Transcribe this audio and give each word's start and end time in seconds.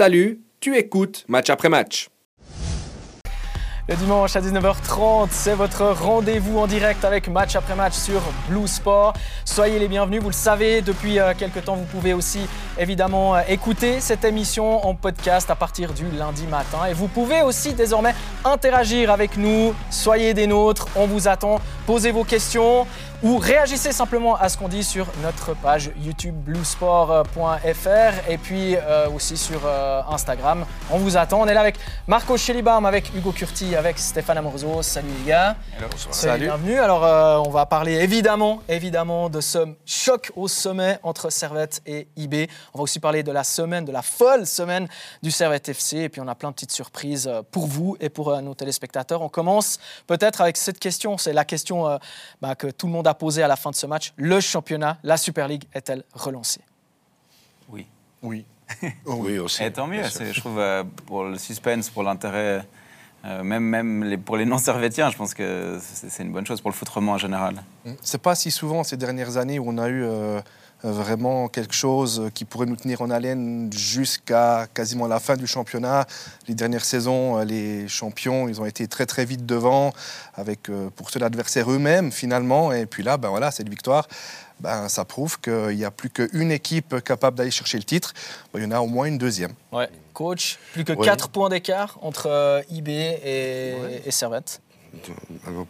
Salut, 0.00 0.40
tu 0.60 0.78
écoutes 0.78 1.26
match 1.28 1.50
après 1.50 1.68
match. 1.68 2.08
Le 3.86 3.96
dimanche 3.96 4.34
à 4.34 4.40
19h30, 4.40 5.28
c'est 5.30 5.52
votre 5.52 5.84
rendez-vous 5.88 6.58
en 6.58 6.66
direct 6.66 7.04
avec 7.04 7.28
match 7.28 7.54
après 7.54 7.74
match 7.74 7.92
sur 7.92 8.22
Blue 8.48 8.66
Sport. 8.66 9.12
Soyez 9.44 9.78
les 9.78 9.88
bienvenus, 9.88 10.22
vous 10.22 10.30
le 10.30 10.32
savez, 10.32 10.80
depuis 10.80 11.18
euh, 11.18 11.34
quelques 11.36 11.64
temps, 11.64 11.74
vous 11.74 11.84
pouvez 11.84 12.14
aussi 12.14 12.38
évidemment 12.78 13.34
euh, 13.34 13.40
écouter 13.48 14.00
cette 14.00 14.24
émission 14.24 14.86
en 14.86 14.94
podcast 14.94 15.50
à 15.50 15.54
partir 15.54 15.92
du 15.92 16.08
lundi 16.16 16.46
matin. 16.46 16.86
Et 16.88 16.94
vous 16.94 17.08
pouvez 17.08 17.42
aussi 17.42 17.74
désormais 17.74 18.14
interagir 18.44 19.10
avec 19.10 19.36
nous. 19.36 19.74
Soyez 19.90 20.32
des 20.32 20.46
nôtres, 20.46 20.86
on 20.96 21.06
vous 21.06 21.28
attend. 21.28 21.60
Posez 21.84 22.10
vos 22.10 22.24
questions 22.24 22.86
ou 23.22 23.36
réagissez 23.36 23.92
simplement 23.92 24.34
à 24.36 24.48
ce 24.48 24.56
qu'on 24.56 24.68
dit 24.68 24.82
sur 24.82 25.06
notre 25.22 25.54
page 25.54 25.90
YouTube 26.02 26.34
bluesport.fr 26.34 28.30
et 28.30 28.38
puis 28.38 28.76
euh, 28.76 29.10
aussi 29.10 29.36
sur 29.36 29.60
euh, 29.66 30.00
Instagram. 30.08 30.64
On 30.90 30.96
vous 30.96 31.18
attend. 31.18 31.42
On 31.42 31.46
est 31.46 31.52
là 31.52 31.60
avec 31.60 31.76
Marco 32.06 32.38
Schellibaum, 32.38 32.86
avec 32.86 33.14
Hugo 33.14 33.32
Curti, 33.32 33.76
avec 33.76 33.98
Stéphane 33.98 34.38
Amoroso. 34.38 34.80
Salut 34.80 35.08
les 35.22 35.30
gars. 35.30 35.56
Salut. 36.10 36.44
Bienvenue. 36.44 36.78
Alors 36.78 37.04
euh, 37.04 37.36
on 37.44 37.50
va 37.50 37.66
parler 37.66 37.92
évidemment, 37.92 38.62
évidemment 38.70 39.28
de 39.28 39.42
ce 39.42 39.58
choc 39.84 40.32
au 40.34 40.48
sommet 40.48 40.98
entre 41.02 41.30
Servette 41.30 41.82
et 41.84 42.08
IB. 42.16 42.48
On 42.72 42.78
va 42.78 42.84
aussi 42.84 43.00
parler 43.00 43.22
de 43.22 43.32
la 43.32 43.44
semaine, 43.44 43.84
de 43.84 43.92
la 43.92 44.02
folle 44.02 44.46
semaine 44.46 44.88
du 45.22 45.30
Servette 45.30 45.68
FC 45.68 45.98
et 45.98 46.08
puis 46.08 46.22
on 46.22 46.28
a 46.28 46.34
plein 46.34 46.48
de 46.48 46.54
petites 46.54 46.72
surprises 46.72 47.30
pour 47.50 47.66
vous 47.66 47.98
et 48.00 48.08
pour 48.08 48.40
nos 48.40 48.54
téléspectateurs. 48.54 49.20
On 49.20 49.28
commence 49.28 49.78
peut-être 50.06 50.40
avec 50.40 50.56
cette 50.56 50.78
question. 50.78 51.18
C'est 51.18 51.34
la 51.34 51.44
question 51.44 51.98
bah, 52.40 52.54
que 52.54 52.68
tout 52.68 52.86
le 52.86 52.92
monde 52.92 53.06
a 53.06 53.09
posé 53.14 53.42
à 53.42 53.48
la 53.48 53.56
fin 53.56 53.70
de 53.70 53.76
ce 53.76 53.86
match. 53.86 54.12
Le 54.16 54.40
championnat, 54.40 54.98
la 55.02 55.16
Super 55.16 55.48
League 55.48 55.64
est-elle 55.72 56.04
relancée? 56.12 56.62
Oui. 57.68 57.86
Oui. 58.22 58.44
oui 59.06 59.38
aussi. 59.38 59.64
Et 59.64 59.72
tant 59.72 59.86
mieux, 59.86 60.02
je 60.04 60.40
trouve, 60.40 60.58
euh, 60.58 60.84
pour 61.06 61.24
le 61.24 61.38
suspense, 61.38 61.90
pour 61.90 62.02
l'intérêt, 62.02 62.64
euh, 63.24 63.42
même, 63.42 63.64
même 63.64 64.04
les, 64.04 64.16
pour 64.16 64.36
les 64.36 64.46
non-servétiens, 64.46 65.10
je 65.10 65.16
pense 65.16 65.34
que 65.34 65.78
c'est 65.80 66.22
une 66.22 66.32
bonne 66.32 66.46
chose 66.46 66.60
pour 66.60 66.70
le 66.70 66.76
foutrement 66.76 67.12
en 67.12 67.18
général. 67.18 67.62
C'est 68.00 68.22
pas 68.22 68.34
si 68.34 68.50
souvent 68.50 68.82
ces 68.82 68.96
dernières 68.96 69.36
années 69.36 69.58
où 69.58 69.68
on 69.68 69.78
a 69.78 69.88
eu 69.88 70.04
euh, 70.04 70.40
vraiment 70.82 71.48
quelque 71.48 71.74
chose 71.74 72.30
qui 72.34 72.44
pourrait 72.44 72.66
nous 72.66 72.76
tenir 72.76 73.02
en 73.02 73.10
haleine 73.10 73.70
jusqu'à 73.72 74.66
quasiment 74.72 75.06
la 75.06 75.20
fin 75.20 75.36
du 75.36 75.46
championnat. 75.46 76.06
Les 76.48 76.54
dernières 76.54 76.84
saisons, 76.84 77.38
les 77.40 77.88
champions, 77.88 78.48
ils 78.48 78.60
ont 78.60 78.66
été 78.66 78.88
très 78.88 79.06
très 79.06 79.24
vite 79.24 79.44
devant, 79.46 79.92
avec 80.34 80.70
pour 80.96 81.10
ceux 81.10 81.20
l'adversaire 81.20 81.70
eux-mêmes 81.70 82.12
finalement. 82.12 82.72
Et 82.72 82.86
puis 82.86 83.02
là, 83.02 83.16
ben 83.16 83.28
voilà, 83.28 83.50
cette 83.50 83.68
victoire, 83.68 84.08
ben, 84.60 84.88
ça 84.88 85.04
prouve 85.04 85.40
qu'il 85.40 85.76
n'y 85.76 85.84
a 85.84 85.90
plus 85.90 86.10
qu'une 86.10 86.50
équipe 86.50 87.00
capable 87.02 87.36
d'aller 87.36 87.50
chercher 87.50 87.78
le 87.78 87.84
titre. 87.84 88.12
Ben, 88.52 88.60
il 88.60 88.64
y 88.64 88.66
en 88.66 88.72
a 88.72 88.80
au 88.80 88.86
moins 88.86 89.06
une 89.06 89.18
deuxième. 89.18 89.52
Ouais. 89.72 89.88
Coach, 90.14 90.58
plus 90.72 90.84
que 90.84 90.92
4 90.92 91.28
points 91.28 91.48
d'écart 91.48 91.98
entre 92.02 92.62
IB 92.70 92.88
et, 92.88 94.02
et 94.04 94.10
Servette 94.10 94.60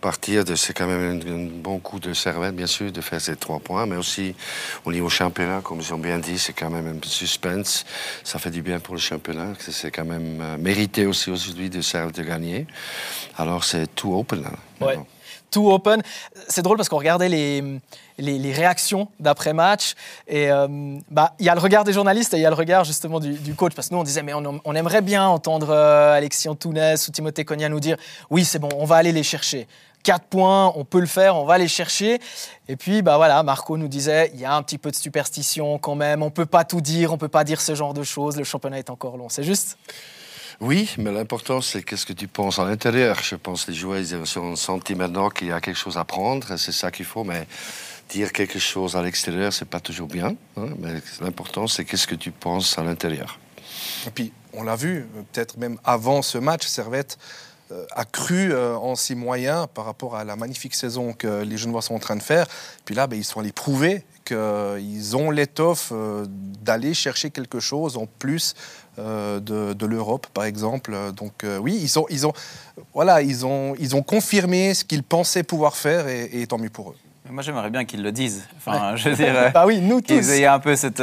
partir 0.01 0.45
de, 0.45 0.55
c'est 0.55 0.73
quand 0.73 0.87
même 0.87 1.21
un, 1.27 1.61
bon 1.61 1.79
coup 1.79 2.01
de 2.01 2.13
servette, 2.15 2.55
bien 2.55 2.67
sûr, 2.67 2.91
de 2.91 3.01
faire 3.01 3.21
ces 3.21 3.37
trois 3.37 3.61
points, 3.61 3.87
mais 3.87 3.97
aussi 3.97 4.35
au 4.85 4.93
niveau 4.93 5.09
championnat, 5.09 5.61
comme 5.63 5.81
ils 5.81 5.95
ont 5.95 5.99
bien 5.99 6.19
dit, 6.19 6.39
c'est 6.39 6.53
quand 6.53 6.71
même 6.71 6.87
un 6.87 7.09
suspense. 7.09 7.85
Ça 8.25 8.39
fait 8.39 8.51
du 8.51 8.63
bien 8.63 8.81
pour 8.81 8.95
le 8.95 9.01
championnat. 9.01 9.53
C'est 9.59 9.91
quand 9.91 10.05
même 10.05 10.41
euh, 10.41 10.57
mérité 10.57 11.07
aussi 11.07 11.31
aujourd'hui 11.31 11.71
de 11.71 11.81
de 11.81 12.23
gagner. 12.23 12.67
Alors 13.37 13.65
c'est 13.65 13.95
tout 13.95 14.15
open. 14.15 14.45
Ouais 14.81 14.99
tout 15.51 15.71
open. 15.71 16.03
C'est 16.49 16.63
drôle 16.63 16.77
parce 16.77 16.89
qu'on 16.89 16.99
regardait 16.99 17.29
les, 17.29 17.81
les, 18.19 18.53
réactions 18.53 19.09
d'après-match. 19.19 19.95
Et 20.29 20.51
euh, 20.51 20.67
bah, 21.11 21.35
il 21.39 21.47
y 21.47 21.49
a 21.49 21.55
le 21.55 21.61
regard 21.61 21.85
des 21.85 21.93
journalistes 21.93 22.35
et 22.35 22.39
il 22.39 22.43
y 22.43 22.47
a 22.47 22.51
le 22.51 22.57
regard 22.57 22.85
justement 22.85 23.21
du, 23.21 23.55
coach. 23.55 23.75
Parce 23.75 23.89
que 23.89 23.95
nous, 23.95 24.01
on 24.01 24.05
disait, 24.05 24.23
mais 24.23 24.33
on, 24.35 24.75
aimerait 24.75 25.03
bien 25.03 25.27
entendre 25.27 25.71
euh, 25.71 26.15
Alexis 26.15 26.49
Antunes 26.49 26.95
ou 27.09 27.11
Timothée 27.11 27.45
Cogna 27.45 27.69
nous 27.69 27.81
dire, 27.81 27.97
oui, 28.31 28.45
c'est 28.45 28.59
bon, 28.59 28.69
on 28.77 28.85
va 28.85 28.97
aller 28.97 29.13
les 29.13 29.23
chercher. 29.23 29.67
Quatre 30.03 30.25
points, 30.25 30.73
on 30.77 30.85
peut 30.85 31.01
le 31.01 31.07
faire, 31.07 31.37
on 31.37 31.45
va 31.45 31.59
les 31.59 31.69
chercher. 31.69 32.21
Et 32.69 32.77
puis, 32.77 33.03
bah 33.03 33.19
voilà, 33.19 33.43
Marco 33.43 33.77
nous 33.77 33.89
disait, 33.89 34.31
il 34.33 34.41
y 34.41 34.47
a 34.47 34.55
un 34.55 34.63
petit 34.63 34.79
peu 34.79 34.91
de 34.91 34.97
superstition 34.97 35.79
quand 35.79 35.95
même, 35.95 36.23
on 36.23 36.31
peut 36.31 36.47
pas 36.47 36.65
tout 36.65 36.81
dire, 36.81 37.13
on 37.13 37.19
peut 37.19 37.29
pas 37.29 37.45
dire 37.45 37.61
ce 37.61 37.75
genre 37.75 37.93
de 37.93 38.03
choses, 38.03 38.39
le 38.39 38.45
championnat 38.45 38.79
est 38.79 38.89
encore 38.89 39.19
long, 39.19 39.29
c'est 39.29 39.43
juste? 39.43 39.77
Oui, 40.61 40.95
mais 40.99 41.11
l'important, 41.11 41.63
c'est 41.63 41.83
qu'est-ce 41.83 42.05
que 42.05 42.13
tu 42.13 42.29
penses 42.29 42.59
à 42.59 42.65
l'intérieur. 42.65 43.19
Je 43.23 43.35
pense 43.35 43.65
que 43.65 43.71
les 43.71 43.77
joueurs, 43.77 43.99
ils 43.99 44.15
ont 44.39 44.57
senti 44.57 44.95
maintenant 44.95 45.31
qu'il 45.31 45.49
y 45.49 45.53
a 45.53 45.61
quelque 45.61 45.79
chose 45.79 45.97
à 45.97 46.05
prendre, 46.05 46.57
c'est 46.59 46.73
ça 46.73 46.91
qu'il 46.91 47.07
faut, 47.07 47.25
mais 47.25 47.47
dire 48.11 48.31
quelque 48.31 48.59
chose 48.59 48.95
à 48.95 49.03
l'extérieur, 49.03 49.55
c'est 49.55 49.69
pas 49.69 49.81
toujours 49.81 50.09
bien. 50.09 50.35
Hein, 50.59 50.69
mais 50.79 51.01
l'important, 51.23 51.67
c'est 51.67 51.87
qu'est-ce 51.87 52.07
que 52.07 52.15
tu 52.15 52.31
penses 52.31 52.79
à 52.79 52.83
l'intérieur. 52.83 53.39
Et 54.07 54.11
puis, 54.11 54.33
on 54.53 54.63
l'a 54.63 54.77
vu, 54.77 55.07
peut-être 55.33 55.57
même 55.57 55.79
avant 55.83 56.21
ce 56.21 56.37
match, 56.37 56.67
Servette 56.67 57.19
euh, 57.73 57.87
a 57.93 58.05
cru 58.05 58.53
euh, 58.53 58.77
en 58.77 58.97
ses 58.97 59.15
moyens 59.15 59.67
par 59.73 59.85
rapport 59.87 60.17
à 60.17 60.25
la 60.25 60.37
magnifique 60.37 60.75
saison 60.75 61.15
que 61.15 61.43
les 61.43 61.57
Genevois 61.57 61.83
sont 61.83 61.95
en 61.95 62.01
train 62.01 62.17
de 62.17 62.23
faire. 62.23 62.47
Puis 62.85 62.95
là, 62.95 63.07
ben, 63.07 63.17
ils 63.17 63.25
sont 63.25 63.41
allés 63.41 63.53
prouver 63.53 64.05
qu'ils 64.33 65.17
ont 65.17 65.31
l'étoffe 65.31 65.91
euh, 65.93 66.27
d'aller 66.29 66.95
chercher 66.95 67.31
quelque 67.31 67.61
chose 67.61 67.97
en 67.97 68.07
plus 68.07 68.55
euh, 68.99 69.41
de, 69.41 69.87
l'Europe, 69.87 70.27
par 70.33 70.45
exemple. 70.45 70.97
Donc 71.17 71.45
euh, 71.45 71.59
oui, 71.59 71.79
ils 71.81 71.91
ils 72.11 72.27
ils 73.23 73.47
ils 73.79 73.97
ont 73.97 74.03
confirmé 74.03 74.75
ce 74.75 74.85
qu'ils 74.85 75.03
pensaient 75.03 75.43
pouvoir 75.43 75.77
faire 75.77 76.09
et, 76.09 76.47
tant 76.47 76.59
mieux 76.59 76.71
pour 76.71 76.91
eux. 76.91 76.97
Moi, 77.31 77.43
j'aimerais 77.43 77.71
bien 77.71 77.85
qu'ils 77.85 78.03
le 78.03 78.13
disent. 78.13 78.49
Enfin, 78.57 78.97
je 78.97 79.09
veux 79.09 79.17
dire, 79.17 79.51
bah 79.53 79.65
oui, 79.67 79.81
nous 79.81 80.01
tous. 80.01 80.15
Qu'ils 80.15 80.31
aient 80.31 80.47
un 80.47 80.59
peu 80.59 80.77
cette, 80.77 81.03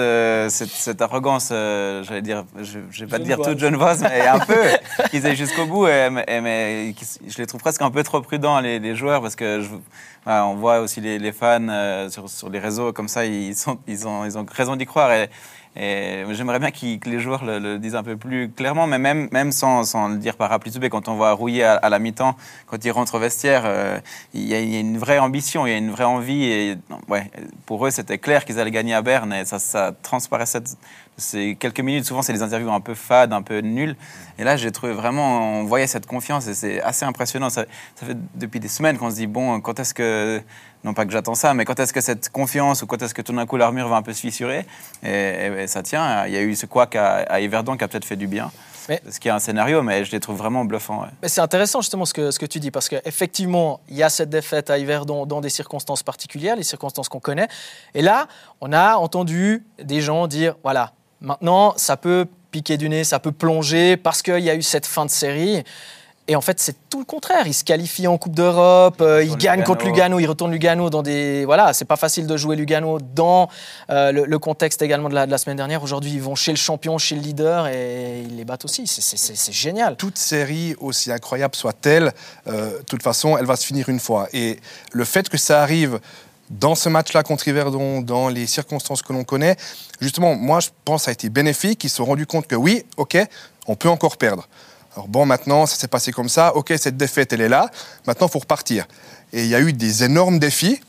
cette, 0.50 1.02
arrogance, 1.02 1.50
j'allais 1.50 2.22
dire, 2.22 2.46
je 2.62 2.80
ne 2.80 3.06
vais 3.06 3.08
pas 3.08 3.20
dire 3.20 3.40
toute 3.40 3.60
genevoise, 3.60 4.02
mais 4.02 4.28
un 4.28 4.40
peu, 4.40 4.64
qu'ils 5.10 5.26
aient 5.26 5.36
jusqu'au 5.36 5.66
bout. 5.66 5.88
Et, 5.88 6.10
mais, 6.10 6.94
je 7.28 7.38
les 7.38 7.46
trouve 7.46 7.62
presque 7.62 7.82
un 7.82 7.92
peu 7.92 8.04
trop 8.04 8.22
prudents, 8.22 8.60
les, 8.60 8.80
les 8.80 8.96
joueurs, 8.96 9.22
parce 9.22 9.36
que 9.36 9.62
je, 9.62 9.70
on 10.26 10.56
voit 10.56 10.80
aussi 10.80 11.02
les, 11.02 11.32
fans 11.32 12.10
sur, 12.10 12.30
sur, 12.30 12.50
les 12.50 12.60
réseaux 12.60 12.92
comme 12.94 13.08
ça, 13.08 13.26
ils, 13.26 13.56
sont, 13.56 13.80
ils, 13.88 14.08
ont, 14.08 14.26
ils 14.26 14.38
ont 14.38 14.46
raison 14.50 14.76
d'y 14.76 14.86
croire. 14.86 15.12
Et, 15.12 15.30
et 15.80 16.24
j'aimerais 16.32 16.60
bien 16.60 16.72
que 16.72 17.10
les 17.10 17.20
joueurs 17.20 17.46
le, 17.46 17.78
disent 17.78 17.96
un 17.96 18.04
peu 18.04 18.18
plus 18.18 18.50
clairement, 18.50 18.88
mais 18.88 18.98
même, 18.98 19.30
même 19.32 19.52
sans, 19.52 20.08
le 20.08 20.18
dire 20.18 20.36
par 20.36 20.58
B, 20.58 20.90
quand 20.90 21.08
on 21.08 21.16
voit 21.16 21.34
Rouillé 21.34 21.64
à, 21.64 21.90
la 21.90 22.00
mi-temps, 22.00 22.36
quand 22.66 22.84
il 22.84 22.92
rentre 22.92 23.16
au 23.16 23.20
vestiaire, 23.20 23.64
euh, 23.66 24.00
il, 24.34 24.48
y 24.48 24.56
a, 24.56 24.60
une 24.60 24.98
vraie 24.98 25.20
ambition, 25.20 25.68
il 25.68 25.72
y 25.72 25.74
a 25.74 25.78
une 25.78 25.92
vraie 25.92 26.04
envie. 26.04 26.46
Et, 26.46 26.78
ouais, 27.10 27.30
pour 27.66 27.86
eux, 27.86 27.92
c'était 27.92 28.18
clair 28.18 28.44
qu'ils 28.44 28.60
allaient 28.60 28.72
gagner 28.72 28.96
à 28.96 29.02
Berne 29.02 29.34
et 29.34 29.46
ça 29.46 29.92
transparaissait 30.02 30.64
ces 31.18 31.56
quelques 31.56 31.80
minutes. 31.80 32.06
Souvent, 32.06 32.22
c'est 32.22 32.34
des 32.34 32.44
interviews 32.44 32.72
un 32.72 32.80
peu 32.80 32.94
fades, 32.94 33.34
un 33.34 33.42
peu 33.42 33.60
nulles. 33.60 33.96
Et 34.38 34.44
là, 34.44 34.56
j'ai 34.56 34.72
trouvé 34.72 34.94
vraiment, 34.94 35.60
on 35.60 35.64
voyait 35.64 35.88
cette 35.88 36.06
confiance 36.06 36.48
et 36.48 36.54
c'est 36.54 36.82
assez 36.82 37.06
impressionnant. 37.06 37.50
Ça, 37.50 37.66
ça, 37.96 38.06
fait 38.06 38.18
depuis 38.36 38.60
des 38.60 38.68
semaines 38.68 38.98
qu'on 38.98 39.10
se 39.10 39.16
dit, 39.16 39.28
bon, 39.28 39.60
quand 39.62 39.80
est-ce 39.80 39.94
que 39.94 40.42
non 40.84 40.94
pas 40.94 41.06
que 41.06 41.12
j'attends 41.12 41.36
ça, 41.36 41.54
mais 41.54 41.66
quand 41.66 41.80
est-ce 41.80 41.92
que 41.92 42.02
cette 42.02 42.30
confiance 42.30 42.84
ou 42.84 42.88
quand 42.88 43.02
est-ce 43.02 43.14
que 43.14 43.22
tout 43.22 43.34
d'un 43.34 43.46
coup 43.46 43.58
l'armure 43.58 43.88
va 43.90 43.98
un 43.98 44.02
peu 44.04 44.14
se 44.14 44.22
fissurer? 44.22 44.66
Et, 45.04 45.68
ça 45.68 45.84
tient. 45.84 46.28
Il 46.28 46.34
y 46.34 46.38
a 46.38 46.42
eu 46.42 46.56
ce 46.56 46.66
couac 46.66 46.96
à, 46.96 47.18
à 47.18 47.40
Yverdon 47.40 47.76
qui 47.78 47.84
a 47.84 47.88
peut-être 47.88 48.06
fait 48.06 48.16
du 48.16 48.28
bien. 48.28 48.52
Mais, 48.88 49.02
ce 49.10 49.20
qui 49.20 49.28
est 49.28 49.32
un 49.32 49.40
scénario, 49.40 49.82
mais 49.82 50.06
je 50.06 50.12
les 50.12 50.20
trouve 50.20 50.38
vraiment 50.38 50.64
bluffants. 50.64 51.06
Mais 51.22 51.28
c'est 51.28 51.42
intéressant 51.42 51.82
justement 51.82 52.06
ce 52.06 52.14
que, 52.14 52.32
ce 52.32 52.40
que 52.40 52.46
tu 52.46 52.60
dis, 52.60 52.72
parce 52.72 52.88
qu'effectivement, 52.88 53.82
il 53.90 53.98
y 53.98 54.04
a 54.04 54.10
cette 54.10 54.30
défaite 54.30 54.70
à 54.70 54.78
Yverdon 54.78 55.26
dans 55.26 55.42
des 55.42 55.50
circonstances 55.50 56.04
particulières, 56.04 56.56
les 56.56 56.64
circonstances 56.64 57.10
qu'on 57.10 57.20
connaît. 57.20 57.48
Et 57.94 58.02
là, 58.02 58.28
on 58.62 58.72
a 58.72 58.96
entendu 58.96 59.66
des 59.84 60.02
gens 60.02 60.28
dire, 60.28 60.56
voilà, 60.64 60.94
maintenant, 61.22 61.74
ça 61.78 61.98
peut 61.98 62.26
piquer 62.52 62.78
du 62.78 62.90
nez, 62.90 63.04
ça 63.04 63.20
peut 63.20 63.32
plonger, 63.32 63.98
parce 63.98 64.22
qu'il 64.22 64.40
y 64.40 64.50
a 64.50 64.56
eu 64.56 64.62
cette 64.62 64.86
fin 64.86 65.06
de 65.06 65.12
série. 65.12 65.64
Et 66.30 66.36
en 66.36 66.42
fait, 66.42 66.60
c'est 66.60 66.76
tout 66.90 67.00
le 67.00 67.06
contraire. 67.06 67.48
Il 67.48 67.54
se 67.54 67.64
qualifie 67.64 68.06
en 68.06 68.18
Coupe 68.18 68.36
d'Europe, 68.36 69.00
euh, 69.00 69.24
il 69.24 69.38
gagne 69.38 69.64
contre 69.64 69.86
Lugano, 69.86 70.20
il 70.20 70.26
retourne 70.26 70.52
Lugano 70.52 70.90
dans 70.90 71.02
des. 71.02 71.46
Voilà, 71.46 71.72
c'est 71.72 71.86
pas 71.86 71.96
facile 71.96 72.28
de 72.28 72.36
jouer 72.36 72.58
Lugano 72.58 73.00
dans 73.00 73.48
euh, 73.90 74.12
le, 74.12 74.40
contexte 74.40 74.82
également 74.82 75.08
de 75.08 75.16
la, 75.16 75.26
de 75.26 75.32
la 75.32 75.38
semaine 75.38 75.56
dernière. 75.56 75.84
Aujourd'hui, 75.84 76.12
ils 76.12 76.22
vont 76.22 76.36
chez 76.36 76.52
le 76.52 76.58
champion, 76.58 76.98
chez 76.98 77.16
le 77.16 77.22
leader 77.22 77.68
et 77.68 78.24
ils 78.28 78.36
les 78.36 78.44
battent 78.44 78.66
aussi. 78.66 78.88
C'est 78.88 79.54
génial. 79.54 79.96
Toute 79.96 80.18
série, 80.18 80.76
aussi 80.80 81.14
incroyable 81.14 81.56
soit-elle, 81.56 82.12
euh, 82.48 82.78
de 82.80 82.84
toute 82.84 83.04
façon, 83.04 83.38
elle 83.38 83.46
va 83.46 83.56
se 83.56 83.66
finir 83.66 83.88
une 83.88 84.02
fois. 84.02 84.28
Et 84.34 84.60
le 84.92 85.06
fait 85.06 85.30
que 85.30 85.38
ça 85.38 85.62
arrive 85.62 86.00
dans 86.50 86.76
ce 86.76 86.90
match-là 86.90 87.24
contre 87.24 87.48
Yverdon, 87.48 88.02
dans 88.02 88.30
les 88.30 88.48
circonstances 88.48 89.02
que 89.02 89.14
l'on 89.14 89.24
connaît, 89.24 89.58
justement, 90.02 90.36
moi, 90.36 90.60
je 90.60 90.70
pense 90.86 91.02
que 91.02 91.06
ça 91.06 91.12
a 91.12 91.14
été 91.14 91.30
bénéfique. 91.30 91.84
Ils 91.84 91.90
se 91.90 91.98
sont 91.98 92.06
rendus 92.06 92.26
compte 92.26 92.48
que 92.48 92.56
oui, 92.56 92.86
OK, 92.98 93.18
on 93.68 93.76
peut 93.76 93.90
encore 93.90 94.18
perdre. 94.18 94.48
Alors 94.96 95.08
bon, 95.08 95.26
maintenant, 95.26 95.66
ça 95.66 95.76
s'est 95.76 95.88
passé 95.88 96.12
comme 96.12 96.30
ça. 96.30 96.56
OK, 96.56 96.74
cette 96.78 96.98
défaite, 96.98 97.34
elle 97.34 97.42
est 97.42 97.50
là. 97.50 97.70
Maintenant, 98.08 98.28
il 98.28 98.32
faut 98.32 98.40
repartir. 98.40 98.88
Et 99.34 99.44
il 99.44 99.48
y 99.48 99.56
a 99.56 99.60
eu 99.60 99.74
des 99.74 100.04
énormes 100.04 100.40
défis. 100.40 100.80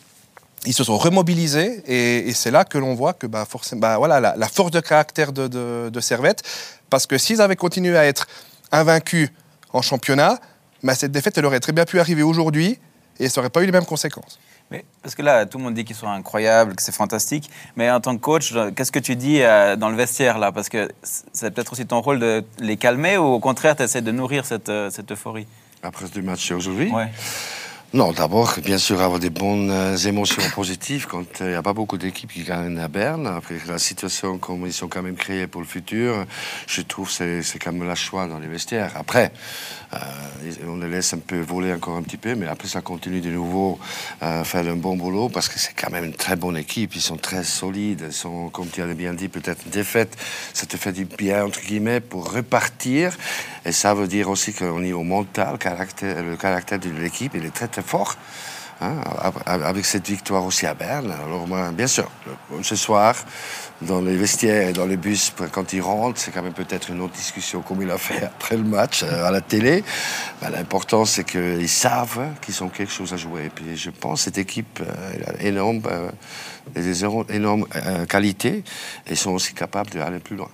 Ils 0.65 0.73
se 0.73 0.83
sont 0.83 0.97
remobilisés 0.97 1.83
et, 1.87 2.33
c'est 2.35 2.51
là 2.51 2.65
que 2.65 2.79
l'on 2.79 2.95
voit 2.95 3.13
que 3.13 3.27
bah, 3.27 3.47
forcément, 3.49 3.81
bah, 3.81 3.99
voilà, 3.99 4.21
la, 4.21 4.49
force 4.49 4.71
de 4.71 4.81
caractère 4.81 5.33
de, 5.33 5.47
de, 5.91 6.01
Servette. 6.01 6.43
Parce 6.91 7.07
que 7.07 7.17
s'ils 7.17 7.41
avaient 7.41 7.57
continué 7.57 7.97
à 7.97 8.07
être 8.07 8.27
invaincus 8.73 9.31
en 9.73 9.83
championnat, 9.83 10.41
bah, 10.83 10.95
cette 10.95 11.13
défaite, 11.13 11.39
elle 11.39 11.47
aurait 11.47 11.61
très 11.61 11.73
bien 11.73 11.85
pu 11.85 12.01
arriver 12.01 12.23
aujourd'hui 12.23 12.79
et 13.21 13.29
ça 13.29 13.41
n'aurait 13.41 13.51
pas 13.51 13.63
eu 13.63 13.67
les 13.67 13.73
mêmes 13.73 13.85
conséquences. 13.85 14.39
Mais, 14.71 14.85
parce 15.03 15.15
que 15.15 15.23
là, 15.23 15.47
tout 15.47 15.59
le 15.59 15.65
monde 15.65 15.75
dit 15.75 15.85
qu'ils 15.85 15.97
sont 15.97 16.09
incroyables, 16.09 16.75
que 16.75 16.83
c'est 16.83 16.95
fantastique. 16.95 17.51
Mais 17.77 17.91
en 17.91 18.01
tant 18.01 18.15
que 18.15 18.21
coach, 18.21 18.53
qu'est-ce 18.77 18.93
que 18.93 18.99
tu 18.99 19.17
dis 19.17 19.41
euh, 19.41 19.77
dans 19.77 19.89
le 19.89 19.97
vestiaire 19.97 20.39
là? 20.39 20.53
Parce 20.53 20.69
que 20.69 20.91
c'est 21.03 21.51
peut-être 21.51 21.73
aussi 21.73 21.87
ton 21.87 22.01
rôle 22.01 22.19
de 22.19 22.45
les 22.59 22.77
calmer 22.77 23.17
ou 23.17 23.25
au 23.25 23.41
contraire, 23.41 23.77
tu 23.77 23.83
essaies 23.83 24.03
de 24.03 24.13
nourrir 24.13 24.45
cette, 24.45 24.69
euh, 24.69 24.91
cette 24.91 25.11
euphorie? 25.13 25.47
Après 25.83 26.07
ce 26.13 26.21
match 26.21 26.51
aujourd'hui? 26.51 26.91
Ouais. 26.91 27.09
Non, 27.95 28.13
d'abord, 28.13 28.53
bien 28.63 28.77
sûr, 28.77 29.01
avoir 29.01 29.19
des 29.19 29.31
bonnes 29.31 29.71
euh, 29.71 29.97
émotions 29.97 30.43
positives 30.55 31.07
quand 31.07 31.25
il 31.41 31.47
n'y 31.47 31.55
a 31.55 31.63
pas 31.63 31.73
beaucoup 31.73 31.97
d'équipes 31.97 32.31
qui 32.31 32.43
gagnent 32.43 32.79
à 32.79 32.89
Berne. 32.89 33.27
Après 33.27 33.55
la 33.67 33.79
situation, 33.79 34.37
comme 34.37 34.67
ils 34.67 34.75
sont 34.75 34.89
quand 34.89 35.01
même 35.01 35.17
créés 35.17 35.47
pour 35.47 35.63
le 35.63 35.67
futur, 35.67 36.27
je 36.67 36.83
trouve 36.83 37.09
que 37.09 37.41
c'est 37.41 37.59
quand 37.59 37.73
même 37.73 37.89
la 37.89 37.95
choix 37.95 38.27
dans 38.27 38.39
les 38.39 38.47
vestiaires. 38.47 38.93
Après, 38.95 39.33
on 40.67 40.77
les 40.77 40.89
laisse 40.89 41.15
un 41.15 41.19
peu 41.19 41.41
voler 41.41 41.73
encore 41.73 41.97
un 41.97 42.03
petit 42.03 42.17
peu, 42.17 42.35
mais 42.35 42.47
après, 42.47 42.69
ça 42.69 42.81
continue 42.81 43.21
de 43.21 43.31
nouveau 43.31 43.79
à 44.21 44.45
faire 44.45 44.67
un 44.67 44.77
bon 44.77 44.97
boulot 44.97 45.29
parce 45.29 45.49
que 45.49 45.59
c'est 45.59 45.73
quand 45.73 45.91
même 45.91 46.05
une 46.05 46.15
très 46.15 46.37
bonne 46.37 46.57
équipe. 46.57 46.95
Ils 46.95 47.01
sont 47.01 47.17
très 47.17 47.45
solides. 47.45 48.05
Ils 48.09 48.13
sont, 48.13 48.49
comme 48.51 48.69
tu 48.69 48.83
as 48.83 48.87
bien 48.87 49.15
dit, 49.15 49.29
peut-être 49.29 49.65
une 49.65 49.71
défaite. 49.71 50.17
Ça 50.53 50.67
te 50.67 50.77
fait 50.77 50.93
du 50.93 51.05
bien, 51.05 51.47
entre 51.47 51.61
guillemets, 51.61 52.01
pour 52.01 52.33
repartir. 52.33 53.17
Et 53.65 53.73
ça 53.73 53.95
veut 53.95 54.09
dire 54.09 54.29
aussi 54.29 54.53
qu'au 54.53 54.81
niveau 54.81 55.03
mental, 55.03 55.59
caractère, 55.59 56.23
le 56.23 56.37
caractère 56.37 56.79
de 56.79 56.91
l'équipe, 56.91 57.33
il 57.35 57.45
est 57.45 57.55
très, 57.55 57.69
très 57.69 57.83
fort. 57.83 58.17
Hein, 58.81 58.95
avec 59.47 59.85
cette 59.85 60.07
victoire 60.07 60.45
aussi 60.45 60.65
à 60.65 60.75
Berne. 60.75 61.11
Alors, 61.11 61.49
moi, 61.49 61.73
bien 61.73 61.89
sûr, 61.89 62.09
ce 62.63 62.77
soir, 62.77 63.17
dans 63.83 64.01
les 64.01 64.17
vestiaires 64.17 64.69
et 64.69 64.73
dans 64.73 64.87
les 64.87 64.97
bus, 64.97 65.33
quand 65.53 65.73
ils 65.73 65.81
rentrent, 65.81 66.19
c'est 66.19 66.31
quand 66.31 66.43
même 66.43 66.53
peut-être 66.53 66.91
une 66.91 67.01
autre 67.01 67.15
discussion 67.15 67.63
comme 67.63 67.83
il 67.83 67.91
a 67.91 67.99
fait 67.99 68.25
après 68.25 68.57
le 68.57 68.65
match 68.65 69.03
euh, 69.03 69.25
à 69.25 69.31
la 69.31 69.41
télé. 69.41 69.85
Ben, 70.41 70.51
L'important, 70.51 71.05
c'est 71.05 71.25
qu'ils 71.25 71.69
savent 71.69 72.27
qu'ils 72.41 72.63
ont 72.65 72.69
quelque 72.69 72.93
chose 72.93 73.13
à 73.13 73.17
jouer. 73.17 73.47
Et 73.47 73.51
puis, 73.51 73.77
je 73.77 73.91
pense 73.91 74.21
que 74.21 74.25
cette 74.25 74.39
équipe 74.39 74.81
euh, 74.81 75.39
a 75.39 75.43
énorme, 75.43 75.83
euh, 75.87 76.11
des 76.75 77.05
énormes 77.31 77.67
qualités 78.09 78.63
et 79.07 79.15
sont 79.15 79.31
aussi 79.31 79.55
capables 79.55 79.91
d'aller 79.91 80.19
plus 80.19 80.37
loin. 80.37 80.51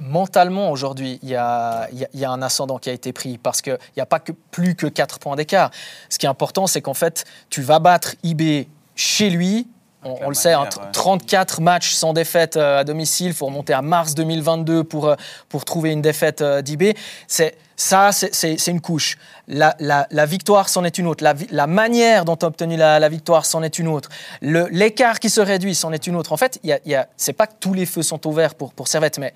Mentalement, 0.00 0.70
aujourd'hui, 0.70 1.20
il 1.22 1.28
y 1.28 1.36
a, 1.36 1.88
un 2.24 2.42
ascendant 2.42 2.78
qui 2.78 2.90
a 2.90 2.92
été 2.92 3.12
pris 3.12 3.38
parce 3.38 3.62
qu'il 3.62 3.78
n'y 3.96 4.02
a 4.02 4.06
pas 4.06 4.20
plus 4.50 4.74
que 4.74 4.86
4 4.86 5.20
points 5.20 5.36
d'écart. 5.36 5.70
Ce 6.08 6.18
qui 6.18 6.26
est 6.26 6.28
important, 6.28 6.66
c'est 6.66 6.80
qu'en 6.80 6.94
fait, 6.94 7.24
tu 7.48 7.62
vas 7.62 7.78
battre 7.78 8.14
IB 8.24 8.66
chez 8.96 9.30
lui 9.30 9.68
on, 10.04 10.16
on 10.22 10.28
le 10.28 10.34
sait, 10.34 10.52
hein, 10.52 10.68
34 10.92 11.60
matchs 11.60 11.92
sans 11.92 12.12
défaite 12.12 12.56
euh, 12.56 12.80
à 12.80 12.84
domicile. 12.84 13.28
Il 13.28 13.34
faut 13.34 13.46
remonter 13.46 13.72
à 13.72 13.82
mars 13.82 14.14
2022 14.14 14.84
pour, 14.84 15.08
euh, 15.08 15.16
pour 15.48 15.64
trouver 15.64 15.92
une 15.92 16.02
défaite 16.02 16.42
euh, 16.42 16.62
d'IB. 16.62 16.96
C'est, 17.26 17.56
ça, 17.76 18.12
c'est 18.12 18.66
une 18.68 18.80
couche. 18.80 19.18
La, 19.48 19.74
la, 19.80 20.06
la 20.10 20.26
victoire, 20.26 20.68
c'en 20.68 20.84
est 20.84 20.98
une 20.98 21.06
autre. 21.06 21.24
La, 21.24 21.34
la 21.50 21.66
manière 21.66 22.24
dont 22.24 22.36
tu 22.36 22.44
as 22.44 22.48
obtenu 22.48 22.76
la, 22.76 23.00
la 23.00 23.08
victoire, 23.08 23.44
c'en 23.44 23.62
est 23.62 23.78
une 23.78 23.88
autre. 23.88 24.08
L'écart 24.40 25.18
qui 25.18 25.28
se 25.30 25.40
réduit, 25.40 25.74
c'en 25.74 25.92
est 25.92 26.06
une 26.06 26.14
autre. 26.14 26.32
En 26.32 26.36
fait, 26.36 26.60
y 26.62 26.72
a, 26.72 26.78
y 26.86 26.94
a, 26.94 27.08
c'est 27.16 27.32
pas 27.32 27.48
que 27.48 27.54
tous 27.58 27.74
les 27.74 27.86
feux 27.86 28.02
sont 28.02 28.24
ouverts 28.28 28.54
pour, 28.54 28.72
pour 28.72 28.86
Servette, 28.86 29.18
mais 29.18 29.34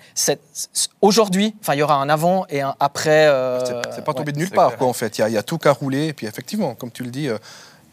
aujourd'hui, 1.01 1.55
il 1.67 1.75
y 1.75 1.81
aura 1.81 1.95
un 1.95 2.07
avant 2.07 2.45
et 2.49 2.61
un 2.61 2.75
après. 2.79 3.27
Euh, 3.27 3.81
c'est 3.93 4.05
pas 4.05 4.13
tombé 4.13 4.29
ouais, 4.29 4.33
de 4.33 4.39
nulle 4.39 4.51
part, 4.51 4.77
quoi, 4.77 4.87
en 4.87 4.93
fait. 4.93 5.17
Il 5.17 5.27
y, 5.27 5.31
y, 5.31 5.37
a 5.37 5.43
tout 5.43 5.57
qu'à 5.57 5.73
rouler. 5.73 6.07
Et 6.07 6.13
puis, 6.13 6.25
effectivement, 6.25 6.73
comme 6.75 6.91
tu 6.91 7.03
le 7.03 7.11
dis, 7.11 7.27
euh, 7.27 7.37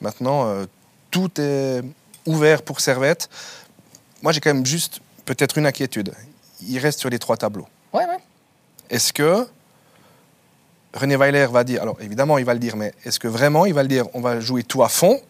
maintenant, 0.00 0.46
euh, 0.46 0.66
tout 1.10 1.30
est 1.40 1.82
ouvert 2.26 2.62
pour 2.62 2.80
Servette. 2.80 3.28
Moi, 4.22 4.32
j'ai 4.32 4.40
quand 4.40 4.52
même 4.52 4.66
juste 4.66 5.00
peut-être 5.24 5.58
une 5.58 5.66
inquiétude. 5.66 6.12
Il 6.66 6.78
reste 6.78 7.00
sur 7.00 7.10
les 7.10 7.18
trois 7.18 7.36
tableaux. 7.36 7.66
Ouais, 7.92 8.04
ouais. 8.04 8.18
Est-ce 8.90 9.12
que 9.12 9.46
René 10.94 11.16
Weiler 11.16 11.46
va 11.50 11.64
dire, 11.64 11.82
alors 11.82 11.96
évidemment 12.00 12.38
il 12.38 12.44
va 12.44 12.54
le 12.54 12.60
dire, 12.60 12.76
mais 12.76 12.94
est-ce 13.04 13.18
que 13.18 13.26
vraiment 13.26 13.66
il 13.66 13.74
va 13.74 13.82
le 13.82 13.88
dire, 13.88 14.06
on 14.14 14.20
va 14.20 14.38
jouer 14.38 14.62
tout 14.62 14.82
à 14.82 14.88
fond, 14.88 15.20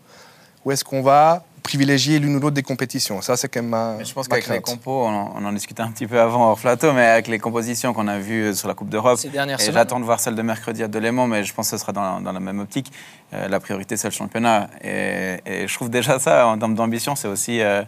ou 0.64 0.73
est-ce 0.73 0.85
qu'on 0.85 1.02
va 1.02 1.44
privilégier 1.65 2.21
l'une 2.21 2.37
ou 2.37 2.41
l'autre 2.41 2.55
des 2.55 2.63
compétitions 2.63 3.21
Ça, 3.23 3.37
c'est 3.37 3.49
quand 3.49 3.61
même 3.61 3.71
ma. 3.71 3.97
Mais 3.99 4.05
je 4.05 4.13
pense 4.15 4.29
qu'avec 4.29 4.47
les 4.47 4.61
compos, 4.61 5.07
on 5.07 5.09
en, 5.09 5.35
on 5.37 5.45
en, 5.45 5.53
discutait 5.53 5.83
un 5.83 5.91
petit 5.91 6.07
peu 6.07 6.21
avant 6.21 6.51
hors 6.51 6.61
plateau, 6.61 6.93
mais 6.93 7.07
avec 7.07 7.27
les 7.27 7.41
compositions 7.41 7.93
qu'on 7.93 8.07
a 8.07 8.19
vues 8.19 8.55
sur 8.55 8.69
la 8.69 8.75
Coupe 8.75 8.91
d'Europe, 8.91 9.19
et 9.25 9.73
j'attends 9.73 9.99
de 9.99 10.05
voir 10.05 10.21
celle 10.21 10.37
de 10.37 10.43
mercredi 10.43 10.83
à 10.85 10.89
Delémont, 10.89 11.27
mais 11.27 11.43
je 11.43 11.53
pense 11.53 11.71
que 11.71 11.77
ce 11.77 11.81
sera 11.81 11.93
dans, 11.93 12.21
dans 12.21 12.33
la 12.33 12.41
même 12.41 12.61
optique. 12.61 12.93
Euh, 13.33 13.49
la 13.49 13.59
priorité, 13.59 13.97
c'est 13.97 14.09
le 14.09 14.13
championnat. 14.13 14.69
Et, 14.83 15.41
et, 15.47 15.67
je 15.67 15.75
trouve 15.75 15.91
déjà 15.91 16.19
ça, 16.19 16.47
en 16.47 16.59
termes 16.59 16.75
d'ambition, 16.75 17.17
c'est 17.17 17.29
aussi, 17.29 17.61
euh, 17.61 17.83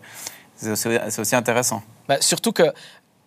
aussi, 0.64 0.88
aussi, 1.19 1.37
intéressant. 1.37 1.82
Bah, 2.08 2.17
surtout 2.20 2.52
que, 2.52 2.73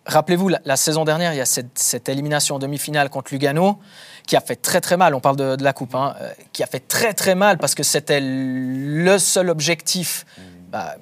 rappelez-vous, 0.06 0.48
la, 0.48 0.76
saison 0.76 1.04
dernière, 1.04 1.32
il 1.32 1.36
y 1.36 1.40
a 1.40 1.46
cette, 1.46 2.08
élimination 2.08 2.56
en 2.56 2.58
demi-finale 2.58 3.10
contre 3.10 3.32
Lugano 3.32 3.78
qui 4.26 4.36
a 4.36 4.40
fait 4.40 4.56
très 4.56 4.80
très 4.80 4.96
mal, 4.96 5.14
on 5.14 5.20
parle 5.20 5.36
de, 5.36 5.62
la 5.62 5.72
coupe, 5.72 5.94
hein, 5.94 6.14
euh, 6.20 6.30
qui 6.52 6.62
a 6.62 6.66
fait 6.66 6.86
très 6.86 7.14
très 7.14 7.34
mal 7.34 7.58
parce 7.58 7.74
que 7.74 7.82
c'était 7.82 8.20
le 8.22 9.18
seul 9.18 9.50
objectif 9.50 10.24
bah, 10.70 10.96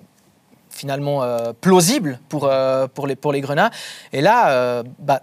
finalement 0.70 1.22
euh, 1.22 1.52
plausible 1.52 2.20
pour, 2.28 2.46
euh, 2.46 2.86
pour, 2.86 3.06
les, 3.06 3.16
pour 3.16 3.32
les 3.32 3.40
Grenats. 3.40 3.70
Et 4.12 4.20
là, 4.20 4.82
bah, 4.98 5.22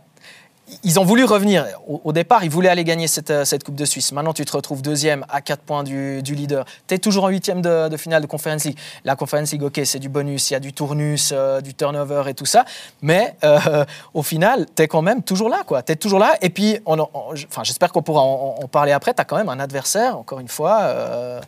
ils 0.83 0.99
ont 0.99 1.03
voulu 1.03 1.23
revenir. 1.23 1.65
Au, 1.87 2.11
départ, 2.11 2.43
ils 2.43 2.49
voulaient 2.49 2.69
aller 2.69 2.83
gagner 2.83 3.07
cette, 3.07 3.45
cette, 3.45 3.63
Coupe 3.63 3.75
de 3.75 3.85
Suisse. 3.85 4.11
Maintenant, 4.11 4.33
tu 4.33 4.45
te 4.45 4.51
retrouves 4.51 4.81
deuxième 4.81 5.25
à 5.29 5.41
4 5.41 5.61
points 5.61 5.83
du, 5.83 6.21
du 6.23 6.35
leader. 6.35 6.65
Tu 6.87 6.95
es 6.95 6.97
toujours 6.97 7.25
en 7.25 7.29
huitième 7.29 7.61
de, 7.61 7.95
finale 7.97 8.21
de 8.21 8.27
Conference 8.27 8.65
League. 8.65 8.77
La 9.03 9.15
Conference 9.15 9.51
League, 9.51 9.63
ok, 9.63 9.81
c'est 9.85 9.99
du 9.99 10.09
bonus, 10.09 10.49
il 10.49 10.53
y 10.53 10.55
a 10.55 10.59
du 10.59 10.73
tournus, 10.73 11.31
euh, 11.31 11.61
du 11.61 11.73
turnover 11.73 12.23
et 12.27 12.33
tout 12.33 12.45
ça. 12.45 12.65
Mais 13.01 13.35
euh, 13.43 13.85
au 14.13 14.23
final, 14.23 14.65
tu 14.75 14.83
es 14.83 14.87
quand 14.87 15.01
même 15.01 15.23
toujours 15.23 15.49
là. 15.49 15.63
Tu 15.85 15.91
es 15.91 15.95
toujours 15.95 16.19
là. 16.19 16.35
Et 16.41 16.49
puis, 16.49 16.79
enfin, 16.85 17.63
j'espère 17.63 17.91
qu'on 17.91 18.03
pourra 18.03 18.21
en, 18.21 18.67
parler 18.71 18.91
après. 18.91 19.13
Tu 19.13 19.21
as 19.21 19.25
quand 19.25 19.37
même 19.37 19.49
un 19.49 19.59
adversaire, 19.59 20.17
encore 20.17 20.39
une 20.39 20.47
fois. 20.47 20.81
Euh, 20.83 21.39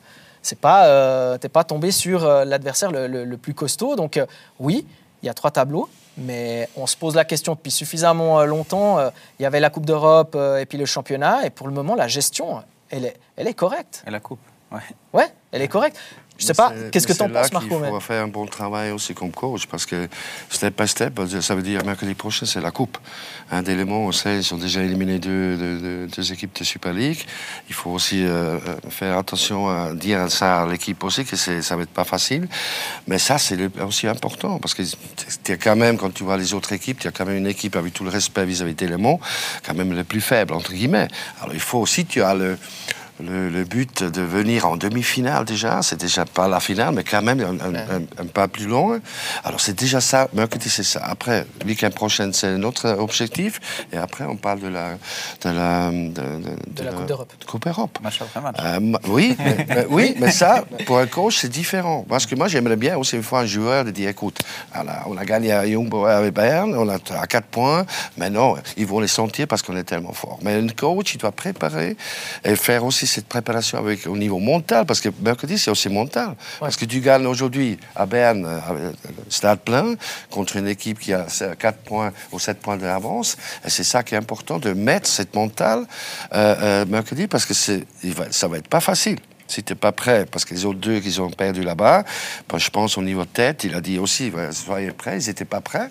c'est 0.48 0.60
pas, 0.60 0.88
euh, 0.88 1.38
t'es 1.38 1.50
pas 1.50 1.64
tombé 1.64 1.92
sur 1.92 2.24
euh, 2.24 2.46
l'adversaire 2.46 2.90
le, 2.92 3.36
plus 3.36 3.54
costaud. 3.54 3.96
Donc 3.96 4.18
euh, 4.18 4.26
oui, 4.60 4.86
il 5.22 5.26
y 5.26 5.30
a 5.30 5.34
trois 5.34 5.52
tableaux, 5.52 5.90
mais 6.18 6.68
on 6.76 6.88
se 6.88 6.98
pose 6.98 7.16
la 7.16 7.26
question 7.26 7.54
depuis 7.54 7.72
suffisamment 7.72 8.44
longtemps. 8.46 9.00
Il 9.40 9.44
y 9.44 9.46
avait 9.46 9.60
la 9.60 9.70
Coupe 9.70 9.86
d'Europe 9.86 10.36
et 10.36 10.66
puis 10.66 10.78
le 10.78 10.86
championnat, 10.86 11.46
et 11.46 11.50
pour 11.50 11.68
le 11.68 11.74
moment, 11.74 11.96
la 11.96 12.08
gestion, 12.08 12.64
elle 12.90 13.06
est, 13.06 13.18
elle 13.36 13.48
est 13.48 13.54
correcte. 13.54 14.04
Et 14.08 14.12
la 14.12 14.20
Coupe, 14.20 14.40
ouais. 14.72 14.80
Ouais, 15.14 15.28
elle 15.52 15.62
est 15.62 15.68
correcte. 15.68 15.98
Je 16.38 16.46
sais 16.46 16.54
pas, 16.54 16.72
qu'est-ce 16.92 17.08
que 17.08 17.14
tu 17.14 17.22
en 17.24 17.30
penses, 17.30 17.52
Marco 17.52 17.82
Il 17.84 17.90
faut 17.90 18.00
faire 18.00 18.24
un 18.24 18.28
bon 18.28 18.46
travail 18.46 18.92
aussi 18.92 19.14
comme 19.14 19.32
coach, 19.32 19.66
parce 19.66 19.86
que 19.86 20.08
step 20.50 20.80
by 20.80 20.88
step, 20.88 21.20
ça 21.42 21.56
veut 21.56 21.64
dire 21.64 21.84
mercredi 21.84 22.14
prochain, 22.14 22.46
c'est 22.46 22.62
la 22.62 22.72
Coupe. 22.72 22.98
Un 23.52 23.64
élément, 23.64 24.02
on 24.02 24.12
sait, 24.12 24.38
ils 24.38 24.44
sont 24.44 24.58
déjà 24.58 24.84
éliminés 24.84 25.20
deux, 25.20 25.58
deux, 25.58 26.08
deux, 26.08 26.32
équipes 26.32 26.58
de 26.60 26.64
Super 26.64 26.94
League. 26.94 27.26
Il 27.70 27.74
faut 27.74 27.90
aussi 27.90 28.24
euh, 28.24 28.60
faire 28.90 29.18
attention 29.18 29.68
à 29.68 29.94
dire 29.94 30.32
ça 30.32 30.62
à 30.62 30.68
l'équipe 30.68 31.04
aussi, 31.04 31.26
que 31.26 31.36
ça 31.36 31.76
va 31.76 31.84
être 31.84 31.90
pas 31.90 32.04
facile. 32.04 32.48
Mais 33.08 33.18
ça, 33.18 33.38
c'est 33.40 33.58
aussi 33.82 34.08
important, 34.08 34.60
parce 34.60 34.76
que 34.76 34.84
tu 35.44 35.52
as 35.52 35.58
quand 35.58 35.76
même, 35.76 35.98
quand 35.98 36.14
tu 36.14 36.24
vois 36.24 36.38
les 36.38 36.54
autres 36.54 36.72
équipes, 36.74 37.00
tu 37.00 37.08
as 37.08 37.12
quand 37.12 37.26
même 37.26 37.38
une 37.38 37.48
équipe, 37.48 37.76
avec 37.76 37.94
tout 37.94 38.04
le 38.04 38.12
respect 38.12 38.46
vis-à-vis 38.46 38.76
d'éléments, 38.76 39.20
quand 39.66 39.74
même 39.74 39.94
le 39.94 40.04
plus 40.04 40.22
faible, 40.22 40.54
entre 40.54 40.74
guillemets. 40.74 41.08
Alors 41.42 41.56
il 41.56 41.60
faut 41.60 41.80
aussi, 41.80 42.06
tu 42.06 42.22
as 42.22 42.36
le 42.36 42.60
le, 43.24 43.50
le, 43.50 43.64
but 43.64 44.04
de 44.04 44.22
venir 44.22 44.68
en 44.68 44.78
demi-finale 44.78 45.46
déjà, 45.46 45.82
c'est 45.82 46.00
déjà 46.00 46.26
pas 46.26 46.48
la 46.48 46.60
finale, 46.60 46.94
mais 46.94 47.04
quand 47.04 47.22
même 47.22 47.40
un, 47.40 47.60
un, 47.60 47.76
un, 47.76 48.02
un 48.18 48.26
pas 48.26 48.48
plus 48.48 48.66
loin. 48.66 49.00
Alors 49.44 49.60
c'est 49.60 49.78
déjà 49.78 50.02
ça, 50.02 50.28
mercredi 50.34 50.70
c'est 50.70 50.84
ça. 50.84 51.02
Après, 51.04 51.46
le 51.62 51.68
week-end 51.68 51.90
prochain, 51.90 52.32
c'est 52.34 52.58
notre 52.58 52.90
objectif. 52.90 53.60
Et 53.92 53.98
après, 53.98 54.26
on 54.26 54.36
parle 54.36 54.60
de 54.60 54.68
la... 54.68 54.92
De 55.44 55.50
la, 55.50 55.92
de, 55.92 56.10
de, 56.10 56.50
de 56.68 56.84
la, 56.84 56.92
Coupe 56.92 57.06
d'Europe. 57.08 57.34
Coupe 57.46 57.68
Europe. 57.68 58.00
Euh, 58.60 58.80
oui, 59.08 59.36
mais, 59.40 59.66
mais, 59.68 59.86
oui, 59.90 60.16
mais 60.20 60.32
ça, 60.32 60.66
pour 60.86 61.00
un 61.00 61.08
coach, 61.08 61.38
c'est 61.38 61.50
différent. 61.50 62.06
Parce 62.08 62.26
que 62.26 62.36
moi, 62.36 62.48
j'aimerais 62.48 62.76
bien 62.76 62.98
aussi 62.98 63.16
une 63.16 63.24
fois 63.24 63.40
un 63.40 63.46
joueur 63.46 63.86
de 63.86 63.92
dire, 63.92 64.10
écoute, 64.10 64.40
on 65.06 65.18
a, 65.18 65.26
gagné 65.26 65.52
à 65.52 65.66
Youngbo 65.66 66.06
avec 66.06 66.34
Bayern, 66.34 66.74
on 66.76 66.88
a 66.90 66.98
à 67.20 67.28
4 67.28 67.46
points, 67.48 67.86
mais 68.18 68.30
non, 68.30 68.56
ils 68.78 68.86
vont 68.86 69.00
les 69.00 69.08
sentir 69.08 69.48
parce 69.48 69.62
qu'on 69.62 69.76
est 69.76 69.84
tellement 69.84 70.14
fort. 70.14 70.40
Mais 70.42 70.54
un 70.54 70.68
coach, 70.68 71.16
il 71.16 71.18
doit 71.18 71.32
préparer 71.32 71.98
et 72.44 72.56
faire 72.56 72.86
aussi 72.86 73.07
cette 73.08 73.28
préparation 73.28 73.78
avec, 73.78 74.06
au 74.08 74.18
niveau 74.18 74.40
mental, 74.40 74.86
parce 74.86 75.00
que 75.00 75.10
mercredi, 75.22 75.58
c'est 75.58 75.72
aussi 75.72 75.90
mental. 75.90 76.30
Ouais. 76.30 76.36
Parce 76.60 76.76
que 76.76 76.86
tu 76.86 77.00
gagnes 77.00 77.26
aujourd'hui 77.26 77.78
à 77.96 78.06
Berne, 78.06 78.46
euh, 78.46 78.92
stade 79.30 79.60
plein, 79.60 79.96
contre 80.30 80.58
une 80.58 80.68
équipe 80.68 81.00
qui 81.00 81.14
a 81.14 81.26
4 81.58 81.80
points 81.80 82.12
ou 82.32 82.40
7 82.40 82.60
points 82.60 82.78
d'avance. 82.78 83.38
Et 83.66 83.70
c'est 83.70 83.84
ça 83.84 84.04
qui 84.04 84.16
est 84.16 84.18
important, 84.18 84.60
de 84.60 84.74
mettre 84.74 85.08
cette 85.08 85.36
mentale 85.36 85.86
euh, 86.34 86.56
euh, 86.62 86.86
mercredi, 86.86 87.28
parce 87.28 87.46
que 87.46 87.54
va, 88.12 88.32
ça 88.32 88.48
va 88.48 88.58
être 88.58 88.68
pas 88.68 88.82
facile 88.82 89.18
si 89.48 89.64
tu 89.64 89.72
n'es 89.72 89.78
pas 89.78 89.94
prêt, 89.94 90.26
parce 90.30 90.46
que 90.46 90.54
les 90.54 90.66
autres 90.66 90.80
deux 90.80 91.00
qu'ils 91.00 91.22
ont 91.22 91.30
perdu 91.30 91.64
là-bas, 91.64 92.04
ben, 92.50 92.58
je 92.58 92.70
pense 92.70 92.98
au 92.98 93.02
niveau 93.02 93.26
tête, 93.26 93.64
il 93.64 93.74
a 93.76 93.82
dit 93.82 93.98
aussi, 93.98 94.32
soyez 94.52 94.92
prêts, 94.92 95.20
ils 95.22 95.28
n'étaient 95.28 95.46
pas 95.46 95.62
prêts. 95.62 95.90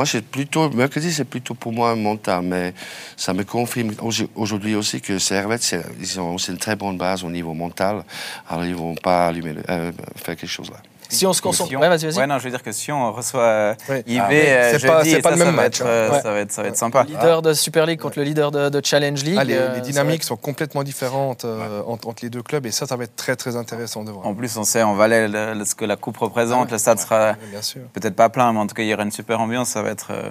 Moi, 0.00 0.06
c'est 0.06 0.24
plutôt, 0.24 0.70
mercredi, 0.70 1.12
c'est 1.12 1.26
plutôt 1.26 1.52
pour 1.52 1.74
moi 1.74 1.90
un 1.90 1.94
mental, 1.94 2.40
mais 2.42 2.72
ça 3.18 3.34
me 3.34 3.44
confirme 3.44 3.92
aujourd'hui 4.34 4.74
aussi 4.74 5.02
que 5.02 5.18
Servette, 5.18 5.76
ils 6.00 6.18
ont 6.18 6.36
aussi 6.36 6.52
une 6.52 6.56
très 6.56 6.74
bonne 6.74 6.96
base 6.96 7.22
au 7.22 7.28
niveau 7.28 7.52
mental, 7.52 8.02
alors 8.48 8.64
ils 8.64 8.70
ne 8.70 8.76
vont 8.76 8.94
pas 8.94 9.26
allumer, 9.26 9.56
euh, 9.68 9.92
faire 10.16 10.36
quelque 10.36 10.46
chose 10.46 10.70
là. 10.70 10.78
Si 11.10 11.26
on 11.26 11.32
se 11.32 11.42
concentre. 11.42 11.72
Ouais, 11.74 11.88
vas-y, 11.88 12.06
vas-y. 12.06 12.16
Ouais, 12.18 12.26
non, 12.26 12.38
je 12.38 12.44
veux 12.44 12.50
dire 12.50 12.62
que 12.62 12.72
si 12.72 12.90
on 12.92 13.12
reçoit 13.12 13.42
euh, 13.42 13.74
Oui. 13.88 13.98
IB 14.06 14.20
Ah, 14.22 14.26
oui. 14.30 14.36
euh, 14.38 14.78
C'est 14.78 14.86
pas- 14.86 15.04
ça, 15.04 15.30
le 15.30 15.36
même 15.36 15.46
va 15.48 15.62
match, 15.62 15.80
être, 15.80 15.86
euh, 15.86 16.10
hein. 16.12 16.20
ça 16.22 16.30
va 16.32 16.38
être, 16.40 16.52
ça 16.52 16.62
va 16.62 16.68
être 16.68 16.76
sympa. 16.76 17.02
Leader 17.02 17.42
de 17.42 17.52
Super 17.52 17.84
League 17.86 18.00
contre 18.00 18.18
le 18.18 18.24
leader 18.24 18.50
de, 18.50 18.68
de 18.68 18.80
Challenge 18.84 19.22
League. 19.24 19.36
Ah, 19.38 19.44
les, 19.44 19.56
euh, 19.56 19.80
dynamiques 19.80 20.22
sont 20.24 20.36
complètement 20.36 20.82
différentes 20.82 21.44
euh, 21.44 21.82
entre, 21.86 22.08
entre 22.08 22.22
les 22.22 22.30
deux 22.30 22.42
clubs 22.42 22.64
et 22.66 22.70
ça, 22.70 22.86
ça 22.86 22.96
va 22.96 23.04
être 23.04 23.16
très 23.16 23.36
très 23.36 23.56
intéressant 23.56 24.04
de 24.04 24.10
voir. 24.12 24.26
En 24.26 24.34
plus, 24.34 24.56
on 24.56 24.64
sait 24.64 24.82
en 24.82 24.94
Valais 24.94 25.28
le- 25.28 25.54
le- 25.54 25.64
ce 25.64 25.74
que 25.74 25.84
la 25.84 25.96
coupe 25.96 26.16
représente. 26.18 26.68
Ah. 26.70 26.72
Le 26.72 26.78
stade 26.78 26.98
sera 27.00 27.32
Bien 27.50 27.62
sûr. 27.62 27.82
peut-être 27.92 28.14
pas 28.16 28.28
plein, 28.28 28.52
mais 28.52 28.60
en 28.60 28.66
tout 28.66 28.74
cas, 28.74 28.82
il 28.82 28.88
y 28.88 28.94
aura 28.94 29.02
une 29.02 29.10
super 29.12 29.40
ambiance. 29.40 29.70
Ça 29.70 29.82
va 29.82 29.90
être. 29.90 30.08
euh, 30.12 30.30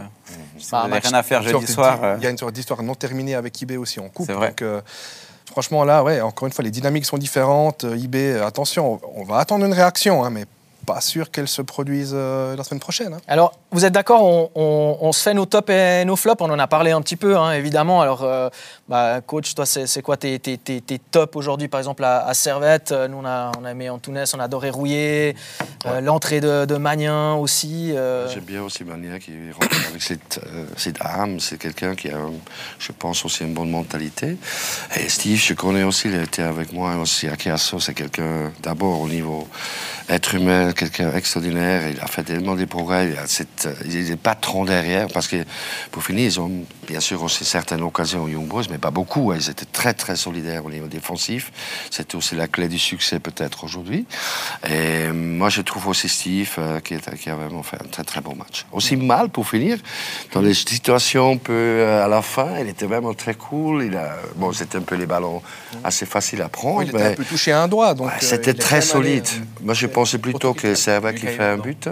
si 0.57 0.71
Bah, 0.71 0.88
match- 0.88 1.03
rien 1.07 1.13
à 1.17 1.24
faire 1.24 1.41
jeudi 1.43 1.67
soir. 1.67 2.00
euh, 2.03 2.15
Il 2.19 2.24
y 2.24 2.27
a 2.27 2.29
une 2.29 2.38
sorte 2.38 2.53
d'histoire 2.53 2.81
non 2.83 2.95
terminée 2.95 3.36
avec 3.36 3.62
IB 3.62 3.77
aussi 3.77 4.00
en 4.00 4.07
coupe. 4.09 4.27
C'est 4.27 4.33
vrai. 4.33 4.50
Donc, 4.50 4.62
euh, 4.62 4.81
franchement, 5.51 5.83
là, 5.83 6.03
ouais, 6.03 6.21
encore 6.21 6.48
une 6.48 6.53
fois, 6.53 6.63
les 6.63 6.71
dynamiques 6.71 7.05
sont 7.05 7.17
différentes. 7.17 7.83
Euh, 7.83 7.98
IB, 7.98 8.15
euh, 8.15 8.45
attention, 8.48 9.00
on 9.15 9.24
va 9.24 9.38
attendre 9.39 9.65
une 9.65 9.74
réaction, 9.74 10.24
hein, 10.24 10.29
mais 10.29 10.45
pas 10.93 11.01
sûr 11.01 11.29
qu'elle 11.29 11.48
se 11.48 11.62
produise 11.62 12.12
euh, 12.15 12.55
la 12.55 12.63
semaine 12.63 12.79
prochaine. 12.79 13.13
hein. 13.13 13.17
Alors, 13.27 13.53
vous 13.72 13.86
êtes 13.86 13.93
d'accord, 13.93 14.24
on, 14.24 14.50
on- 14.55 14.98
on 15.01 15.12
se 15.12 15.22
fait 15.22 15.34
nos 15.36 15.46
tops 15.46 15.69
et 15.69 16.03
nos 16.05 16.15
flops, 16.15 16.41
on 16.41 16.50
en 16.50 16.58
a 16.58 16.65
parlé 16.67 16.91
un 16.91 17.01
petit 17.01 17.15
peu, 17.15 17.38
hein, 17.38 17.51
évidemment. 17.51 18.01
Alors, 18.01 18.24
euh, 18.24 18.50
bah, 18.88 19.22
coach, 19.22 19.53
toi, 19.53 19.65
c'est 19.67 20.01
quoi 20.01 20.17
tes, 20.17 20.39
tes, 20.39 20.58
tes- 20.58 20.81
tes 20.81 20.98
tops 20.98 21.36
aujourd'hui, 21.36 21.67
par 21.67 21.79
exemple, 21.79 22.03
à, 22.03 22.25
à 22.25 22.34
Servette 22.34 22.91
Euh, 22.91 23.08
Nous, 23.08 23.17
on 23.17 23.25
a, 23.25 23.51
on 23.60 23.65
a 23.65 23.72
aimé 23.72 23.89
Antunes, 23.89 24.24
on 24.34 24.39
a 24.39 24.43
adoré 24.46 24.69
Rouillé, 24.72 25.36
euh, 25.86 26.01
l'entrée 26.01 26.41
de, 26.41 26.65
de 26.65 26.75
Magnin 26.77 27.34
aussi. 27.36 27.91
euh, 27.96 28.27
J'aime 28.34 28.43
bien 28.46 28.63
aussi 28.63 28.84
Mania 28.84 29.19
qui 29.19 29.31
rentre 29.51 29.77
avec 29.89 30.01
cette, 30.01 30.39
euh, 30.48 30.65
cette 30.75 31.00
âme. 31.01 31.39
C'est 31.39 31.58
quelqu'un 31.60 31.93
qui 31.96 32.10
a, 32.10 32.17
je 32.79 32.91
pense, 32.91 33.24
aussi 33.25 33.43
une 33.43 33.53
bonne 33.53 33.69
mentalité. 33.69 34.38
Et 35.00 35.08
Steve, 35.10 35.38
je 35.38 35.53
connais 35.53 35.84
aussi, 35.84 36.08
il 36.08 36.15
a 36.15 36.24
été 36.24 36.41
avec 36.41 36.74
moi 36.74 36.96
aussi 36.96 37.27
à 37.27 37.36
Chiasso. 37.38 37.79
C'est 37.79 37.93
quelqu'un, 37.93 38.51
d'abord, 38.63 39.01
au 39.01 39.08
niveau 39.08 39.48
être 40.10 40.34
humain, 40.34 40.72
quelqu'un 40.79 41.12
extraordinaire. 41.13 41.89
Il 41.89 42.00
a 42.00 42.07
fait 42.07 42.24
tellement 42.24 42.55
des 42.55 42.65
progrès. 42.65 43.09
Il 43.12 43.17
a 43.17 43.27
cette, 43.27 43.67
euh, 43.67 43.74
il 44.09 44.17
patron 44.17 44.65
derrière. 44.65 45.07
Parce 45.13 45.27
que, 45.27 45.38
pour 45.91 46.03
finir, 46.03 46.25
ils 46.25 46.39
ont 46.39 46.51
bien 46.88 47.00
sûr 47.01 47.21
aussi 47.21 47.43
certaines 47.45 47.81
occasions 47.81 48.24
aux 48.24 48.27
Young 48.29 48.48
Boys, 48.48 48.63
mais 48.71 48.77
pas 48.77 48.91
beaucoup. 48.91 49.31
hein. 49.31 49.38
Ils 49.39 49.50
étaient 49.50 49.65
très, 49.65 49.93
très 49.93 50.15
solidaires 50.15 50.63
au 50.65 50.69
niveau 50.71 50.88
défensif. 50.88 51.51
C'était 51.91 52.15
aussi 52.15 52.36
la 52.36 52.48
clé 52.48 52.67
du 52.69 52.79
succès, 52.79 53.19
peut-être, 53.19 53.63
aujourd'hui. 53.65 54.05
Et 54.69 55.07
moi, 55.12 55.50
je 55.50 55.62
trouve 55.62 55.88
aussi 55.88 56.07
Steve 56.09 56.51
euh, 56.57 56.79
qui, 56.79 56.93
est- 56.95 57.15
qui 57.17 57.29
a 57.29 57.36
vraiment 57.36 57.63
fait 57.63 57.77
un 57.83 57.88
très, 57.88 58.03
très 58.03 58.21
bon 58.21 58.36
match. 58.36 58.65
Aussi 58.71 58.95
mal, 58.95 59.29
pour 59.29 59.48
finir, 59.48 59.77
dans 60.33 60.41
les 60.41 60.53
situations 60.53 61.33
un 61.33 61.38
peu 61.38 61.53
euh, 61.53 62.05
à 62.05 62.07
la 62.07 62.21
fin, 62.21 62.57
il 62.59 62.67
était 62.69 62.86
vraiment 62.86 63.13
très 63.13 63.33
cool. 63.36 63.83
Il 63.86 63.95
a, 63.98 64.15
bon, 64.36 64.53
c'était 64.53 64.77
un 64.77 64.81
peu 64.81 64.95
les 64.95 65.05
ballons 65.05 65.41
assez 65.83 66.05
faciles 66.05 66.41
à 66.41 66.50
prendre. 66.50 66.83
il 66.83 66.89
était 66.89 66.98
mais- 66.98 67.05
un 67.12 67.13
peu 67.13 67.25
touché 67.25 67.51
à 67.51 67.62
un 67.63 67.67
doigt. 67.67 67.93
donc, 67.93 68.07
Ouais, 68.07 68.13
euh, 68.13 68.25
C'était 68.25 68.53
très 68.53 68.77
allé, 68.77 68.86
solide. 68.86 69.27
euh, 69.36 69.63
Moi, 69.65 69.74
je 69.74 69.88
pensais 69.88 70.17
plutôt 70.17 70.53
que 70.53 70.68
Serva 70.75 71.13
qui 71.13 71.27
fait 71.27 71.43
un 71.43 71.57
but 71.57 71.89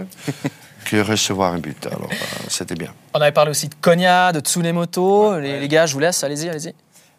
que 0.84 0.96
recevoir 1.02 1.52
un 1.52 1.58
but. 1.58 1.86
Alors, 1.86 2.08
euh, 2.10 2.44
c'était 2.48 2.74
bien. 2.74 2.92
On 3.14 3.20
avait 3.20 3.32
parlé 3.32 3.50
aussi 3.50 3.68
de 3.68 3.74
Konya, 3.80 4.32
de 4.32 4.40
Tsunemoto. 4.40 5.38
les, 5.38 5.60
les 5.60 5.68
gars, 5.68 5.86
je 5.86 5.94
vous 5.94 6.00
laisse, 6.00 6.24
allez-y, 6.24 6.48
allez-y. 6.48 6.74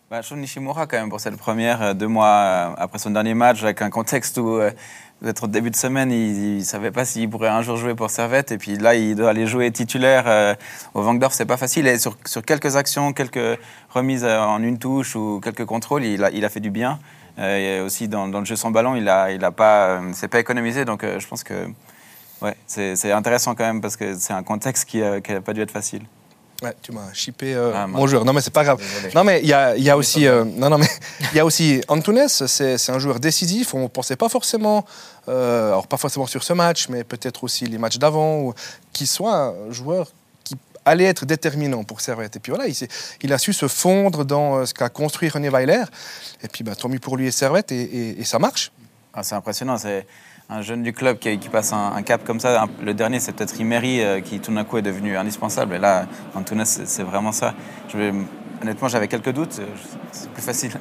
Bah, 0.10 0.22
Nishimura, 0.32 0.88
quand 0.88 0.98
même, 0.98 1.10
pour 1.10 1.20
cette 1.20 1.38
première, 1.38 1.84
euh, 1.84 1.94
deux 1.94 2.08
mois 2.08 2.26
euh, 2.26 2.70
après 2.80 2.98
son 2.98 3.12
dernier 3.12 3.36
match, 3.36 3.62
avec 3.62 3.84
un 3.84 3.92
contexte 3.92 4.40
où, 4.40 4.58
euh, 4.58 4.72
peut-être 5.22 5.44
au 5.44 5.48
début 5.48 5.70
de 5.70 5.76
semaine, 5.76 6.12
il 6.12 6.58
ne 6.58 6.64
savait 6.64 6.90
pas 6.90 7.06
s'il 7.06 7.30
pourrait 7.30 7.50
un 7.50 7.62
jour 7.62 7.78
jouer 7.78 7.94
pour 7.94 8.10
Servette. 8.10 8.52
Et 8.52 8.58
puis 8.58 8.76
là, 8.78 8.96
il 8.96 9.16
doit 9.16 9.30
aller 9.30 9.46
jouer 9.46 9.70
titulaire 9.72 10.24
euh, 10.26 10.56
au 10.96 11.04
Vangdorf. 11.04 11.36
C'est 11.36 11.46
pas 11.46 11.58
facile. 11.58 11.86
Et 11.86 12.00
sur, 12.00 12.18
sur 12.26 12.42
quelques 12.42 12.76
actions, 12.76 13.14
quelques 13.14 13.60
remises 13.92 14.26
en 14.26 14.64
une 14.64 14.80
touche 14.80 15.16
ou 15.16 15.40
quelques 15.44 15.66
contrôles, 15.66 16.04
il 16.04 16.24
a, 16.24 16.32
il 16.32 16.44
a 16.44 16.50
fait 16.50 16.60
du 16.60 16.72
bien. 16.72 17.00
Euh, 17.40 17.80
et 17.80 17.82
aussi, 17.82 18.08
dans, 18.08 18.28
dans 18.28 18.40
le 18.40 18.46
jeu 18.46 18.56
sans 18.56 18.72
ballon, 18.72 18.96
il 18.96 19.06
n'a 19.06 19.32
il 19.32 19.44
a 19.44 19.52
pas, 19.52 20.00
euh, 20.00 20.14
s'est 20.14 20.28
pas 20.28 20.40
économisé. 20.40 20.86
Donc, 20.86 21.04
euh, 21.04 21.20
je 21.20 21.28
pense 21.28 21.44
que 21.44 21.68
ouais, 22.42 22.56
c'est 22.68 22.96
c'est 22.96 23.12
intéressant 23.12 23.56
quand 23.56 23.66
même 23.66 23.82
parce 23.82 23.96
que 23.96 24.16
c'est 24.18 24.34
un 24.34 24.44
contexte 24.44 24.86
qui 24.86 25.00
n'a 25.00 25.42
pas 25.42 25.54
dû 25.54 25.62
être 25.62 25.72
facile. 25.72 26.04
Ouais, 26.62 26.76
tu 26.82 26.92
m'as 26.92 27.14
chippé 27.14 27.54
euh, 27.56 27.72
Ah, 27.74 27.88
mon 27.88 28.06
joueur. 28.06 28.26
Non, 28.26 28.34
mais 28.34 28.42
c'est 28.42 28.52
pas 28.52 28.66
grave. 28.66 28.82
Non, 29.16 29.24
mais 29.24 29.40
il 29.42 29.48
y 29.48 29.54
a, 29.54 29.78
y 29.78 29.90
a 29.90 29.96
aussi, 29.96 30.28
euh, 30.28 30.44
non, 30.44 30.70
non, 30.70 30.78
mais 30.78 30.90
il 31.32 31.38
y 31.38 31.40
a 31.40 31.46
aussi 31.46 31.82
Antunes. 31.88 32.28
C'est 32.28 32.78
c'est 32.78 32.92
un 32.92 33.00
joueur 33.00 33.22
décisif. 33.22 33.74
On 33.74 33.88
pensait 33.88 34.18
pas 34.18 34.28
forcément, 34.28 34.86
euh, 35.30 35.70
alors 35.70 35.88
pas 35.88 35.96
forcément 35.96 36.26
sur 36.26 36.44
ce 36.44 36.52
match, 36.52 36.90
mais 36.90 37.06
peut-être 37.06 37.46
aussi 37.46 37.66
les 37.66 37.78
matchs 37.78 37.98
d'avant, 37.98 38.54
qu'il 38.92 39.08
soit 39.08 39.36
un 39.36 39.72
joueur 39.72 40.08
qui 40.08 40.14
allait 40.90 41.06
être 41.06 41.26
déterminant 41.26 41.84
pour 41.84 42.02
Servette. 42.02 42.36
Et 42.36 42.40
puis 42.40 42.52
voilà, 42.52 42.66
il, 43.22 43.34
a 43.34 43.38
su 43.38 43.54
se 43.54 43.68
fondre 43.68 44.26
dans 44.26 44.58
euh, 44.58 44.66
ce 44.66 44.74
qu'a 44.74 44.90
construit 44.90 45.30
René 45.30 45.50
Weiler. 45.50 45.84
Et 46.44 46.48
puis, 46.48 46.64
bah, 46.64 46.76
tant 46.76 46.90
mieux 46.90 47.00
pour 47.00 47.18
lui 47.18 47.28
et 47.28 47.32
Servette, 47.32 47.72
et, 47.72 48.24
ça 48.24 48.40
marche. 48.40 48.72
Ah, 49.14 49.24
c'est 49.24 49.36
impressionnant. 49.36 49.78
C'est 49.78 50.06
un 50.50 50.62
jeune 50.62 50.84
du 50.84 50.94
club 50.94 51.20
qui, 51.20 51.38
passe 51.50 51.74
un, 51.74 52.02
cap 52.02 52.24
comme 52.24 52.40
ça. 52.40 52.66
Le 52.82 52.94
dernier, 52.94 53.20
c'est 53.20 53.32
peut-être 53.32 53.60
Imery 53.60 54.02
euh, 54.02 54.22
qui 54.22 54.40
tout 54.40 54.54
d'un 54.54 54.64
coup 54.64 54.78
est 54.78 54.82
devenu 54.82 55.18
indispensable. 55.18 55.76
Et 55.76 55.80
là, 55.80 56.06
Antunes, 56.36 56.66
c'est 56.66 57.04
vraiment 57.04 57.32
ça. 57.32 57.54
Honnêtement, 58.62 58.90
j'avais 58.90 59.08
quelques 59.08 59.32
doutes. 59.32 59.62
C'est 60.12 60.30
plus 60.32 60.42
facile 60.42 60.72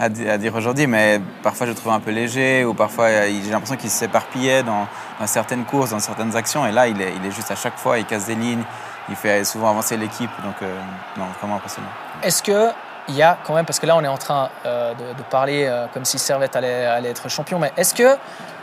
à, 0.00 0.08
di- 0.08 0.26
à 0.26 0.38
dire 0.38 0.54
aujourd'hui, 0.54 0.86
mais 0.86 1.20
parfois 1.42 1.66
je 1.66 1.72
le 1.72 1.76
trouve 1.76 1.92
un 1.92 2.00
peu 2.00 2.10
léger 2.10 2.64
ou 2.64 2.72
parfois 2.72 3.10
j'ai 3.10 3.50
l'impression 3.50 3.76
qu'il 3.76 3.90
s'éparpillait 3.90 4.62
dans, 4.62 4.86
dans 5.20 5.26
certaines 5.26 5.64
courses, 5.64 5.90
dans 5.90 5.98
certaines 5.98 6.34
actions. 6.34 6.66
Et 6.66 6.72
là, 6.72 6.88
il 6.88 6.98
est, 7.00 7.12
il 7.14 7.26
est 7.26 7.30
juste 7.30 7.50
à 7.50 7.56
chaque 7.56 7.76
fois, 7.76 7.98
il 7.98 8.06
casse 8.06 8.26
des 8.26 8.36
lignes, 8.36 8.64
il 9.08 9.16
fait 9.16 9.44
souvent 9.44 9.70
avancer 9.70 9.96
l'équipe. 9.96 10.30
Donc, 10.44 10.54
euh, 10.62 10.78
non, 11.16 11.24
vraiment 11.40 11.56
impressionnant. 11.56 11.88
Est-ce 12.22 12.42
que 12.42 12.70
il 13.08 13.14
y 13.14 13.22
a 13.22 13.38
quand 13.44 13.54
même, 13.54 13.64
parce 13.64 13.78
que 13.78 13.86
là 13.86 13.94
on 13.96 14.02
est 14.02 14.08
en 14.08 14.18
train 14.18 14.48
euh, 14.64 14.92
de, 14.94 15.16
de 15.16 15.22
parler 15.30 15.64
euh, 15.64 15.86
comme 15.94 16.04
si 16.04 16.18
Servette 16.18 16.56
allait, 16.56 16.86
allait 16.86 17.10
être 17.10 17.28
champion, 17.28 17.58
mais 17.60 17.72
est-ce 17.76 17.94
que 17.94 18.16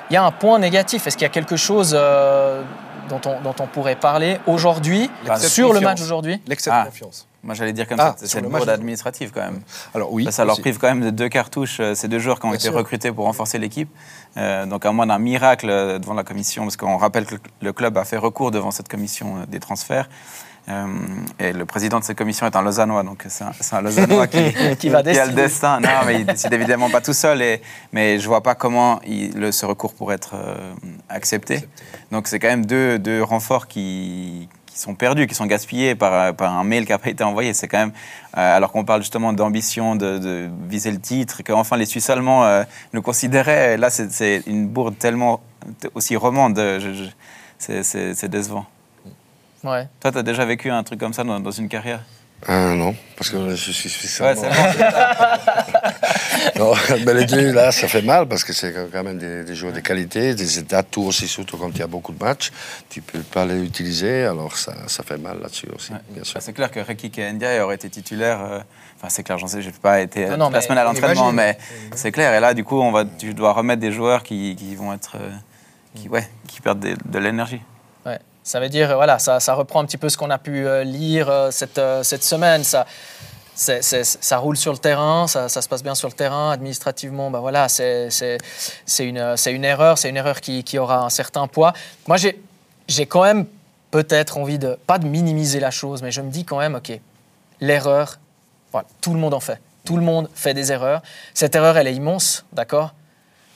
il 0.09 0.13
y 0.13 0.17
a 0.17 0.23
un 0.25 0.31
point 0.31 0.59
négatif? 0.59 1.07
Est-ce 1.07 1.15
qu'il 1.15 1.23
y 1.23 1.25
a 1.25 1.29
quelque 1.29 1.55
chose 1.55 1.95
euh, 1.97 2.61
dont, 3.07 3.21
on, 3.25 3.39
dont 3.39 3.55
on 3.61 3.67
pourrait 3.67 3.95
parler 3.95 4.37
aujourd'hui 4.45 5.09
sur 5.37 5.71
le 5.71 5.79
match 5.79 5.99
d'aujourd'hui? 6.01 6.41
L'excès 6.45 6.69
de 6.69 6.75
Ah. 6.75 6.85
confiance. 6.85 7.25
Moi, 7.41 7.55
j'allais 7.55 7.73
dire 7.73 7.87
comme 7.87 7.99
Ah, 7.99 8.11
ça, 8.17 8.19
sur 8.19 8.27
c'est 8.27 8.39
le 8.39 8.45
une 8.47 8.51
match 8.51 8.59
bourde 8.61 8.69
de- 8.69 8.73
administrative 8.73 9.31
quand 9.33 9.41
même. 9.41 9.61
Alors 9.95 10.11
oui. 10.13 10.23
Ça, 10.25 10.31
ça 10.31 10.45
leur 10.45 10.59
prive 10.59 10.77
quand 10.77 10.87
même 10.87 11.01
de 11.01 11.09
deux 11.09 11.27
cartouches. 11.29 11.81
Ces 11.93 12.07
deux 12.07 12.19
joueurs 12.19 12.39
qui 12.39 12.45
ont 12.45 12.49
Bien 12.49 12.55
été 12.57 12.67
sûr. 12.69 12.73
recrutés 12.73 13.11
pour 13.11 13.25
renforcer 13.25 13.59
l'équipe. 13.59 13.89
Euh, 14.37 14.65
donc, 14.65 14.85
à 14.85 14.91
moins 14.91 15.05
d'un 15.07 15.19
miracle 15.19 15.69
euh, 15.69 15.99
devant 15.99 16.13
la 16.15 16.23
commission, 16.23 16.63
parce 16.63 16.75
qu'on 16.77 16.97
rappelle 16.97 17.25
que 17.25 17.35
le 17.61 17.71
club 17.73 17.97
a 17.97 18.03
fait 18.05 18.17
recours 18.17 18.49
devant 18.51 18.71
cette 18.71 18.87
commission 18.87 19.37
euh, 19.37 19.45
des 19.47 19.59
transferts. 19.59 20.09
Euh, 20.69 20.85
et 21.39 21.51
le 21.51 21.65
président 21.65 21.99
de 21.99 22.05
cette 22.05 22.17
commission 22.17 22.47
est 22.47 22.55
un 22.55 22.61
Lausannois, 22.61 23.03
donc 23.03 23.25
c'est 23.27 23.43
un, 23.43 23.51
un 23.73 23.81
Lausannois 23.81 24.27
qui, 24.27 24.53
Qui 24.79 24.87
va 24.89 24.99
a 24.99 25.03
le 25.25 25.33
destin. 25.33 25.81
Non, 25.81 25.89
mais 26.07 26.21
il 26.21 26.25
décide 26.25 26.53
évidemment 26.53 26.89
pas 26.89 27.01
tout 27.01 27.11
seul. 27.13 27.41
Et, 27.41 27.61
mais 27.91 28.17
je 28.17 28.27
vois 28.27 28.41
pas 28.41 28.55
comment 28.55 29.01
il- 29.05 29.33
le, 29.37 29.51
ce 29.51 29.65
recours 29.65 29.93
pourrait 29.93 30.15
être 30.15 30.35
euh, 30.35 30.73
accepté. 31.09 31.67
Donc 32.11 32.27
c'est 32.27 32.39
quand 32.39 32.47
même 32.47 32.65
deux, 32.65 32.97
deux 32.97 33.21
renforts 33.21 33.67
qui, 33.67 34.47
qui 34.73 34.79
sont 34.79 34.95
perdus, 34.95 35.27
qui 35.27 35.35
sont 35.35 35.45
gaspillés 35.45 35.93
par, 35.93 36.33
par 36.35 36.57
un 36.57 36.63
mail 36.63 36.85
qui 36.85 36.91
n'a 36.91 36.97
pas 36.97 37.09
été 37.09 37.23
envoyé. 37.23 37.53
C'est 37.53 37.67
quand 37.67 37.77
même, 37.77 37.91
euh, 38.37 38.57
alors 38.57 38.71
qu'on 38.71 38.83
parle 38.83 39.01
justement 39.01 39.31
d'ambition, 39.31 39.95
de, 39.95 40.17
de 40.17 40.49
viser 40.67 40.89
le 40.91 40.99
titre, 40.99 41.43
qu'enfin 41.43 41.77
les 41.77 41.85
Suisses 41.85 42.09
allemands 42.09 42.43
euh, 42.43 42.63
nous 42.93 43.01
considéraient. 43.03 43.77
Là, 43.77 43.89
c'est- 43.91 44.41
une 44.47 44.67
bourde 44.67 44.97
tellement 44.97 45.41
aussi 45.93 46.15
romande. 46.15 46.57
je- 46.57 47.09
c'est- 47.59 48.27
décevant. 48.27 48.65
Ouais. 49.63 49.87
Toi, 50.01 50.11
tu 50.11 50.17
as 50.17 50.23
déjà 50.23 50.43
vécu 50.43 50.69
un 50.69 50.83
truc 50.83 50.99
comme 50.99 51.13
ça 51.13 51.23
dans, 51.23 51.39
dans 51.39 51.51
une 51.51 51.69
carrière? 51.69 52.01
Non, 52.49 52.93
parce 53.15 53.29
que 53.29 53.55
je 53.55 53.71
suis 53.71 53.89
suisse 53.89 54.19
Ouais, 54.19 54.35
Non, 56.57 56.73
mais 57.05 57.13
les 57.13 57.25
deux, 57.25 57.51
là, 57.51 57.71
ça 57.71 57.87
fait 57.87 58.01
mal 58.01 58.27
parce 58.27 58.43
que 58.43 58.53
c'est 58.53 58.73
quand 58.91 59.03
même 59.03 59.17
des, 59.17 59.43
des 59.43 59.55
joueurs 59.55 59.73
de 59.73 59.79
qualité, 59.79 60.35
des 60.35 60.73
atouts 60.73 61.03
aussi, 61.05 61.27
surtout 61.27 61.57
quand 61.57 61.69
il 61.69 61.77
y 61.79 61.83
a 61.83 61.87
beaucoup 61.87 62.11
de 62.11 62.23
matchs. 62.23 62.51
Tu 62.89 63.01
peux 63.01 63.19
pas 63.19 63.45
les 63.45 63.63
utiliser, 63.63 64.25
alors 64.25 64.57
ça, 64.57 64.73
ça 64.87 65.03
fait 65.03 65.17
mal 65.17 65.39
là-dessus 65.41 65.67
aussi, 65.75 65.93
Ouais. 65.93 65.99
bien 66.09 66.23
sûr. 66.23 66.35
Bah, 66.35 66.41
c'est 66.43 66.53
clair 66.53 66.71
que 66.71 66.79
Reki 66.79 67.11
Ndiaye 67.33 67.59
aurait 67.61 67.75
été 67.75 67.89
titulaire. 67.89 68.39
euh, 68.43 68.59
Enfin, 68.97 69.09
c'est 69.09 69.23
clair, 69.23 69.37
j'en 69.37 69.47
sais, 69.47 69.61
j'ai 69.61 69.71
pas 69.71 70.01
été 70.01 70.25
Non, 70.37 70.49
la 70.49 70.61
semaine 70.61 70.77
à 70.77 70.83
l'entraînement, 70.83 71.31
mais 71.33 71.57
c'est 71.95 72.11
clair. 72.11 72.33
Et 72.33 72.39
là, 72.39 72.53
du 72.53 72.63
coup, 72.63 72.79
on 72.79 72.91
va, 72.91 73.03
tu 73.05 73.33
dois 73.33 73.53
remettre 73.53 73.81
des 73.81 73.91
joueurs 73.91 74.23
qui, 74.23 74.55
qui 74.55 74.75
vont 74.75 74.93
être, 74.93 75.17
euh, 75.19 75.29
qui, 75.95 76.07
ouais, 76.09 76.27
qui 76.47 76.61
perdent 76.61 76.79
des- 76.79 76.95
de 77.05 77.19
l'énergie. 77.19 77.61
Ça 78.43 78.59
veut 78.59 78.69
dire, 78.69 78.93
voilà, 78.95 79.19
ça, 79.19 79.39
ça 79.39 79.53
reprend 79.53 79.81
un 79.81 79.85
petit 79.85 79.97
peu 79.97 80.09
ce 80.09 80.17
qu'on 80.17 80.29
a 80.29 80.37
pu 80.37 80.67
euh, 80.67 80.83
lire 80.83 81.29
euh, 81.29 81.49
cette, 81.49 81.77
euh, 81.77 82.03
cette 82.03 82.23
semaine. 82.23 82.63
Ça, 82.63 82.85
ça 83.55 84.37
roule 84.37 84.57
sur 84.57 84.71
le 84.71 84.79
terrain, 84.79 85.27
ça, 85.27 85.47
ça 85.47 85.61
se 85.61 85.69
passe 85.69 85.83
bien 85.83 85.95
sur 85.95 86.09
le 86.09 86.13
terrain. 86.13 86.51
Administrativement, 86.51 87.31
bah 87.31 87.39
voilà, 87.39 87.69
c'est 87.69 88.09
une, 88.99 89.35
une 89.45 89.63
erreur, 89.63 89.97
c'est 89.97 90.09
une 90.09 90.17
erreur 90.17 90.41
qui, 90.41 90.63
qui 90.63 90.77
aura 90.77 91.05
un 91.05 91.09
certain 91.09 91.47
poids. 91.47 91.73
Moi, 92.07 92.17
j'ai 92.17 93.05
quand 93.05 93.23
même 93.23 93.45
peut-être 93.91 94.37
envie 94.37 94.57
de, 94.57 94.77
pas 94.87 94.97
de 94.97 95.07
minimiser 95.07 95.59
la 95.59 95.71
chose, 95.71 96.01
mais 96.01 96.11
je 96.11 96.21
me 96.21 96.31
dis 96.31 96.45
quand 96.45 96.57
même, 96.57 96.75
OK, 96.75 96.99
l'erreur, 97.61 98.19
voilà, 98.71 98.87
tout 99.01 99.13
le 99.13 99.19
monde 99.19 99.35
en 99.35 99.39
fait. 99.39 99.61
Tout 99.85 99.97
le 99.97 100.03
monde 100.03 100.29
fait 100.33 100.53
des 100.53 100.71
erreurs. 100.71 101.01
Cette 101.33 101.55
erreur, 101.55 101.77
elle 101.77 101.87
est 101.87 101.93
immense, 101.93 102.45
d'accord? 102.53 102.93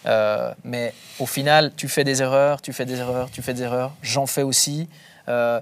Euh, 0.06 0.54
mais 0.63 0.94
au 1.20 1.25
final, 1.25 1.72
tu 1.75 1.88
fais 1.88 2.04
des 2.04 2.22
erreurs, 2.22 2.62
tu 2.62 2.74
fais 2.74 2.86
des 2.86 3.00
erreurs, 3.00 3.30
tu 3.32 3.42
fais 3.42 3.54
des 3.54 3.63
erreurs. 3.63 3.92
J'en 4.01 4.25
fais 4.25 4.44
aussi. 4.44 4.88
Euh, 5.27 5.60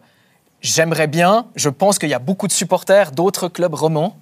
J'aimerais 0.62 1.06
bien, 1.06 1.46
je 1.56 1.70
pense 1.70 2.00
qu'il 2.00 2.10
y 2.10 2.16
a 2.16 2.20
beaucoup 2.20 2.48
de 2.48 2.52
supporters 2.52 3.12
d'autres 3.12 3.50
clubs 3.50 3.76
romans. 3.76 4.18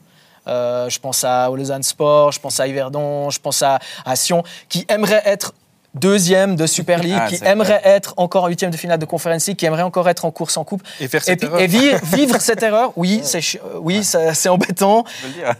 Euh, 0.47 0.89
je 0.89 0.99
pense 0.99 1.23
à 1.23 1.49
au 1.49 1.55
Lausanne 1.55 1.83
Sport, 1.83 2.33
je 2.33 2.39
pense 2.41 2.59
à 2.59 2.67
Yverdon, 2.67 3.29
je 3.29 3.39
pense 3.39 3.61
à, 3.61 3.79
à 4.03 4.17
Sion, 4.17 4.43
qui 4.67 4.85
aimeraient 4.89 5.21
être 5.23 5.53
deuxième 5.93 6.55
de 6.55 6.65
Super 6.65 6.99
League, 6.99 7.17
Ah, 7.19 7.27
qui 7.27 7.39
aimerait 7.43 7.81
être 7.83 8.13
encore 8.17 8.45
en 8.45 8.47
huitième 8.47 8.71
de 8.71 8.77
finale 8.77 8.97
de 8.99 9.05
Conference 9.05 9.45
League, 9.47 9.57
qui 9.57 9.65
aimerait 9.65 9.83
encore 9.83 10.09
être 10.09 10.25
en 10.25 10.31
course 10.31 10.57
en 10.57 10.63
coupe. 10.63 10.81
Et 10.99 11.07
faire 11.07 11.21
Et, 11.21 11.25
cette 11.25 11.39
puis- 11.39 11.47
erreur. 11.47 11.59
et 11.61 11.67
vivre, 11.67 11.99
vivre 12.13 12.41
cette 12.41 12.63
erreur, 12.63 12.93
oui, 12.95 13.21
c'est 13.23 13.39
euh, 13.57 13.77
oui, 13.79 14.03
c'est 14.03 14.49
embêtant. 14.49 15.03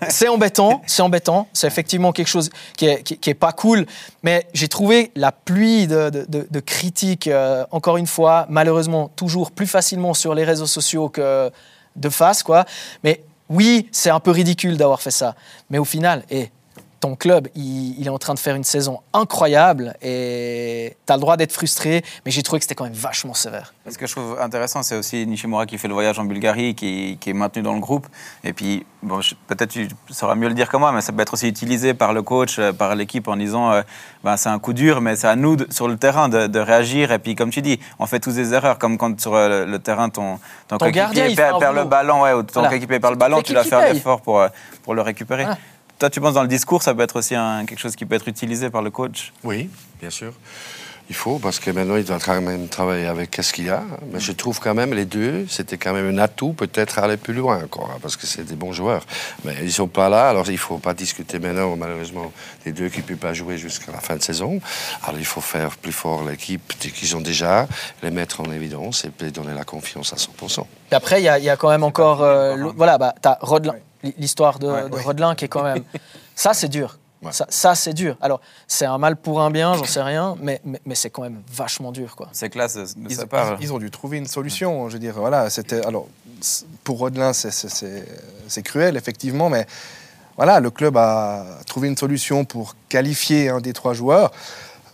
C'est 0.09 0.27
embêtant, 0.27 0.81
c'est 0.87 1.01
embêtant. 1.01 1.47
C'est 1.53 1.67
effectivement 1.67 2.11
quelque 2.11 2.27
chose 2.27 2.49
qui 2.77 2.87
est, 2.87 3.03
qui, 3.03 3.17
qui 3.17 3.29
est 3.29 3.35
pas 3.35 3.51
cool. 3.51 3.85
Mais 4.23 4.47
j'ai 4.53 4.67
trouvé 4.67 5.11
la 5.15 5.31
pluie 5.31 5.87
de, 5.87 6.09
de- 6.09 6.25
de- 6.27 6.47
de 6.49 6.59
critiques, 6.59 7.27
euh, 7.27 7.65
encore 7.71 7.97
une 7.97 8.07
fois, 8.07 8.45
malheureusement, 8.49 9.11
toujours 9.15 9.51
plus 9.51 9.67
facilement 9.67 10.13
sur 10.13 10.33
les 10.33 10.43
réseaux 10.43 10.65
sociaux 10.67 11.09
que 11.09 11.51
de 11.95 12.09
face, 12.09 12.41
quoi. 12.41 12.65
Mais 13.03 13.21
oui, 13.49 13.87
c'est 13.91 14.09
un 14.09 14.19
peu 14.19 14.31
ridicule 14.31 14.77
d'avoir 14.77 14.99
fait 15.01 15.11
ça. 15.11 15.35
Mais 15.69 15.77
au 15.77 15.85
final, 15.85 16.23
et 16.31 16.49
ton 17.03 17.15
club, 17.17 17.49
il, 17.53 17.99
il 17.99 18.07
est 18.07 18.09
en 18.09 18.17
train 18.17 18.33
de 18.33 18.39
faire 18.39 18.55
une 18.55 18.63
saison 18.63 19.01
incroyable 19.11 19.93
et 20.01 20.95
tu 21.05 21.11
as 21.11 21.15
le 21.17 21.21
droit 21.21 21.35
d'être 21.35 21.51
frustré, 21.51 22.01
mais 22.25 22.31
j'ai 22.31 22.43
trouvé 22.43 22.59
que 22.59 22.63
c'était 22.63 22.75
quand 22.75 22.85
même 22.85 22.93
vachement 22.93 23.33
sévère. 23.33 23.73
Ce 23.89 23.97
que 23.97 24.07
je 24.07 24.13
trouve 24.13 24.37
intéressant, 24.39 24.83
c'est 24.83 24.95
aussi 24.95 25.27
Nishimura 25.27 25.65
qui 25.65 25.77
fait 25.77 25.89
le 25.89 25.93
voyage 25.93 26.17
en 26.17 26.23
Bulgarie, 26.23 26.75
qui, 26.75 27.17
qui 27.19 27.29
est 27.31 27.33
maintenu 27.33 27.61
dans 27.61 27.73
le 27.73 27.81
groupe. 27.81 28.07
Et 28.45 28.53
puis, 28.53 28.85
bon, 29.01 29.19
peut-être 29.47 29.71
tu 29.71 29.89
sauras 30.11 30.35
mieux 30.35 30.47
le 30.47 30.53
dire 30.53 30.69
que 30.69 30.77
moi, 30.77 30.93
mais 30.93 31.01
ça 31.01 31.11
peut 31.11 31.21
être 31.21 31.33
aussi 31.33 31.49
utilisé 31.49 31.93
par 31.93 32.13
le 32.13 32.21
coach, 32.21 32.57
euh, 32.57 32.71
par 32.71 32.95
l'équipe 32.95 33.27
en 33.27 33.35
disant 33.35 33.71
euh, 33.73 33.81
ben, 34.23 34.37
c'est 34.37 34.47
un 34.49 34.59
coup 34.59 34.71
dur, 34.71 35.01
mais 35.01 35.17
c'est 35.17 35.27
à 35.27 35.35
nous 35.35 35.57
de- 35.57 35.67
sur 35.71 35.89
le 35.89 35.97
terrain 35.97 36.29
de, 36.29 36.47
de 36.47 36.59
réagir. 36.59 37.11
Et 37.11 37.19
puis, 37.19 37.35
comme 37.35 37.49
tu 37.49 37.61
dis, 37.61 37.81
on 37.99 38.05
fait 38.05 38.21
tous 38.21 38.35
des 38.35 38.53
erreurs, 38.53 38.77
comme 38.79 38.97
quand 38.97 39.19
sur 39.19 39.35
euh, 39.35 39.65
le, 39.65 39.71
le 39.73 39.79
terrain, 39.79 40.07
ton, 40.09 40.39
ton, 40.69 40.77
gardien, 40.89 41.35
perd, 41.35 41.59
perd 41.59 41.75
le 41.75 41.83
ballon, 41.83 42.21
ouais, 42.21 42.31
ou 42.31 42.43
ton 42.43 42.61
Voilà. 42.61 42.69
coéquipier 42.69 43.01
perd 43.01 43.13
le 43.13 43.19
ballon, 43.19 43.41
tu 43.41 43.51
dois 43.51 43.65
faire 43.65 43.81
l'effort 43.93 44.21
pour, 44.21 44.41
pour 44.83 44.93
le 44.95 45.01
récupérer. 45.01 45.43
Voilà. 45.43 45.57
Toi, 45.99 46.09
tu 46.09 46.19
penses 46.19 46.33
dans 46.33 46.41
le 46.41 46.47
discours, 46.47 46.83
ça 46.83 46.93
peut 46.93 47.03
être 47.03 47.17
aussi 47.17 47.35
un- 47.35 47.65
quelque 47.65 47.79
chose 47.79 47.95
qui 47.95 48.05
peut 48.05 48.15
être 48.15 48.27
utilisé 48.27 48.69
par 48.69 48.81
le 48.81 48.89
coach? 48.91 49.31
Oui, 49.43 49.69
bien 50.01 50.09
sûr. 50.09 50.33
Il 51.09 51.15
faut, 51.15 51.37
parce 51.37 51.59
que 51.59 51.69
maintenant, 51.69 51.97
il 51.97 52.05
doit 52.05 52.17
quand 52.17 52.39
même 52.41 52.69
travailler 52.69 53.07
avec 53.07 53.37
ce 53.41 53.51
qu'il 53.51 53.65
y 53.65 53.69
a. 53.69 53.83
Mais 54.11 54.21
je 54.21 54.31
trouve 54.31 54.59
quand 54.61 54.73
même, 54.73 54.93
les 54.93 55.03
deux, 55.03 55.45
c'était 55.49 55.77
quand 55.77 55.91
même 55.93 56.07
un 56.17 56.17
atout, 56.17 56.53
peut-être 56.53 56.97
aller 56.97 57.17
plus 57.17 57.33
loin 57.33 57.61
encore, 57.61 57.91
hein, 57.93 57.99
parce 58.01 58.15
que 58.15 58.25
c'est 58.25 58.43
des 58.43 58.55
bons 58.55 58.71
joueurs. 58.71 59.05
Mais 59.43 59.53
ils 59.59 59.65
ne 59.65 59.69
sont 59.69 59.87
pas 59.89 60.07
là, 60.07 60.29
alors 60.29 60.47
il 60.47 60.53
ne 60.53 60.57
faut 60.57 60.77
pas 60.77 60.93
discuter 60.93 61.39
maintenant, 61.39 61.75
malheureusement, 61.75 62.31
les 62.65 62.71
deux 62.71 62.87
qui 62.87 62.99
ne 62.99 63.03
peuvent 63.03 63.17
pas 63.17 63.33
jouer 63.33 63.57
jusqu'à 63.57 63.91
la 63.91 63.99
fin 63.99 64.15
de 64.15 64.21
saison. 64.23 64.61
Alors 65.03 65.19
il 65.19 65.25
faut 65.25 65.41
faire 65.41 65.75
plus 65.75 65.91
fort 65.91 66.23
l'équipe 66.23 66.73
qu'ils 66.79 67.15
ont 67.17 67.21
déjà, 67.21 67.67
les 68.01 68.09
mettre 68.09 68.39
en 68.39 68.49
évidence 68.51 69.03
et 69.03 69.09
puis 69.09 69.29
donner 69.31 69.53
la 69.53 69.65
confiance 69.65 70.13
à 70.13 70.15
100%. 70.15 70.65
Et 70.91 70.95
après, 70.95 71.19
il 71.21 71.25
y, 71.25 71.29
a- 71.29 71.37
il 71.37 71.43
y 71.43 71.49
a 71.49 71.57
quand 71.57 71.69
même 71.69 71.83
encore. 71.83 72.23
euh, 72.23 72.55
voilà, 72.77 72.97
bah, 72.97 73.13
tu 73.21 73.27
as 73.27 73.37
l'histoire 74.17 74.59
de, 74.59 74.67
Ouais. 74.67 74.89
de 74.89 74.95
Rodelin 74.95 75.35
qui 75.35 75.45
est 75.45 75.49
quand 75.49 75.63
même. 75.63 75.83
ça, 76.35 76.53
c'est 76.53 76.67
dur. 76.69 76.97
Ouais. 77.21 77.31
Ça, 77.31 77.45
ça, 77.49 77.73
c'est 77.73 77.93
dur. 77.93 78.17
Alors, 78.21 78.41
c'est 78.67 78.85
un 78.85 78.97
mal 78.97 79.15
pour 79.15 79.41
un 79.41 79.49
bien, 79.49 79.75
j'en 79.75 79.85
sais 79.85 80.01
rien, 80.01 80.35
mais, 80.41 80.59
mais, 80.65 80.81
mais 80.85 80.93
c'est 80.95 81.09
quand 81.09 81.21
même 81.21 81.41
vachement 81.53 81.93
dur. 81.93 82.15
Quoi. 82.17 82.27
C'est 82.33 82.49
classe 82.49 82.75
de, 82.75 82.85
Ils, 83.09 83.15
sa 83.15 83.25
part. 83.25 83.55
ils- 83.59 83.63
ils 83.65 83.73
ont 83.73 83.77
dû 83.79 83.89
trouver 83.89 84.17
une 84.17 84.27
solution. 84.27 84.89
Je 84.89 84.93
veux 84.95 84.99
dire, 84.99 85.13
voilà, 85.15 85.49
c'était. 85.49 85.85
Alors, 85.85 86.07
pour 86.83 86.97
Rodelin, 86.99 87.31
c'est- 87.31 87.51
c'est- 87.51 87.69
c'est 87.69 88.05
c'est 88.49 88.61
cruel, 88.61 88.97
effectivement, 88.97 89.47
mais 89.49 89.65
voilà, 90.35 90.59
le 90.59 90.69
club 90.69 90.97
a 90.97 91.45
trouvé 91.65 91.87
une 91.87 91.95
solution 91.95 92.43
pour 92.43 92.75
qualifier 92.89 93.47
un 93.49 93.61
des 93.61 93.71
trois 93.71 93.93
joueurs. 93.93 94.31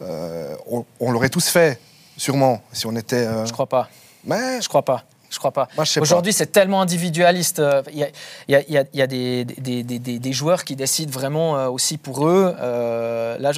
Euh, 0.04 0.56
on 0.70 0.86
on 1.00 1.12
l'aurait 1.12 1.30
tous 1.30 1.48
fait, 1.50 1.80
sûrement, 2.16 2.62
si 2.74 2.86
on 2.86 2.96
était. 2.96 3.26
euh, 3.26 3.46
Je 3.48 3.54
crois 3.54 3.66
pas. 3.68 3.90
mais 4.24 4.62
Je 4.62 4.70
crois 4.70 4.84
pas. 4.86 5.04
Je 5.30 5.38
crois 5.38 5.52
pas. 5.52 5.68
Aujourd'hui, 6.02 6.34
c'est 6.34 6.52
tellement 6.52 6.82
individualiste. 6.82 7.60
euh, 7.60 7.82
Il 7.92 8.00
y 8.00 8.04
a, 8.04 8.08
il 8.48 8.52
y 8.54 8.56
a- 8.56 8.62
il 8.68 8.74
y 8.74 8.78
a- 8.78 8.84
il 8.94 9.00
y 9.00 9.02
a 9.02 9.08
des, 9.08 9.46
des, 9.46 9.84
des- 9.84 10.00
des- 10.00 10.20
des 10.20 10.34
joueurs 10.34 10.64
qui 10.64 10.76
décident 10.76 11.12
vraiment 11.12 11.58
euh, 11.58 11.68
aussi 11.70 11.98
pour 11.98 12.28
eux. 12.28 12.56
Euh, 12.60 13.38
là, 13.40 13.52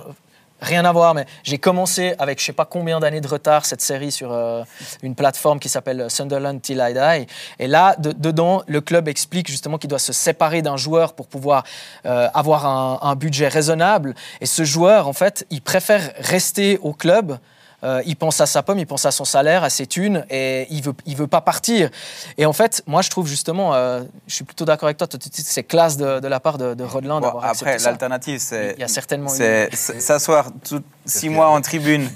rien 0.60 0.86
à 0.86 0.92
voir, 0.92 1.14
mais 1.16 1.26
j'ai 1.44 1.58
commencé 1.58 2.14
avec 2.20 2.40
je 2.40 2.46
sais 2.46 2.54
pas 2.54 2.66
combien 2.66 3.00
d'années 3.00 3.22
de 3.22 3.28
retard 3.28 3.66
cette 3.66 3.82
série 3.82 4.12
sur 4.12 4.32
euh, 4.32 4.64
une 5.02 5.16
plateforme 5.16 5.60
qui 5.60 5.70
s'appelle 5.70 6.06
Sunderland 6.10 6.62
Till 6.62 6.84
I 6.88 6.94
Die. 6.94 7.28
Et 7.58 7.68
là, 7.68 7.96
de- 7.98 8.12
dedans, 8.12 8.62
le 8.68 8.82
club 8.82 9.08
explique 9.08 9.50
justement 9.50 9.78
qu'il 9.78 9.90
doit 9.90 9.98
se 9.98 10.14
séparer 10.14 10.62
d'un 10.62 10.78
joueur 10.78 11.14
pour 11.14 11.28
pouvoir 11.28 11.64
euh, 12.06 12.28
avoir 12.34 12.66
un, 12.66 13.00
un 13.02 13.16
budget 13.16 13.48
raisonnable. 13.48 14.14
Et 14.42 14.46
ce 14.46 14.64
joueur, 14.66 15.08
en 15.08 15.14
fait, 15.14 15.48
il 15.50 15.62
préfère 15.62 16.12
rester 16.20 16.78
au 16.84 16.94
club. 16.94 17.38
Euh, 17.84 18.02
il 18.06 18.16
pense 18.16 18.40
à 18.42 18.46
sa 18.46 18.62
pomme, 18.62 18.78
il 18.80 18.86
pense 18.86 19.06
à 19.06 19.12
son 19.12 19.26
salaire, 19.26 19.64
à 19.64 19.70
ses 19.70 19.88
thunes, 19.88 20.26
et 20.30 20.68
il 20.70 20.84
veut, 20.84 20.94
il 21.08 21.16
veut 21.18 21.28
pas 21.28 21.42
partir. 21.42 21.90
Et 22.38 22.46
en 22.46 22.54
fait, 22.54 22.84
moi, 22.86 23.02
je 23.02 23.10
trouve 23.10 23.28
justement, 23.28 23.74
euh, 23.74 24.04
je 24.28 24.36
suis 24.36 24.44
plutôt 24.44 24.66
d'accord 24.66 24.88
avec 24.88 24.98
toi, 24.98 25.08
c'est 25.34 25.64
classe 25.64 25.98
de, 25.98 26.20
de 26.20 26.28
la 26.28 26.40
part 26.40 26.58
de, 26.60 26.74
de 26.76 26.84
Rodelin 26.84 27.20
Bon, 27.20 27.26
d'avoir 27.28 27.46
accepté 27.46 27.72
après, 27.74 27.84
l'alternative, 27.86 28.40
c'est 28.40 28.74
Il 28.78 28.82
y 28.82 28.84
a 28.84 28.88
certainement 28.88 29.30
c'est 29.30 29.74
s'asseoir 29.76 30.48
tout- 30.64 30.84
six 31.06 31.30
mois 31.30 31.48
en 31.50 31.60
tribune 31.62 32.08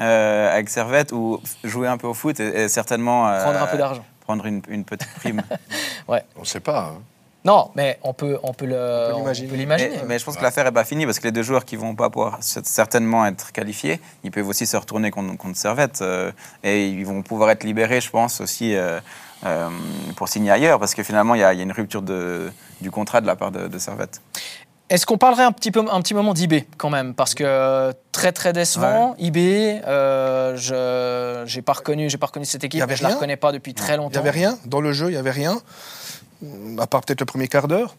euh, 0.00 0.50
avec 0.54 0.70
Servette 0.70 1.12
ou 1.12 1.40
jouer 1.64 1.86
un 1.88 1.98
peu 1.98 2.06
au 2.06 2.14
foot 2.14 2.40
et, 2.40 2.62
et 2.62 2.68
certainement 2.68 3.28
euh, 3.28 3.42
Prendre 3.42 3.62
un 3.62 3.66
peu 3.66 3.76
d'argent. 3.76 4.04
prendre 4.20 4.46
une, 4.46 4.62
une 4.68 4.84
petite 4.84 5.12
prime. 5.16 5.42
On 6.08 6.14
ne 6.40 6.44
sait 6.46 6.60
pas. 6.60 6.94
hein. 6.96 7.02
Non, 7.44 7.70
mais 7.74 7.98
on 8.02 8.12
peut, 8.12 8.38
on 8.42 8.52
peut 8.52 8.66
le- 8.66 8.72
peut 9.08 9.12
on 9.14 9.18
l'imaginer. 9.18 9.48
peut 9.48 9.56
l'imaginer. 9.56 9.96
mais, 9.96 10.02
mais 10.08 10.18
je 10.18 10.24
pense 10.26 10.36
que 10.36 10.42
l'affaire 10.42 10.64
n'est 10.64 10.72
pas 10.72 10.84
finie 10.84 11.06
parce 11.06 11.18
que 11.18 11.24
les 11.24 11.32
deux 11.32 11.42
joueurs 11.42 11.64
qui 11.64 11.76
vont 11.76 11.94
pas 11.94 12.10
pouvoir 12.10 12.40
cer- 12.40 12.64
certainement 12.64 13.24
être 13.26 13.50
qualifiés, 13.52 13.98
ils 14.24 14.30
peuvent 14.30 14.46
aussi 14.48 14.66
se 14.66 14.76
retourner 14.76 15.10
contre, 15.10 15.36
contre 15.38 15.56
Servette 15.56 16.02
euh, 16.02 16.32
et 16.62 16.88
ils 16.88 17.06
vont 17.06 17.22
pouvoir 17.22 17.48
être 17.50 17.64
libérés, 17.64 18.02
je 18.02 18.10
pense, 18.10 18.42
aussi 18.42 18.74
euh, 18.76 19.00
euh, 19.46 19.68
pour 20.16 20.28
signer 20.28 20.50
ailleurs 20.50 20.78
parce 20.78 20.94
que 20.94 21.02
finalement, 21.02 21.34
il 21.34 21.40
y, 21.40 21.44
a 21.44 21.54
il 21.54 21.56
y 21.56 21.60
a 21.60 21.64
une 21.64 21.72
rupture 21.72 22.02
de, 22.02 22.52
du 22.82 22.90
contrat 22.90 23.22
de 23.22 23.26
la 23.26 23.36
part 23.36 23.50
de, 23.52 23.68
de 23.68 23.78
Servette. 23.78 24.20
Est-ce 24.90 25.06
qu'on 25.06 25.18
parlerait 25.18 25.44
un 25.44 25.52
petit, 25.52 25.70
peu, 25.70 25.84
un 25.90 26.00
petit 26.02 26.14
moment 26.14 26.34
d'IB 26.34 26.64
quand 26.76 26.90
même? 26.90 27.14
Parce 27.14 27.32
que 27.34 27.92
très 28.10 28.32
très 28.32 28.52
décevant, 28.52 29.14
IB, 29.18 29.36
euh, 29.86 30.56
je 30.56 31.44
j'ai 31.46 31.62
pas 31.62 31.74
reconnu, 31.74 32.10
j'ai 32.10 32.18
pas 32.18 32.26
reconnu 32.26 32.44
cette 32.44 32.64
Il 32.64 32.66
équipe, 32.66 32.82
je 32.90 33.02
la 33.02 33.08
rien 33.08 33.14
reconnais 33.16 33.36
pas 33.36 33.52
depuis 33.52 33.72
très 33.72 33.94
il 33.94 33.98
longtemps. 33.98 34.10
n'y 34.20 34.28
avait 34.28 34.36
rien. 34.38 34.58
Dans 34.66 34.80
le 34.80 34.92
jeu, 34.92 35.06
il 35.06 35.12
n'y 35.12 35.16
avait 35.16 35.30
rien. 35.30 35.56
À 36.78 36.86
part 36.86 37.02
peut-être 37.02 37.20
le 37.20 37.26
premier 37.26 37.48
quart 37.48 37.68
d'heure. 37.68 37.94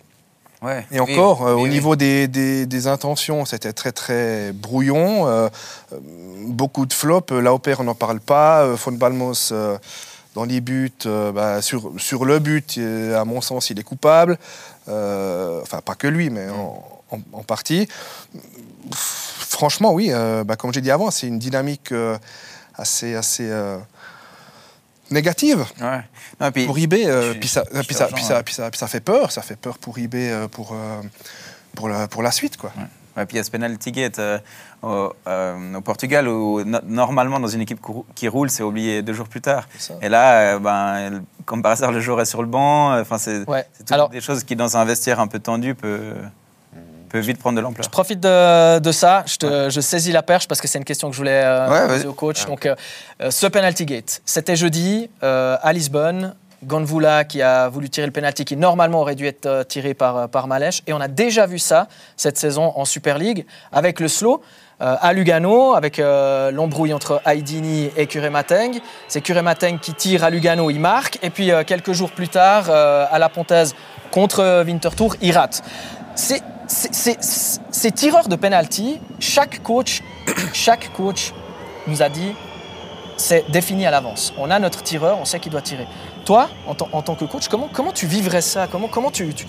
Ouais. 0.62 0.86
Et 0.92 1.00
Oui, 1.00 1.14
encore, 1.14 1.48
euh, 1.48 1.56
oui, 1.56 1.60
au 1.62 1.64
oui. 1.64 1.70
niveau 1.70 1.96
des, 1.96 2.28
des- 2.28 2.66
des 2.68 2.88
intentions, 2.88 3.46
c'était 3.46 3.74
très 3.74 3.92
très 3.92 4.52
brouillon. 4.52 5.28
euh, 5.28 5.50
euh, 5.94 5.98
beaucoup 6.48 6.86
de 6.86 6.94
flops. 6.94 7.32
L'AOPR, 7.32 7.80
on 7.80 7.84
n'en 7.86 7.96
parle 7.96 8.20
pas. 8.20 8.62
Euh, 8.64 8.76
Von 8.76 8.92
Balmos, 8.94 9.54
dans 10.36 10.44
les 10.46 10.62
buts, 10.62 10.92
bah, 11.34 11.62
sur, 11.62 11.92
sur 11.98 12.26
le 12.26 12.40
but, 12.40 12.78
à 12.78 13.26
mon 13.26 13.42
sens, 13.42 13.70
il 13.70 13.80
est 13.80 13.84
coupable. 13.84 14.38
Enfin, 14.88 15.82
pas 15.84 15.96
que 15.96 16.08
lui, 16.08 16.30
mais 16.30 16.48
en, 16.50 16.84
en- 17.12 17.20
en 17.34 17.44
partie. 17.44 17.88
Pff, 18.90 19.28
Franchement, 19.52 19.92
oui, 19.94 20.12
bah, 20.46 20.56
comme 20.56 20.74
j'ai 20.74 20.82
dit 20.82 20.90
avant, 20.92 21.12
c'est 21.12 21.28
une 21.28 21.38
dynamique 21.38 21.94
assez, 22.76 23.14
assez 23.16 23.50
négative 25.12 25.66
Ouais. 25.82 26.02
Non, 26.40 26.48
et 26.48 26.52
puis- 26.52 26.66
pour 26.66 26.78
eBay, 26.78 27.06
euh, 27.06 27.34
puis, 27.40 27.48
ça, 27.50 27.64
puis, 27.64 27.94
ça, 27.94 28.08
puis, 28.08 28.24
ça, 28.24 28.44
puis, 28.44 28.54
ça, 28.54 28.70
puis 28.72 28.80
ça 28.80 28.88
fait 28.88 29.00
peur, 29.02 29.32
ça 29.32 29.42
fait 29.42 29.56
peur 29.56 29.78
pour 29.78 29.98
eBay 29.98 30.32
euh, 30.32 30.48
pour, 30.48 30.74
euh, 30.74 31.02
pour, 31.76 31.90
la, 31.90 32.08
pour 32.08 32.24
la 32.24 32.32
suite. 32.32 32.58
Quoi. 32.58 32.72
Ouais, 33.18 33.26
puis 33.26 33.36
il 33.36 33.38
y 33.38 33.40
a 33.40 33.44
ce 33.44 33.52
penalty 33.52 33.92
gate 33.92 34.22
au, 34.82 35.14
au 35.26 35.82
Portugal 35.82 36.28
où 36.30 36.64
no- 36.64 36.80
normalement 36.86 37.40
dans 37.42 37.48
une 37.48 37.62
équipe 37.62 37.80
qui 38.16 38.28
roule, 38.30 38.50
c'est 38.50 38.64
oublié 38.64 39.02
deux 39.02 39.14
jours 39.14 39.28
plus 39.28 39.42
tard. 39.42 39.68
Et 40.02 40.08
là, 40.10 40.58
ben, 40.60 41.22
comme 41.46 41.62
par 41.62 41.74
hasard, 41.74 41.92
le 41.92 42.00
joueur 42.00 42.22
est 42.22 42.26
sur 42.26 42.42
le 42.42 42.48
banc. 42.48 42.98
Enfin, 43.00 43.18
c'est 43.18 43.48
Ouais. 43.50 43.66
c'est 43.74 43.80
toutes 43.84 43.92
Alors- 43.92 44.10
des 44.10 44.22
choses 44.22 44.44
qui, 44.46 44.56
dans 44.56 44.78
un 44.78 44.86
vestiaire 44.86 45.20
un 45.20 45.28
peu 45.28 45.40
tendu, 45.40 45.76
peut, 45.76 46.14
peut 47.12 47.20
vite 47.20 47.38
prendre 47.40 47.56
de 47.58 47.62
l'ampleur. 47.62 47.84
Je 47.84 47.90
profite 47.90 48.20
de, 48.20 48.80
de 48.80 48.92
ça, 48.92 49.24
je, 49.26 49.38
te- 49.38 49.70
je 49.70 49.82
saisis 49.82 50.12
la 50.12 50.24
perche 50.24 50.48
parce 50.48 50.62
que 50.62 50.68
c'est 50.68 50.78
une 50.78 50.86
question 50.86 51.10
que 51.10 51.14
je 51.14 51.18
voulais 51.20 51.42
euh, 51.44 51.70
Ouais, 51.70 51.88
poser 51.88 52.08
au 52.08 52.14
coach. 52.14 52.46
Donc, 52.46 52.66
euh, 52.66 52.76
euh, 53.22 53.32
ce 53.32 53.48
penalty 53.48 53.86
gate, 53.86 54.22
c'était 54.26 54.56
jeudi 54.56 55.10
euh, 55.24 55.58
à 55.62 55.74
Lisbonne. 55.74 56.36
Gonvula 56.64 57.24
qui 57.24 57.42
a 57.42 57.70
voulu 57.70 57.90
tirer 57.90 58.06
le 58.06 58.14
penalty 58.14 58.46
qui 58.46 58.56
normalement 58.56 59.02
aurait 59.02 59.16
dû 59.16 59.26
être 59.26 59.64
tiré 59.68 59.96
par, 59.96 60.30
par 60.30 60.46
Malèche. 60.46 60.84
Et 60.86 60.94
on 60.94 61.02
a 61.02 61.08
déjà 61.08 61.48
vu 61.48 61.58
ça 61.58 61.88
cette 62.18 62.38
saison 62.38 62.72
en 62.76 62.86
Super 62.86 63.18
League 63.18 63.46
avec 63.72 64.00
le 64.00 64.08
slow. 64.08 64.44
euh, 64.80 64.96
à 65.02 65.14
Lugano, 65.14 65.74
avec 65.74 65.98
euh, 65.98 66.52
l'embrouille 66.52 66.94
entre 66.94 67.20
Aidini 67.26 67.90
et 67.98 68.06
Kuremateng. 68.06 68.80
C'est 69.08 69.22
Kuremateng 69.22 69.80
qui 69.80 69.94
tire 69.96 70.24
à 70.24 70.30
Lugano, 70.30 70.70
il 70.70 70.80
marque. 70.80 71.18
Et 71.24 71.32
puis 71.32 71.52
euh, 71.52 71.64
quelques 71.64 71.94
jours 71.94 72.12
plus 72.12 72.30
tard, 72.30 72.70
à 72.70 73.18
la 73.18 73.30
Pontaise 73.30 73.74
contre 74.12 74.64
Winterthur, 74.64 75.16
il 75.22 75.36
rate. 75.36 75.64
C'est- 76.16 76.44
Ces 76.72 77.92
tireurs 77.92 78.28
de 78.28 78.36
penalty, 78.36 79.00
chaque 79.20 79.62
coach, 79.64 80.02
chaque 80.54 80.92
coach 80.94 81.34
nous 81.88 82.02
a 82.02 82.10
dit 82.10 82.32
c'est 83.18 83.46
défini 83.52 83.86
à 83.86 83.92
l'avance. 83.92 84.34
On 84.38 84.50
a 84.50 84.58
notre 84.58 84.82
tireur, 84.82 85.18
on 85.20 85.26
sait 85.26 85.40
qu'il 85.40 85.52
doit 85.52 85.62
tirer. 85.62 85.86
Toi, 86.26 86.50
en, 86.68 86.74
tant- 86.76 86.90
en 86.94 87.02
tant 87.02 87.16
que 87.16 87.26
coach, 87.26 87.48
comment, 87.50 87.70
comment 87.72 87.92
tu 87.92 88.06
vivrais 88.08 88.42
ça? 88.42 88.68
Comment, 88.72 88.88
comment 88.88 89.12
tu, 89.12 89.28
tu, 89.34 89.46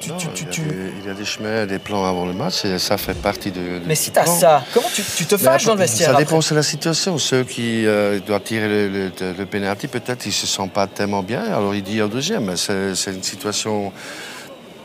tu- 0.00 0.10
Non, 0.10 0.16
tu- 0.16 0.26
il, 0.34 0.42
y 0.44 0.46
a 0.46 0.50
tu- 0.50 0.60
des, 0.62 0.92
il 1.00 1.06
y 1.06 1.10
a 1.10 1.14
des 1.14 1.24
chemins, 1.24 1.64
des 1.66 1.78
plans 1.78 2.04
avant 2.04 2.26
le 2.26 2.32
match, 2.32 2.64
et 2.64 2.78
ça 2.78 2.96
fait 2.98 3.14
partie 3.14 3.50
de. 3.50 3.80
Mais 3.86 3.94
du 3.94 4.00
si 4.00 4.10
tu 4.10 4.18
as 4.18 4.24
plan. 4.24 4.34
ça, 4.38 4.64
comment 4.74 4.88
tu, 4.92 5.02
te 5.26 5.36
fâches 5.36 5.64
dans 5.64 5.74
le 5.74 5.80
vestiaire 5.80 6.10
Ça 6.12 6.16
dépend 6.18 6.38
de 6.40 6.54
la 6.54 6.62
situation. 6.62 7.16
Ceux 7.18 7.44
qui 7.44 7.86
euh, 7.86 8.18
doivent 8.20 8.42
tirer 8.42 8.68
le, 8.68 8.88
le, 8.88 9.32
le 9.38 9.46
penalty, 9.46 9.86
peut-être 9.86 10.26
ils 10.26 10.32
se 10.32 10.46
sentent 10.46 10.72
pas 10.72 10.86
tellement 10.86 11.22
bien, 11.22 11.42
alors 11.44 11.74
ils 11.74 11.82
disent 11.82 12.02
au 12.02 12.08
deuxième. 12.08 12.44
Mais 12.46 12.56
c'est 12.56 13.12
une 13.12 13.22
situation 13.22 13.92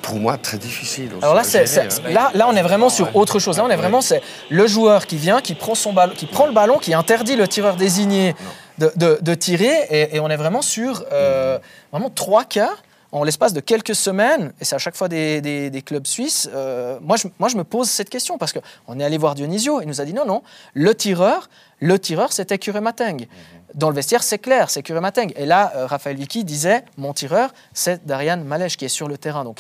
pour 0.10 0.20
moi 0.20 0.38
très 0.38 0.58
difficile. 0.58 1.10
aussi 1.14 1.24
Alors 1.24 1.36
là, 1.36 1.44
hein. 1.44 2.10
là, 2.10 2.32
là, 2.34 2.48
on 2.50 2.56
est 2.56 2.62
vraiment 2.64 2.90
sur 2.90 3.16
autre 3.16 3.38
chose. 3.40 3.58
Là, 3.58 3.64
on 3.66 3.70
est 3.70 3.76
vraiment, 3.76 4.02
c'est 4.02 4.22
le 4.50 4.66
joueur 4.68 5.06
qui 5.06 5.18
vient, 5.18 5.40
qui 5.40 5.54
prend, 5.54 5.76
son 5.76 5.94
ballon, 5.94 6.14
qui 6.16 6.26
prend 6.26 6.48
le 6.48 6.52
ballon, 6.54 6.78
qui 6.80 6.94
interdit 6.94 7.36
le 7.36 7.48
tireur 7.48 7.76
désigné 7.76 8.36
de, 8.80 8.92
de- 8.96 9.20
de 9.22 9.34
tirer. 9.36 9.76
Et, 9.92 10.16
et 10.16 10.20
on 10.20 10.30
est 10.30 10.36
vraiment 10.38 10.64
sur 10.64 11.04
euh, 11.12 11.60
vraiment 11.92 12.10
trois 12.10 12.44
cas 12.44 12.72
en 13.12 13.24
l'espace 13.24 13.54
de 13.54 13.60
quelques 13.60 13.96
semaines. 13.96 14.52
Et 14.60 14.66
c'est 14.66 14.76
à 14.76 14.80
chaque 14.80 14.96
fois 14.96 15.08
des, 15.08 15.42
des- 15.42 15.70
des 15.70 15.82
clubs 15.84 16.08
suisses. 16.08 16.50
Euh, 16.54 16.98
moi, 17.02 17.16
je, 17.18 17.28
moi, 17.38 17.50
je 17.50 17.58
me 17.58 17.64
pose 17.64 17.88
cette 17.90 18.10
question 18.10 18.38
parce 18.40 18.52
qu'on 18.54 19.00
est 19.00 19.04
allé 19.04 19.18
voir 19.20 19.36
Dionisio. 19.36 19.82
Il 19.82 19.88
nous 19.88 20.02
a 20.02 20.06
dit 20.06 20.14
non, 20.14 20.26
non, 20.26 20.42
le 20.74 20.96
tireur, 20.96 21.50
le 21.80 22.00
tireur, 22.00 22.34
c'était 22.34 22.58
Kuremateng. 22.58 23.28
Dans 23.76 23.90
le 23.90 23.96
vestiaire, 23.96 24.24
c'est 24.24 24.40
clair, 24.40 24.72
c'est 24.72 24.82
Kuremateng. 24.82 25.32
Et 25.36 25.46
là, 25.46 25.72
euh, 25.76 25.86
Raphaël 25.86 26.16
Vicky 26.18 26.44
disait 26.44 26.84
mon 26.98 27.14
tireur, 27.14 27.52
c'est 27.72 28.04
Darian 28.04 28.38
Malèche 28.38 28.78
qui 28.78 28.86
est 28.86 28.96
sur 29.00 29.08
le 29.08 29.16
terrain. 29.16 29.44
Donc, 29.44 29.60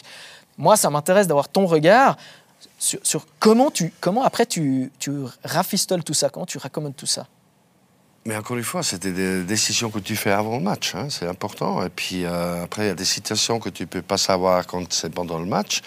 moi, 0.60 0.76
ça 0.76 0.90
m'intéresse 0.90 1.26
d'avoir 1.26 1.48
ton 1.48 1.66
regard 1.66 2.18
sur, 2.78 3.26
comment, 3.40 3.72
tu, 3.72 3.94
comment 4.02 4.24
après 4.24 4.46
tu, 4.46 4.92
tu 5.00 5.12
rafistoles 5.44 6.04
tout 6.04 6.14
ça, 6.14 6.30
comment 6.30 6.46
tu 6.46 6.58
raccommodes 6.58 6.96
tout 6.96 7.06
ça. 7.06 7.26
Mais 8.26 8.36
encore 8.36 8.58
une 8.58 8.64
fois, 8.64 8.84
c'était 8.84 9.12
des 9.14 9.44
décisions 9.44 9.90
que 9.90 9.98
tu 9.98 10.16
fais 10.16 10.32
avant 10.32 10.58
le 10.58 10.64
match, 10.64 10.94
hein, 10.94 11.08
c'est 11.10 11.26
important. 11.26 11.84
Et 11.86 11.90
puis 11.90 12.26
euh, 12.26 12.64
après, 12.66 12.84
il 12.84 12.88
y 12.88 12.92
a 12.92 12.94
des 12.96 13.06
situations 13.06 13.60
que 13.60 13.70
tu 13.70 13.88
peux 13.88 14.02
pas 14.02 14.18
savoir 14.18 14.68
quand 14.68 14.92
c'est 14.92 15.10
pendant 15.12 15.40
le 15.40 15.46
match. 15.46 15.82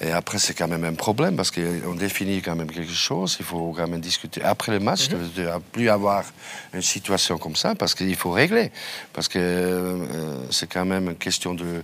Et 0.00 0.12
après, 0.12 0.38
c'est 0.38 0.54
quand 0.54 0.68
même 0.68 0.84
un 0.84 0.94
problème 0.94 1.34
parce 1.36 1.50
qu'on 1.50 1.94
définit 1.94 2.40
quand 2.40 2.54
même 2.54 2.70
quelque 2.70 2.92
chose. 2.92 3.36
Il 3.40 3.44
faut 3.44 3.74
quand 3.76 3.88
même 3.88 4.00
discuter 4.00 4.42
après 4.42 4.70
le 4.72 4.78
match. 4.78 5.08
Tu 5.08 5.16
ne 5.16 5.26
dois 5.44 5.60
plus 5.72 5.90
avoir 5.90 6.24
une 6.72 6.82
situation 6.82 7.36
comme 7.36 7.56
ça 7.56 7.74
parce 7.74 7.94
qu'il 7.94 8.14
faut 8.16 8.30
régler. 8.30 8.70
Parce 9.12 9.26
que 9.28 9.38
euh, 9.40 10.46
c'est 10.50 10.68
quand 10.72 10.84
même 10.86 11.08
une 11.10 11.16
question 11.16 11.52
de 11.52 11.82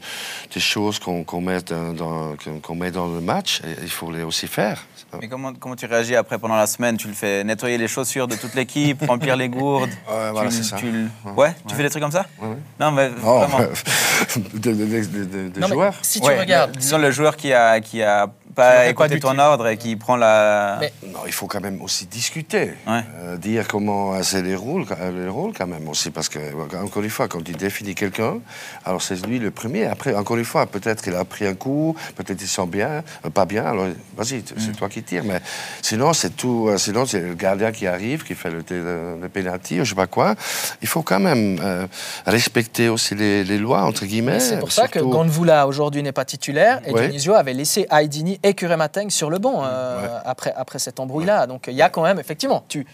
des 0.55 0.61
choses 0.61 1.01
qu'on 1.01 1.41
met 1.41 1.61
dans, 1.63 1.93
dans- 1.93 2.37
qu'on- 2.43 2.61
qu'on 2.61 2.75
met 2.77 2.93
dans 2.93 3.09
le 3.09 3.21
match. 3.21 3.61
Et 3.67 3.83
il 3.83 3.91
faut 3.91 4.11
les 4.13 4.23
aussi 4.23 4.47
faire. 4.47 4.87
Mais 5.21 5.29
comment, 5.29 5.53
comment 5.55 5.75
tu 5.77 5.87
réagis 5.87 6.15
après 6.17 6.39
pendant 6.39 6.57
la 6.57 6.67
semaine? 6.69 6.97
Tu 6.97 7.09
le 7.09 7.15
fais 7.15 7.43
nettoyer 7.43 7.79
les 7.79 7.89
chaussures 7.89 8.29
de 8.29 8.37
toute 8.37 8.55
l'équipe, 8.55 9.03
remplir 9.07 9.37
les 9.37 9.49
gourdes? 9.49 9.91
Ouais, 10.09 10.31
voilà, 10.33 10.49
tu, 10.51 10.57
c'est 10.57 10.63
ça. 10.63 10.77
tu 10.77 10.91
le- 10.91 11.09
Ouais, 11.37 11.55
tu 11.67 11.75
fais 11.75 11.83
des 11.83 11.91
trucs 11.91 12.03
comme 12.03 12.13
ça 12.13 12.27
Ouais, 12.41 12.49
ouais. 12.49 12.57
Non, 12.81 12.91
mais 12.93 13.11
Oh, 13.25 13.39
vraiment. 13.41 13.59
de, 14.55 14.59
de- 14.59 14.73
de- 14.73 14.75
de- 14.75 15.25
de- 15.25 15.49
de 15.49 15.61
Non, 15.61 15.69
mais 15.69 15.75
joueurs. 15.75 15.95
si 16.03 16.21
tu 16.21 16.27
Ouais, 16.27 16.39
regardes, 16.39 16.77
disons 16.77 16.99
le 16.99 17.11
joueur 17.11 17.37
qui 17.37 17.53
a, 17.53 17.81
qui 17.81 18.03
a 18.03 18.29
pas 18.55 19.09
dû 19.09 19.21
ton 19.21 19.39
ordre 19.39 19.69
et 19.69 19.77
qui 19.77 19.97
prend 19.97 20.17
la. 20.17 20.79
Mais- 20.81 20.93
Non, 21.13 21.21
il 21.27 21.33
faut 21.33 21.47
quand 21.47 21.61
même 21.61 21.81
aussi 21.83 22.07
discuter, 22.07 22.75
Ouais. 22.87 23.03
Euh, 23.23 23.37
dire 23.37 23.67
comment 23.69 24.21
c'est 24.23 24.43
les 24.43 24.55
rôles, 24.57 24.85
euh, 25.01 25.25
les 25.25 25.29
rôles 25.29 25.53
quand 25.57 25.67
même 25.67 25.89
aussi, 25.89 26.11
parce 26.11 26.29
que 26.29 26.39
euh, 26.39 26.83
encore 26.85 27.03
une 27.03 27.11
fois, 27.11 27.29
quand 27.29 27.43
tu 27.43 27.53
définis 27.53 27.95
quelqu'un, 27.95 28.39
alors 28.85 29.03
c'est 29.03 29.25
lui 29.27 29.39
le 29.39 29.51
premier. 29.51 29.87
Après, 29.87 30.15
encore 30.15 30.37
une 30.37 30.45
fois, 30.45 30.67
peut-être 30.67 31.03
qu'il 31.03 31.15
a 31.15 31.25
pris 31.25 31.47
un 31.47 31.55
coup, 31.55 31.95
peut-être 32.17 32.41
il 32.41 32.49
sent 32.49 32.67
bien, 32.67 33.03
euh, 33.25 33.31
pas 33.31 33.45
bien. 33.45 33.65
Alors 33.65 33.87
vas-y, 34.17 34.43
t- 34.43 34.55
Mm. 34.55 34.59
c'est 34.59 34.77
toi 34.77 34.89
qui 34.89 35.03
tires. 35.03 35.25
Mais 35.25 35.41
sinon, 35.83 36.13
c'est 36.13 36.37
tout. 36.37 36.67
euh, 36.69 36.79
sinon, 36.79 37.07
c'est 37.07 37.21
le 37.21 37.35
gardien 37.35 37.71
qui 37.73 37.87
arrive, 37.87 38.25
qui 38.25 38.35
fait 38.35 38.51
le, 38.51 38.65
le, 38.71 39.19
le 39.23 39.29
penalty, 39.29 39.81
ou 39.81 39.85
je 39.85 39.91
sais 39.91 39.95
pas 39.95 40.07
quoi. 40.07 40.35
Il 40.83 40.89
faut 40.89 41.03
quand 41.03 41.21
même 41.21 41.59
euh, 41.63 41.87
respecter 42.27 42.89
aussi 42.89 43.15
les, 43.15 43.45
les 43.45 43.59
lois 43.59 43.83
entre 43.83 44.05
guillemets. 44.05 44.41
c'est 44.41 44.59
pour 44.59 44.73
ça 44.73 44.89
que 44.89 44.99
Gandvoula 44.99 45.67
aujourd'hui 45.67 46.03
n'est 46.03 46.13
pas 46.13 46.25
titulaire 46.25 46.81
et 46.87 46.93
Ouais. 46.93 47.03
Dionisio 47.03 47.35
avait 47.35 47.53
laissé 47.55 47.87
Aydini 47.91 48.38
et 48.43 48.55
Kuremateng 48.55 49.11
sur 49.11 49.31
le 49.31 49.39
banc 49.39 49.65
euh, 49.65 50.03
Ouais. 50.03 50.09
après, 50.25 50.53
après 50.57 50.79
cette 50.79 51.01
embrouille-là. 51.01 51.47
Donc 51.47 51.67
il 51.69 51.75
y 51.75 51.83
a 51.83 51.89
quand 51.89 52.03
même, 52.03 52.19
effectivement, 52.19 52.65
tu, 52.69 52.87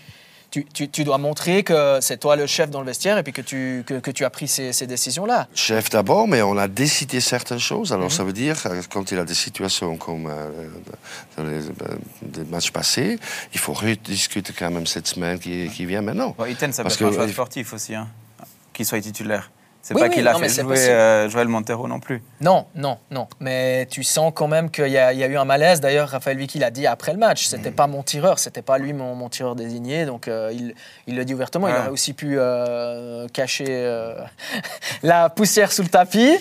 tu, 0.51 0.65
tu, 0.67 0.89
tu 0.89 1.03
dois 1.05 1.19
montrer 1.19 1.65
que 1.65 1.99
c'est 2.01 2.17
toi 2.19 2.37
le 2.37 2.47
chef 2.47 2.71
dans 2.71 2.81
le 2.81 2.87
vestiaire 2.87 3.19
et 3.19 3.23
puis 3.25 3.33
que 3.33 3.43
tu, 3.43 3.83
que, 3.87 3.95
que 3.95 4.11
tu 4.13 4.25
as 4.25 4.31
pris 4.31 4.47
ces, 4.47 4.73
ces 4.73 4.87
décisions-là. 4.87 5.49
Chef 5.55 5.91
d'abord, 5.91 6.29
mais 6.29 6.43
on 6.43 6.57
a 6.57 6.69
décidé 6.69 7.21
certaines 7.21 7.59
choses. 7.59 7.93
Alors 7.93 8.13
ça 8.13 8.23
veut 8.23 8.33
dire, 8.33 8.57
euh, 8.67 8.81
quand 8.89 9.11
il 9.11 9.19
a 9.19 9.25
des 9.25 9.35
situations 9.35 9.97
comme 9.97 10.27
euh, 10.29 10.69
dans 11.37 11.43
les 11.45 11.67
euh, 11.69 11.73
des 12.23 12.45
matchs 12.45 12.71
passés, 12.71 13.19
il 13.53 13.59
faut 13.59 13.73
rediscuter 13.73 14.53
quand 14.57 14.71
même 14.71 14.87
cette 14.87 15.09
semaine 15.09 15.39
qui, 15.41 15.69
qui 15.71 15.87
vient 15.87 16.03
maintenant. 16.03 16.35
Bon, 16.39 16.45
Iten, 16.45 16.73
ça 16.73 16.83
peut 16.83 16.89
Parce 16.89 17.01
être 17.03 17.09
un 17.09 17.13
choix 17.13 17.29
sportif 17.29 17.73
aussi, 17.73 17.95
hein, 17.97 18.07
qu'il 18.73 18.87
soit 18.87 19.01
titulaire. 19.01 19.51
C'est 19.87 19.93
Oui, 19.93 20.01
pas 20.01 20.07
oui, 20.09 20.15
qu'il 20.15 20.27
a 20.27 20.33
non, 20.33 20.39
fait 20.39 20.49
jouer 20.49 20.79
euh, 20.89 21.29
Joël 21.29 21.47
Montero 21.47 21.87
non 21.87 22.01
plus. 22.01 22.23
Non, 22.41 22.65
non, 22.75 22.97
non. 23.11 23.27
Mais 23.39 23.85
tu 23.91 24.03
sens 24.03 24.33
quand 24.35 24.49
même 24.49 24.71
qu'il 24.71 24.89
y, 24.89 24.97
a- 24.97 25.13
il 25.13 25.19
y 25.19 25.23
a 25.23 25.27
eu 25.27 25.37
un 25.37 25.45
malaise. 25.45 25.83
D'ailleurs, 25.83 26.09
Raphaël 26.09 26.39
Vicky 26.39 26.59
l'a 26.59 26.71
dit 26.71 26.87
après 26.87 27.13
le 27.13 27.19
match. 27.19 27.45
C'était 27.49 27.69
Mhm. 27.69 27.77
pas 27.77 27.87
mon 27.87 28.03
tireur, 28.03 28.39
c'était 28.39 28.63
pas 28.63 28.79
lui 28.79 28.95
mon, 28.95 29.15
mon 29.15 29.29
tireur 29.29 29.55
désigné. 29.55 30.07
Donc 30.07 30.27
euh, 30.27 30.51
il, 30.55 30.75
il 31.07 31.17
le 31.17 31.27
dit 31.27 31.35
ouvertement. 31.35 31.69
Il 31.69 31.75
Ouais. 31.75 31.81
aurait 31.81 31.89
aussi 31.91 32.15
pu 32.15 32.37
euh, 32.39 33.29
cacher 33.29 33.67
la 35.03 35.29
poussière 35.29 35.71
sous 35.71 35.83
le 35.83 35.89
tapis 35.89 36.35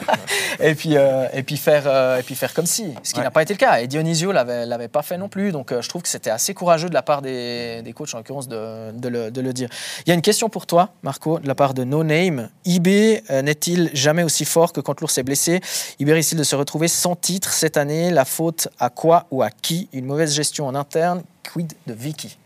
et 0.60 0.74
puis 0.74 0.94
et 0.94 1.42
puis 1.42 1.58
faire 1.58 1.86
et 2.18 2.22
puis 2.22 2.34
faire 2.34 2.54
comme 2.54 2.64
si. 2.66 2.94
Ce 3.02 3.12
qui 3.12 3.18
Ouais. 3.18 3.24
n'a 3.24 3.30
pas 3.30 3.42
été 3.42 3.52
le 3.52 3.58
cas. 3.58 3.80
Et 3.80 3.88
Dionisio 3.88 4.32
l'avait 4.32 4.64
l'avait 4.64 4.88
pas 4.88 5.02
fait 5.02 5.18
non 5.18 5.28
plus. 5.28 5.52
Donc 5.52 5.72
je 5.78 5.88
trouve 5.88 6.00
que 6.00 6.08
c'était 6.08 6.30
assez 6.30 6.54
courageux 6.54 6.88
de 6.88 6.94
la 6.94 7.02
part 7.02 7.20
des, 7.20 7.82
des 7.82 7.92
coachs 7.92 8.14
en 8.14 8.18
l'occurrence 8.18 8.48
de, 8.48 8.92
de 8.92 9.08
le, 9.10 9.30
de 9.30 9.40
le 9.42 9.52
dire. 9.52 9.68
Il 10.06 10.08
y 10.08 10.12
a 10.12 10.14
une 10.14 10.22
question 10.22 10.48
pour 10.48 10.66
toi, 10.66 10.88
Marco, 11.02 11.38
de 11.40 11.46
la 11.46 11.54
part 11.54 11.74
de 11.74 11.84
No 11.84 12.02
Name. 12.02 12.48
IB 12.64 12.85
euh, 12.86 13.42
n'est-il 13.42 13.90
jamais 13.94 14.22
aussi 14.22 14.44
fort 14.44 14.72
que 14.72 14.80
quand 14.80 15.00
l'ours 15.00 15.18
est 15.18 15.22
blessé? 15.22 15.60
IB 15.98 16.12
risque-t-il 16.12 16.38
de 16.38 16.44
se 16.44 16.56
retrouver 16.56 16.88
sans 16.88 17.16
titre 17.16 17.52
cette 17.52 17.76
année? 17.76 18.10
La 18.10 18.24
faute 18.24 18.68
à 18.78 18.90
quoi 18.90 19.26
ou 19.30 19.42
à 19.42 19.50
qui? 19.50 19.88
Une 19.92 20.04
mauvaise 20.06 20.34
gestion 20.34 20.66
en 20.66 20.74
interne 20.74 21.22
Quid 21.52 21.72
de 21.86 21.92
Vicky? 21.94 22.36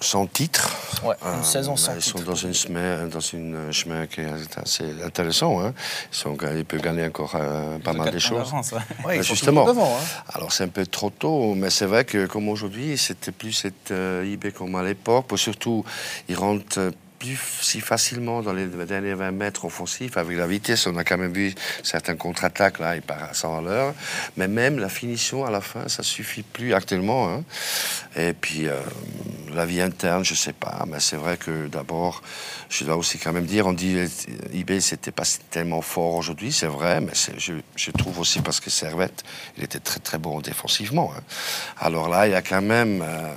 Sans 0.00 0.26
titre? 0.26 0.68
Ouais, 1.04 1.14
une 1.22 1.28
Euh, 1.28 1.42
saison 1.44 1.76
sans 1.76 1.94
Ils 1.94 2.02
sont 2.02 2.18
titre. 2.18 2.30
dans 2.30 2.34
une 2.34 2.52
chemin, 2.54 3.06
dans 3.06 3.20
une 3.20 3.70
chemin 3.72 4.06
qui 4.08 4.20
est 4.22 4.58
assez 4.58 4.84
intéressant. 5.04 5.60
Hein. 5.60 5.72
Ils, 6.12 6.16
sont, 6.16 6.36
ils 6.56 6.64
peuvent 6.64 6.80
gagner 6.82 7.06
encore 7.06 7.34
euh, 7.36 7.78
pas 7.78 7.92
mal 7.92 8.10
de 8.12 8.18
choses. 8.18 8.48
Avance, 8.48 8.72
ouais. 8.72 8.78
Ouais, 9.04 9.14
ils 9.14 9.18
Ben, 9.18 9.22
sont 9.22 9.34
justement. 9.34 9.64
devant, 9.64 9.94
hein. 9.96 10.04
Alors 10.34 10.52
c'est 10.52 10.64
un 10.64 10.68
peu 10.68 10.84
trop 10.86 11.10
tôt, 11.10 11.54
mais 11.54 11.70
c'est 11.70 11.86
vrai 11.86 12.04
que 12.04 12.26
comme 12.26 12.48
aujourd'hui, 12.48 12.98
c'était 12.98 13.30
plus 13.30 13.52
cette 13.52 13.92
euh, 13.92 14.26
IB 14.28 14.52
comme 14.52 14.74
à 14.74 14.82
l'époque. 14.82 15.26
Surtout, 15.36 15.84
ils 16.28 16.36
rentrent 16.36 16.90
plus 17.22 17.38
si 17.60 17.80
facilement 17.80 18.42
dans 18.42 18.52
les 18.52 18.66
derniers 18.66 19.14
20 19.14 19.30
mètres 19.30 19.64
offensifs. 19.64 20.16
Avec 20.16 20.36
la 20.36 20.46
vitesse, 20.48 20.88
on 20.88 20.96
a 20.96 21.04
quand 21.04 21.18
même 21.18 21.32
vu 21.32 21.54
certains 21.84 22.16
contre-attaques, 22.16 22.80
là, 22.80 22.96
il 22.96 23.02
part 23.02 23.22
à 23.22 23.32
100 23.32 23.58
à 23.58 23.60
l'heure. 23.62 23.94
Mais 24.36 24.48
même 24.48 24.78
la 24.80 24.88
finition 24.88 25.44
à 25.44 25.50
la 25.50 25.60
fin, 25.60 25.86
ça 25.88 26.02
suffit 26.02 26.42
plus 26.42 26.74
actuellement. 26.74 27.28
hein. 27.32 27.44
Et 28.16 28.32
puis, 28.32 28.66
euh, 28.66 28.74
la 29.54 29.64
vie 29.66 29.80
interne, 29.80 30.24
je 30.24 30.34
sais 30.34 30.52
pas. 30.52 30.84
Mais 30.88 30.98
c'est 30.98 31.16
vrai 31.16 31.36
que 31.36 31.68
d'abord, 31.68 32.22
je 32.68 32.84
dois 32.84 32.96
aussi 32.96 33.18
quand 33.18 33.32
même 33.32 33.46
dire, 33.46 33.68
on 33.68 33.72
dit 33.72 33.96
euh, 33.98 34.08
IB, 34.52 34.80
c'était 34.80 35.12
pas 35.12 35.24
tellement 35.50 35.82
fort 35.82 36.14
aujourd'hui, 36.16 36.50
c'est 36.52 36.66
vrai, 36.66 37.00
mais 37.00 37.12
je, 37.38 37.52
je 37.76 37.90
trouve 37.92 38.18
aussi 38.18 38.40
parce 38.40 38.58
que 38.58 38.70
Servette, 38.70 39.22
il 39.56 39.62
était 39.62 39.78
très 39.78 40.00
très 40.00 40.18
bon 40.18 40.40
défensivement. 40.40 41.12
hein. 41.16 41.22
Alors 41.78 42.08
là, 42.08 42.26
il 42.26 42.32
y 42.32 42.34
a 42.34 42.42
quand 42.42 42.62
même, 42.62 43.00
euh, 43.02 43.32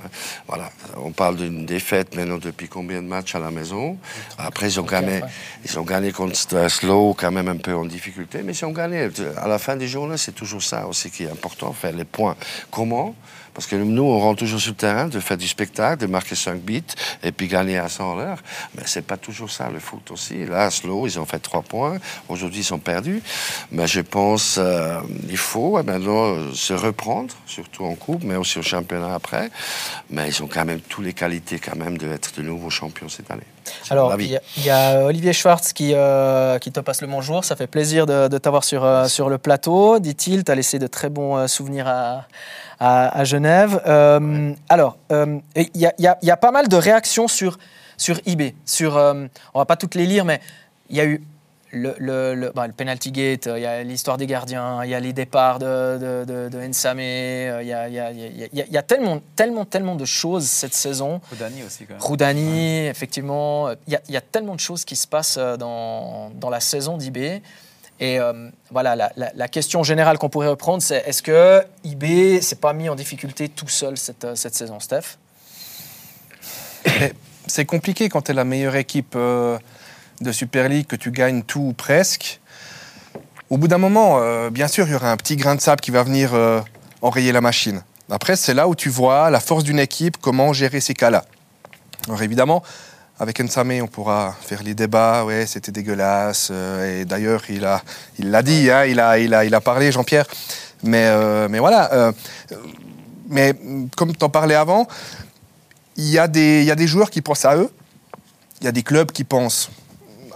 voilà, 0.48 0.70
on 0.96 1.12
parle 1.12 1.36
d'une 1.36 1.66
défaite 1.66 2.16
maintenant 2.16 2.38
depuis 2.38 2.68
combien 2.68 3.00
de 3.00 3.06
matchs 3.06 3.34
à 3.36 3.38
la 3.38 3.50
maison? 3.50 3.75
Après, 4.38 4.66
ils 4.66 4.80
ont 4.80 4.84
gagné, 4.84 5.20
ils 5.64 5.78
ont 5.78 5.82
gagné 5.82 6.12
contre 6.12 6.36
Slow, 6.68 7.14
quand 7.14 7.30
même 7.30 7.48
un 7.48 7.56
peu 7.56 7.74
en 7.74 7.84
difficulté, 7.84 8.42
mais 8.44 8.54
ils 8.54 8.64
ont 8.64 8.72
gagné. 8.72 9.08
À 9.36 9.48
la 9.48 9.58
fin 9.58 9.76
des 9.76 9.88
journées, 9.88 10.16
c'est 10.16 10.32
toujours 10.32 10.62
ça 10.62 10.86
aussi 10.86 11.10
qui 11.10 11.24
est 11.24 11.30
important, 11.30 11.72
faire 11.72 11.92
les 11.92 12.04
points. 12.04 12.36
Comment? 12.70 13.14
Parce 13.56 13.66
que 13.66 13.74
nous, 13.76 14.02
on 14.04 14.18
rentre 14.20 14.40
toujours 14.40 14.60
sur 14.60 14.72
le 14.72 14.76
terrain, 14.76 15.08
de 15.08 15.18
faire 15.18 15.38
du 15.38 15.48
spectacle, 15.48 16.02
de 16.02 16.06
marquer 16.06 16.34
5 16.34 16.60
buts, 16.60 16.82
et 17.22 17.32
puis 17.32 17.48
gagner 17.48 17.78
à 17.78 17.88
100 17.88 18.12
à 18.12 18.16
l'heure. 18.22 18.38
Mais 18.76 18.82
c'est 18.84 19.00
pas 19.06 19.16
toujours 19.16 19.50
ça, 19.50 19.70
le 19.72 19.78
foot 19.80 20.10
aussi. 20.10 20.44
Là, 20.44 20.70
Slow, 20.70 21.06
ils 21.06 21.18
ont 21.18 21.24
fait 21.24 21.38
3 21.38 21.62
points. 21.62 21.96
Aujourd'hui, 22.28 22.60
ils 22.60 22.64
sont 22.64 22.78
perdus. 22.78 23.22
Mais 23.72 23.86
je 23.86 24.02
pense 24.02 24.56
euh, 24.58 25.00
il 25.30 25.38
faut 25.38 25.82
maintenant 25.82 26.34
euh, 26.34 26.52
se 26.52 26.74
reprendre, 26.74 27.34
surtout 27.46 27.84
en 27.86 27.94
coupe, 27.94 28.22
mais 28.24 28.36
aussi 28.36 28.58
au 28.58 28.62
championnat 28.62 29.14
après. 29.14 29.50
Mais 30.10 30.28
ils 30.28 30.42
ont 30.42 30.48
quand 30.48 30.66
même 30.66 30.80
toutes 30.80 31.06
les 31.06 31.14
qualités 31.14 31.58
quand 31.58 31.76
même 31.76 31.96
d'être 31.96 32.36
de 32.36 32.42
nouveaux 32.42 32.70
champions 32.70 33.08
cette 33.08 33.30
année. 33.30 33.42
Alors, 33.90 34.14
il 34.20 34.26
y, 34.30 34.36
a- 34.36 34.40
il 34.58 34.64
y 34.64 34.70
a 34.70 35.04
Olivier 35.06 35.32
Schwartz 35.32 35.72
qui, 35.72 35.92
euh, 35.94 36.58
qui 36.60 36.70
te 36.70 36.78
passe 36.80 37.00
le 37.00 37.08
bonjour. 37.08 37.44
Ça 37.44 37.56
fait 37.56 37.66
plaisir 37.66 38.06
de, 38.06 38.28
de 38.28 38.38
t'avoir 38.38 38.62
sur, 38.64 38.84
euh, 38.84 39.08
sur 39.08 39.28
le 39.28 39.38
plateau. 39.38 39.98
Dit-il, 39.98 40.44
tu 40.44 40.52
as 40.52 40.54
laissé 40.54 40.78
de 40.78 40.86
très 40.86 41.08
bons 41.08 41.36
euh, 41.36 41.46
souvenirs 41.48 41.88
à, 41.88 42.26
à, 42.80 43.18
à 43.18 43.24
Genève. 43.24 43.80
Euh, 43.86 44.52
Alors, 44.68 44.98
euh, 45.12 45.38
il 45.56 45.70
y, 45.80 45.86
a, 45.86 45.94
il 45.98 46.04
y 46.04 46.06
a- 46.06 46.18
il 46.22 46.28
y 46.28 46.30
a 46.30 46.36
pas 46.36 46.50
mal 46.50 46.68
de 46.68 46.76
réactions 46.76 47.28
sur, 47.28 47.58
sur 47.96 48.18
eBay. 48.26 48.54
Sur, 48.64 48.96
euh, 48.96 49.26
on 49.54 49.58
va 49.58 49.64
pas 49.66 49.76
toutes 49.76 49.94
les 49.94 50.06
lire, 50.06 50.24
mais 50.24 50.40
il 50.90 50.96
y 50.96 51.00
a 51.00 51.04
eu 51.04 51.22
le, 51.72 51.94
le, 51.98 52.34
le, 52.34 52.52
bah, 52.54 52.66
le 52.66 52.72
penalty 52.72 53.10
gate, 53.10 53.48
euh, 53.48 53.58
il 53.58 53.62
y 53.62 53.66
a 53.66 53.82
l'histoire 53.82 54.16
des 54.16 54.26
gardiens, 54.26 54.84
il 54.84 54.90
y 54.90 54.94
a 54.94 55.00
les 55.00 55.12
départs 55.12 55.58
de, 55.58 55.98
de, 55.98 56.24
de, 56.24 56.48
de 56.48 56.58
Nsame, 56.68 57.00
euh, 57.00 57.58
il 57.62 57.68
y 57.68 57.72
a, 57.72 57.88
il 57.88 57.94
y 57.94 58.50
il 58.52 58.74
y 58.74 58.82
tellement, 58.84 59.20
tellement, 59.34 59.64
tellement 59.64 59.96
de 59.96 60.04
choses 60.04 60.46
cette 60.46 60.72
saison. 60.74 61.20
Dani 61.38 61.64
aussi, 61.64 61.84
quand 61.84 61.94
même. 61.94 62.02
Roudani, 62.02 62.86
effectivement. 62.86 63.70
Il 63.88 63.92
y, 63.92 63.96
a, 63.96 64.00
il 64.08 64.14
y 64.14 64.16
a 64.16 64.20
tellement 64.20 64.54
de 64.54 64.60
choses 64.60 64.84
qui 64.84 64.96
se 64.96 65.06
passent 65.08 65.38
euh, 65.38 65.56
dans, 65.56 66.30
dans 66.34 66.50
la 66.50 66.60
saison 66.60 66.96
d'IB. 66.96 67.42
Et 67.98 68.20
euh, 68.20 68.50
voilà, 68.70 68.94
la, 69.16 69.48
question 69.48 69.82
générale 69.82 70.18
qu'on 70.18 70.28
pourrait 70.28 70.48
reprendre, 70.48 70.82
c'est 70.82 71.02
est-ce 71.06 71.22
que 71.22 71.62
IB 71.84 72.42
s'est 72.42 72.56
pas 72.56 72.74
mis 72.74 72.90
en 72.90 72.94
difficulté 72.94 73.48
tout 73.48 73.68
seul 73.68 73.96
cette, 73.96 74.24
euh, 74.24 74.34
cette 74.34 74.54
saison, 74.54 74.80
Steph? 74.80 75.16
C'est 77.48 77.64
compliqué 77.64 78.08
quand 78.08 78.22
tu 78.22 78.32
es 78.32 78.34
la 78.34 78.44
meilleure 78.44 78.74
équipe 78.74 79.14
euh, 79.14 79.56
de 80.20 80.32
Super 80.32 80.68
League, 80.68 80.88
que 80.88 80.96
tu 80.96 81.12
gagnes 81.12 81.42
tout 81.44 81.60
ou 81.60 81.72
presque. 81.72 82.40
au 83.50 83.56
bout 83.56 83.68
d'un 83.68 83.78
moment, 83.78 84.20
bien 84.50 84.66
sûr, 84.66 84.88
il 84.88 84.92
y 84.92 84.94
aura 84.96 85.12
un 85.12 85.16
petit 85.16 85.36
grain 85.36 85.54
de 85.54 85.60
sable 85.60 85.80
qui 85.80 85.92
va 85.92 86.02
venir 86.02 86.32
enrayer 87.02 87.30
la 87.30 87.40
machine. 87.40 87.84
Après, 88.10 88.34
c'est 88.34 88.52
là 88.52 88.66
où 88.66 88.74
tu 88.74 88.88
vois 88.88 89.30
la 89.30 89.38
force 89.38 89.62
d'une 89.62 89.78
équipe, 89.78 90.16
comment 90.20 90.52
gérer 90.52 90.80
ces 90.80 90.94
cas-là. 90.94 91.24
Alors 92.08 92.22
évidemment, 92.22 92.64
avec 93.18 93.40
Nsame, 93.40 93.80
on 93.82 93.86
pourra 93.86 94.36
faire 94.40 94.62
les 94.62 94.74
débats. 94.74 95.24
Ouais, 95.24 95.46
c'était 95.46 95.72
dégueulasse. 95.72 96.48
euh, 96.50 97.00
et 97.00 97.04
d'ailleurs, 97.04 97.42
il 97.48 97.64
a, 97.64 97.82
il 98.18 98.30
l'a 98.30 98.42
dit, 98.42 98.70
hein, 98.70 98.84
il 98.84 99.00
a, 99.00 99.18
il 99.18 99.32
a, 99.32 99.44
il 99.44 99.54
a 99.54 99.60
parlé, 99.60 99.90
Jean-Pierre. 99.90 100.26
Mais, 100.82 101.06
euh, 101.06 101.48
mais 101.48 101.58
voilà. 101.58 101.92
euh, 101.94 102.12
mais 103.28 103.54
mm, 103.54 103.88
comme 103.96 104.14
tu 104.14 104.24
en 104.24 104.28
parlais 104.28 104.54
avant, 104.54 104.86
il 105.96 106.08
y, 106.10 106.18
a 106.18 106.28
des, 106.28 106.60
il 106.60 106.66
y 106.66 106.70
a 106.70 106.74
des 106.74 106.86
joueurs 106.86 107.08
qui 107.10 107.22
pensent 107.22 107.46
à 107.46 107.56
eux. 107.56 107.70
Il 108.60 108.64
y 108.64 108.68
a 108.68 108.72
des 108.72 108.82
clubs 108.82 109.10
qui 109.10 109.24
pensent 109.24 109.70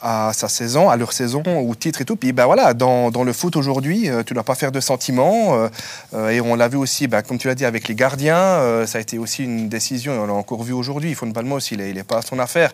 à 0.03 0.33
sa 0.33 0.49
saison, 0.49 0.91
à 0.91 0.97
leur 0.97 1.13
saison, 1.13 1.43
au 1.47 1.75
titre 1.75 2.01
et 2.01 2.05
tout. 2.05 2.17
Puis 2.17 2.33
ben 2.33 2.47
voilà, 2.47 2.75
dans, 2.75 3.11
dans 3.11 3.25
le 3.25 3.33
foot 3.33 3.57
aujourd'hui, 3.57 4.09
euh, 4.09 4.23
tu 4.23 4.33
ne 4.33 4.37
dois 4.37 4.45
pas 4.45 4.55
faire 4.55 4.73
de 4.73 4.81
sentiments. 4.81 5.55
euh, 5.55 5.69
euh, 6.15 6.31
et 6.31 6.41
on 6.41 6.55
l'a 6.55 6.69
vu 6.69 6.77
aussi, 6.77 7.07
ben, 7.07 7.23
comme 7.23 7.39
tu 7.39 7.49
l'as 7.49 7.55
dit, 7.55 7.65
avec 7.65 7.89
les 7.89 7.95
gardiens. 7.95 8.87
ça 8.87 8.99
a 8.99 9.01
été 9.01 9.19
aussi 9.19 9.45
une 9.45 9.69
décision, 9.69 10.15
et 10.15 10.19
on 10.19 10.27
l'a 10.27 10.33
encore 10.33 10.63
vu 10.63 10.73
aujourd'hui. 10.73 11.15
Fon 11.15 11.33
il 11.71 11.79
n'est 11.79 12.03
pas 12.05 12.19
à 12.19 12.23
son 12.23 12.39
affaire. 12.39 12.73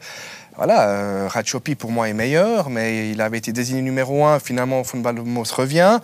Voilà, 0.57 0.89
euh, 0.89 1.29
Ratchopi 1.29 1.75
pour 1.75 1.93
moi 1.93 2.09
est 2.09 2.15
meilleur, 2.15 2.71
mais 2.71 3.11
il 3.11 3.21
avait 3.21 3.39
été 3.39 3.53
désigné 3.53 3.83
numéro 3.83 4.25
un. 4.25 4.39
Finalement, 4.39 4.83
Fon 4.85 4.99
Balmos 4.99 5.53
revient. 5.53 5.99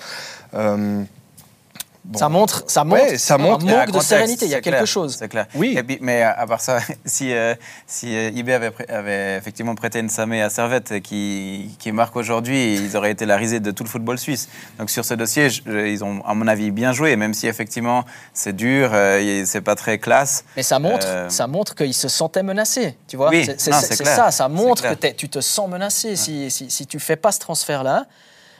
Bon. 2.04 2.18
Ça 2.18 2.28
montre, 2.28 2.64
ça 2.66 2.84
montre, 2.84 3.02
Ouais, 3.02 3.18
ça 3.18 3.38
montre- 3.38 3.66
un 3.66 3.70
manque 3.70 3.86
de 3.86 3.92
contexte, 3.92 4.08
sérénité. 4.08 4.44
Il 4.46 4.50
y 4.50 4.54
a 4.54 4.60
quelque 4.60 4.74
clair, 4.76 4.86
chose. 4.86 5.16
C'est 5.18 5.28
clair. 5.28 5.46
Oui. 5.54 5.74
Et 5.76 5.82
puis, 5.82 5.98
mais 6.00 6.22
à 6.22 6.46
part 6.46 6.60
ça, 6.60 6.78
si, 7.04 7.32
euh, 7.32 7.54
si 7.86 8.14
euh, 8.16 8.30
IB 8.34 8.50
avait, 8.52 9.36
effectivement 9.38 9.74
prêté 9.74 9.98
une 10.00 10.08
Samé 10.08 10.42
à 10.42 10.50
Servette 10.50 10.92
euh, 10.92 11.00
qui, 11.00 11.74
qui 11.78 11.92
marque 11.92 12.16
aujourd'hui, 12.16 12.74
ils 12.76 12.96
auraient 12.96 13.10
été 13.12 13.26
la 13.26 13.36
risée 13.36 13.60
de 13.60 13.70
tout 13.70 13.84
le 13.84 13.88
football 13.88 14.18
suisse. 14.18 14.48
Donc 14.78 14.90
sur 14.90 15.04
ce 15.04 15.14
dossier, 15.14 15.50
je- 15.50 15.62
je- 15.66 15.86
ils 15.86 16.04
ont, 16.04 16.22
à 16.26 16.34
mon 16.34 16.46
avis, 16.48 16.70
bien 16.70 16.92
joué, 16.92 17.16
même 17.16 17.34
si 17.34 17.46
effectivement 17.46 18.04
c'est 18.34 18.54
dur, 18.54 18.90
euh, 18.92 19.18
et 19.18 19.46
c'est 19.46 19.60
pas 19.60 19.74
très 19.74 19.98
classe. 19.98 20.44
Mais 20.56 20.62
ça 20.62 20.78
montre, 20.78 21.06
Euh, 21.06 21.28
ça 21.28 21.46
montre 21.46 21.74
qu'ils 21.74 21.94
se 21.94 22.08
sentaient 22.08 22.42
menacés, 22.42 22.96
tu 23.08 23.16
vois. 23.16 23.28
Oui, 23.30 23.44
c'est 23.44 23.60
c'est- 23.60 23.70
non, 23.70 23.78
c'est- 23.80 23.86
c'est 23.88 23.96
c'est 23.96 24.04
clair. 24.04 24.16
ça, 24.16 24.30
ça 24.30 24.48
montre 24.48 24.96
que 24.96 25.08
tu 25.12 25.28
te 25.28 25.40
sens 25.40 25.68
menacé. 25.68 26.16
Si, 26.16 26.50
si, 26.50 26.70
si 26.70 26.86
tu 26.86 26.98
fais 26.98 27.16
pas 27.16 27.32
ce 27.32 27.38
transfert-là, 27.38 28.06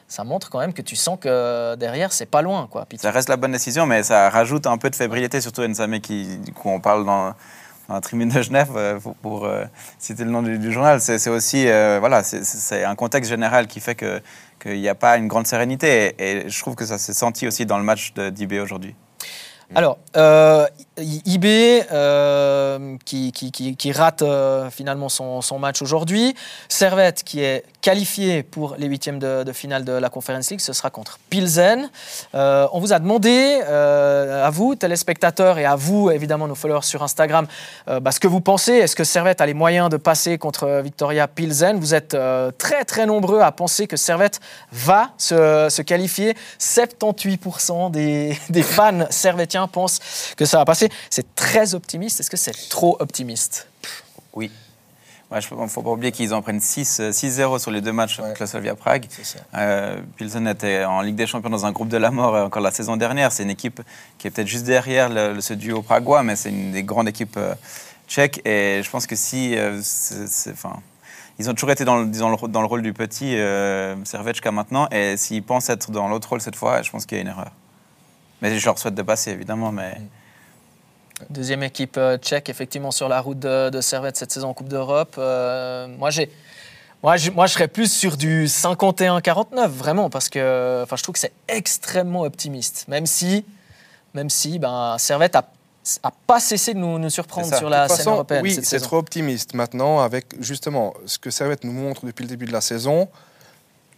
ça 0.08 0.24
montre 0.24 0.50
quand 0.50 0.58
même 0.58 0.72
que 0.72 0.82
tu 0.82 0.96
sens 0.96 1.18
que 1.20 1.74
derrière, 1.76 2.12
c'est 2.12 2.26
pas 2.26 2.42
loin. 2.42 2.66
Quoi. 2.70 2.84
Puis 2.88 2.98
Ça 2.98 3.10
reste 3.10 3.28
la 3.28 3.36
bonne 3.36 3.52
décision, 3.52 3.86
mais 3.86 4.02
ça 4.02 4.28
rajoute 4.30 4.66
un 4.66 4.78
peu 4.78 4.90
de 4.90 4.96
fébrilité, 4.96 5.40
surtout 5.40 5.62
Nsame 5.66 6.00
qui, 6.00 6.38
du 6.38 6.52
coup, 6.52 6.68
on 6.68 6.80
parle 6.80 7.04
dans, 7.06 7.34
dans 7.88 7.94
la 7.94 8.00
tribune 8.00 8.28
de 8.28 8.42
Genève, 8.42 8.70
euh, 8.76 9.00
pour, 9.00 9.14
pour, 9.16 9.44
euh, 9.46 9.64
citer 9.98 10.24
le 10.24 10.30
nom 10.30 10.42
du, 10.42 10.58
du 10.58 10.70
journal. 10.72 11.00
C'est 11.00 11.28
aussi, 11.30 11.68
euh, 11.68 11.98
voilà, 12.00 12.22
c'est- 12.22 12.84
un 12.84 12.94
contexte 12.94 13.30
général 13.30 13.66
qui 13.66 13.80
fait 13.80 13.94
que 13.94 14.20
qu'il 14.60 14.80
n'y 14.80 14.88
a 14.88 14.94
pas 14.94 15.16
une 15.16 15.26
grande 15.26 15.46
sérénité. 15.46 16.14
Et, 16.18 16.32
et 16.46 16.48
je 16.48 16.60
trouve 16.60 16.76
que 16.76 16.84
ça 16.86 16.96
s'est 16.98 17.12
senti 17.14 17.48
aussi 17.48 17.66
dans 17.66 17.78
le 17.78 17.84
match 17.84 18.12
d'IB 18.14 18.60
aujourd'hui. 18.62 18.94
Alors, 19.74 19.98
IB 20.98 21.46
euh, 21.90 22.96
qui, 23.04 23.92
rate 23.92 24.22
euh, 24.22 24.70
finalement 24.70 25.08
son, 25.08 25.58
match 25.58 25.80
aujourd'hui. 25.80 26.34
Servette 26.68 27.22
qui 27.24 27.40
est 27.40 27.64
qualifié 27.80 28.42
pour 28.42 28.76
les 28.78 28.86
huitièmes 28.86 29.18
de, 29.18 29.42
de 29.42 29.52
finale 29.52 29.84
de 29.84 29.92
la 29.92 30.08
Conference 30.08 30.50
League, 30.50 30.60
ce 30.60 30.72
sera 30.72 30.90
contre 30.90 31.18
Pilsen. 31.30 31.90
Euh, 32.34 32.66
on 32.72 32.80
vous 32.80 32.92
a 32.92 32.98
demandé, 32.98 33.60
à 33.62 34.50
vous, 34.50 34.74
téléspectateurs, 34.74 35.58
et 35.58 35.64
à 35.64 35.76
vous, 35.76 36.10
évidemment, 36.10 36.46
nos 36.46 36.54
followers 36.54 36.82
sur 36.82 37.02
Instagram, 37.02 37.46
bah, 37.86 38.12
ce 38.12 38.20
que 38.20 38.28
vous 38.28 38.40
pensez. 38.40 38.72
Est-ce 38.72 38.96
que 38.96 39.04
Servette 39.04 39.40
a 39.40 39.46
les 39.46 39.54
moyens 39.54 39.88
de 39.88 39.96
passer 39.96 40.38
contre 40.38 40.80
Victoria 40.82 41.26
Pilsen? 41.26 41.78
Vous 41.78 41.94
êtes 41.94 42.16
très, 42.58 42.84
très 42.84 43.06
nombreux 43.06 43.40
à 43.40 43.50
penser 43.52 43.86
que 43.86 43.96
Servette 43.96 44.40
va 44.72 45.10
se, 45.18 45.82
qualifier. 45.82 46.36
78% 46.60 47.90
des, 47.90 48.38
des 48.50 48.62
fans 48.62 49.06
servétiens 49.10 49.66
pensent 49.66 50.00
que 50.36 50.44
ça 50.44 50.58
va 50.58 50.64
passer. 50.64 50.81
C'est 51.10 51.34
très 51.34 51.74
optimiste. 51.74 52.20
Est-ce 52.20 52.30
que 52.30 52.36
c'est 52.36 52.68
trop 52.68 52.96
optimiste? 53.00 53.68
Oui. 54.34 54.50
Il 55.34 55.56
ne 55.56 55.66
faut 55.66 55.80
pas 55.82 55.90
oublier 55.90 56.12
qu'ils 56.12 56.34
en 56.34 56.42
prennent 56.42 56.60
6 56.60 57.00
euh, 57.00 57.10
6-0 57.10 57.58
sur 57.58 57.70
les 57.70 57.80
deux 57.80 57.92
matchs 57.92 58.20
avec 58.20 58.38
la 58.38 58.46
Slavia 58.46 58.74
Prague. 58.74 59.06
Euh, 59.54 59.98
Pilsen 60.18 60.46
était 60.46 60.84
en 60.84 61.00
Ligue 61.00 61.14
des 61.14 61.26
Champions 61.26 61.48
dans 61.48 61.64
un 61.64 61.72
groupe 61.72 61.88
de 61.88 61.96
la 61.96 62.10
mort 62.10 62.34
euh, 62.34 62.44
encore 62.44 62.60
la 62.60 62.70
saison 62.70 62.98
dernière. 62.98 63.32
C'est 63.32 63.42
une 63.44 63.48
équipe 63.50 63.80
qui 64.18 64.26
est 64.26 64.30
peut-être 64.30 64.46
juste 64.46 64.64
derrière 64.64 65.08
le- 65.08 65.40
ce 65.40 65.54
duo 65.54 65.80
pragois, 65.80 66.22
mais 66.22 66.36
c'est 66.36 66.50
une 66.50 66.72
des 66.72 66.82
grandes 66.82 67.08
équipes 67.08 67.38
euh, 67.38 67.54
tchèques. 68.08 68.42
Et 68.46 68.82
je 68.84 68.90
pense 68.90 69.06
que 69.06 69.16
si. 69.16 69.56
euh, 69.56 69.80
enfin, 70.50 70.80
ils 71.38 71.48
ont 71.48 71.54
toujours 71.54 71.70
été 71.70 71.86
dans 71.86 71.96
le, 71.96 72.34
rôle- 72.34 72.50
dans 72.50 72.60
le 72.60 72.66
rôle 72.66 72.82
du 72.82 72.92
petit 72.92 73.34
jusqu'à 73.34 74.50
maintenant. 74.52 74.86
Et 74.90 75.16
s'ils 75.16 75.42
pensent 75.42 75.70
être 75.70 75.90
dans 75.90 76.08
l'autre 76.08 76.28
rôle 76.28 76.42
cette 76.42 76.56
fois, 76.56 76.82
je 76.82 76.90
pense 76.90 77.06
qu'il 77.06 77.16
y 77.16 77.20
a 77.20 77.22
une 77.22 77.28
erreur. 77.28 77.52
Mais 78.42 78.58
je 78.58 78.64
leur 78.66 78.78
souhaite 78.78 78.94
de 78.94 79.02
passer, 79.02 79.30
évidemment. 79.30 79.72
Mais 79.72 79.96
Deuxième 81.30 81.62
équipe 81.62 81.96
euh, 81.96 82.16
tchèque, 82.16 82.48
effectivement, 82.48 82.90
sur 82.90 83.08
la 83.08 83.20
route 83.20 83.38
de, 83.38 83.70
de 83.70 83.80
Servette 83.80 84.16
cette 84.16 84.32
saison 84.32 84.48
en 84.48 84.54
Coupe 84.54 84.68
d'Europe. 84.68 85.16
Euh, 85.18 85.88
moi, 85.98 86.10
j'ai. 86.10 86.30
Moi 87.02 87.16
je, 87.16 87.32
moi, 87.32 87.46
je 87.46 87.54
serais 87.54 87.66
plus 87.66 87.90
sur 87.92 88.16
du 88.16 88.46
51-49, 88.46 89.66
vraiment, 89.66 90.08
parce 90.08 90.28
que 90.28 90.82
enfin, 90.84 90.94
je 90.94 91.02
trouve 91.02 91.14
que 91.14 91.18
c'est 91.18 91.32
extrêmement 91.48 92.20
optimiste. 92.20 92.84
Même 92.86 93.06
si, 93.06 93.44
même 94.14 94.30
si 94.30 94.60
ben, 94.60 94.96
Servette 94.98 95.34
a, 95.34 95.48
a 96.04 96.12
pas 96.28 96.38
cessé 96.38 96.74
de 96.74 96.78
nous, 96.78 97.00
nous 97.00 97.10
surprendre 97.10 97.48
ça. 97.48 97.58
sur 97.58 97.68
la 97.68 97.88
toute 97.88 97.96
scène 97.96 98.04
façon, 98.04 98.12
européenne. 98.12 98.42
oui, 98.44 98.56
c'est 98.62 98.78
trop 98.78 98.98
optimiste. 98.98 99.54
Maintenant, 99.54 99.98
avec 99.98 100.26
justement 100.40 100.94
ce 101.06 101.18
que 101.18 101.30
Servette 101.30 101.64
nous 101.64 101.72
montre 101.72 102.06
depuis 102.06 102.22
le 102.22 102.28
début 102.28 102.46
de 102.46 102.52
la 102.52 102.60
saison, 102.60 103.08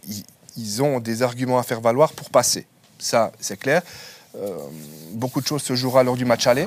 ils, 0.08 0.24
ils 0.56 0.82
ont 0.82 0.98
des 0.98 1.22
arguments 1.22 1.58
à 1.58 1.62
faire 1.62 1.82
valoir 1.82 2.14
pour 2.14 2.30
passer. 2.30 2.66
Ça, 2.98 3.32
c'est 3.38 3.58
clair. 3.58 3.82
Euh, 4.36 4.56
beaucoup 5.12 5.40
de 5.40 5.46
choses 5.46 5.62
se 5.62 5.74
jouera 5.74 6.02
lors 6.02 6.16
du 6.16 6.24
match 6.24 6.46
aller. 6.46 6.66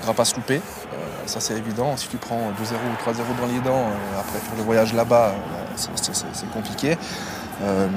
Faudra 0.00 0.14
pas 0.14 0.24
se 0.24 0.34
louper. 0.34 0.56
Euh, 0.56 0.96
ça, 1.26 1.40
c'est 1.40 1.54
évident. 1.54 1.94
Si 1.98 2.08
tu 2.08 2.16
prends 2.16 2.50
2-0 2.52 2.74
ou 2.74 3.10
3-0 3.10 3.38
dans 3.38 3.46
les 3.46 3.60
dents, 3.60 3.84
euh, 3.90 4.20
après 4.20 4.38
faire 4.38 4.56
le 4.56 4.62
voyage 4.62 4.94
là-bas, 4.94 5.34
euh, 5.34 5.88
c'est- 5.94 6.50
compliqué. 6.54 6.96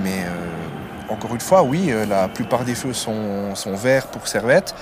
Mais 0.03 0.25
encore 1.09 1.33
une 1.33 1.39
fois, 1.39 1.63
oui, 1.63 1.93
la 2.07 2.27
plupart 2.27 2.65
des 2.65 2.75
feux 2.75 2.91
sont, 2.91 3.53
verts 3.75 4.07
pour 4.07 4.27
Servette. 4.27 4.75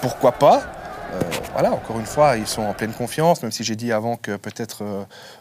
Pourquoi 0.00 0.32
pas? 0.32 0.62
Voilà, 1.52 1.72
encore 1.72 2.00
une 2.00 2.06
fois, 2.06 2.38
ils 2.38 2.46
sont 2.46 2.62
en 2.62 2.72
pleine 2.72 2.92
confiance, 2.92 3.42
même 3.42 3.52
si 3.52 3.62
j'ai 3.62 3.76
dit 3.76 3.92
avant 3.92 4.16
que 4.16 4.36
peut-être 4.36 4.82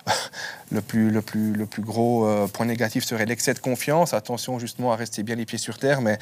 le, 0.72 0.82
plus, 0.82 1.10
le, 1.10 1.22
plus, 1.22 1.54
le 1.54 1.66
plus 1.66 1.82
gros 1.82 2.28
point 2.54 2.66
négatif 2.66 3.06
serait 3.06 3.26
l'excès 3.26 3.54
de 3.54 3.60
confiance. 3.60 4.14
Attention 4.14 4.60
justement 4.60 4.92
à 4.92 4.98
rester 4.98 5.24
bien 5.24 5.36
les 5.36 5.46
pieds 5.46 5.58
sur 5.58 5.78
terre, 5.78 6.02
mais 6.02 6.20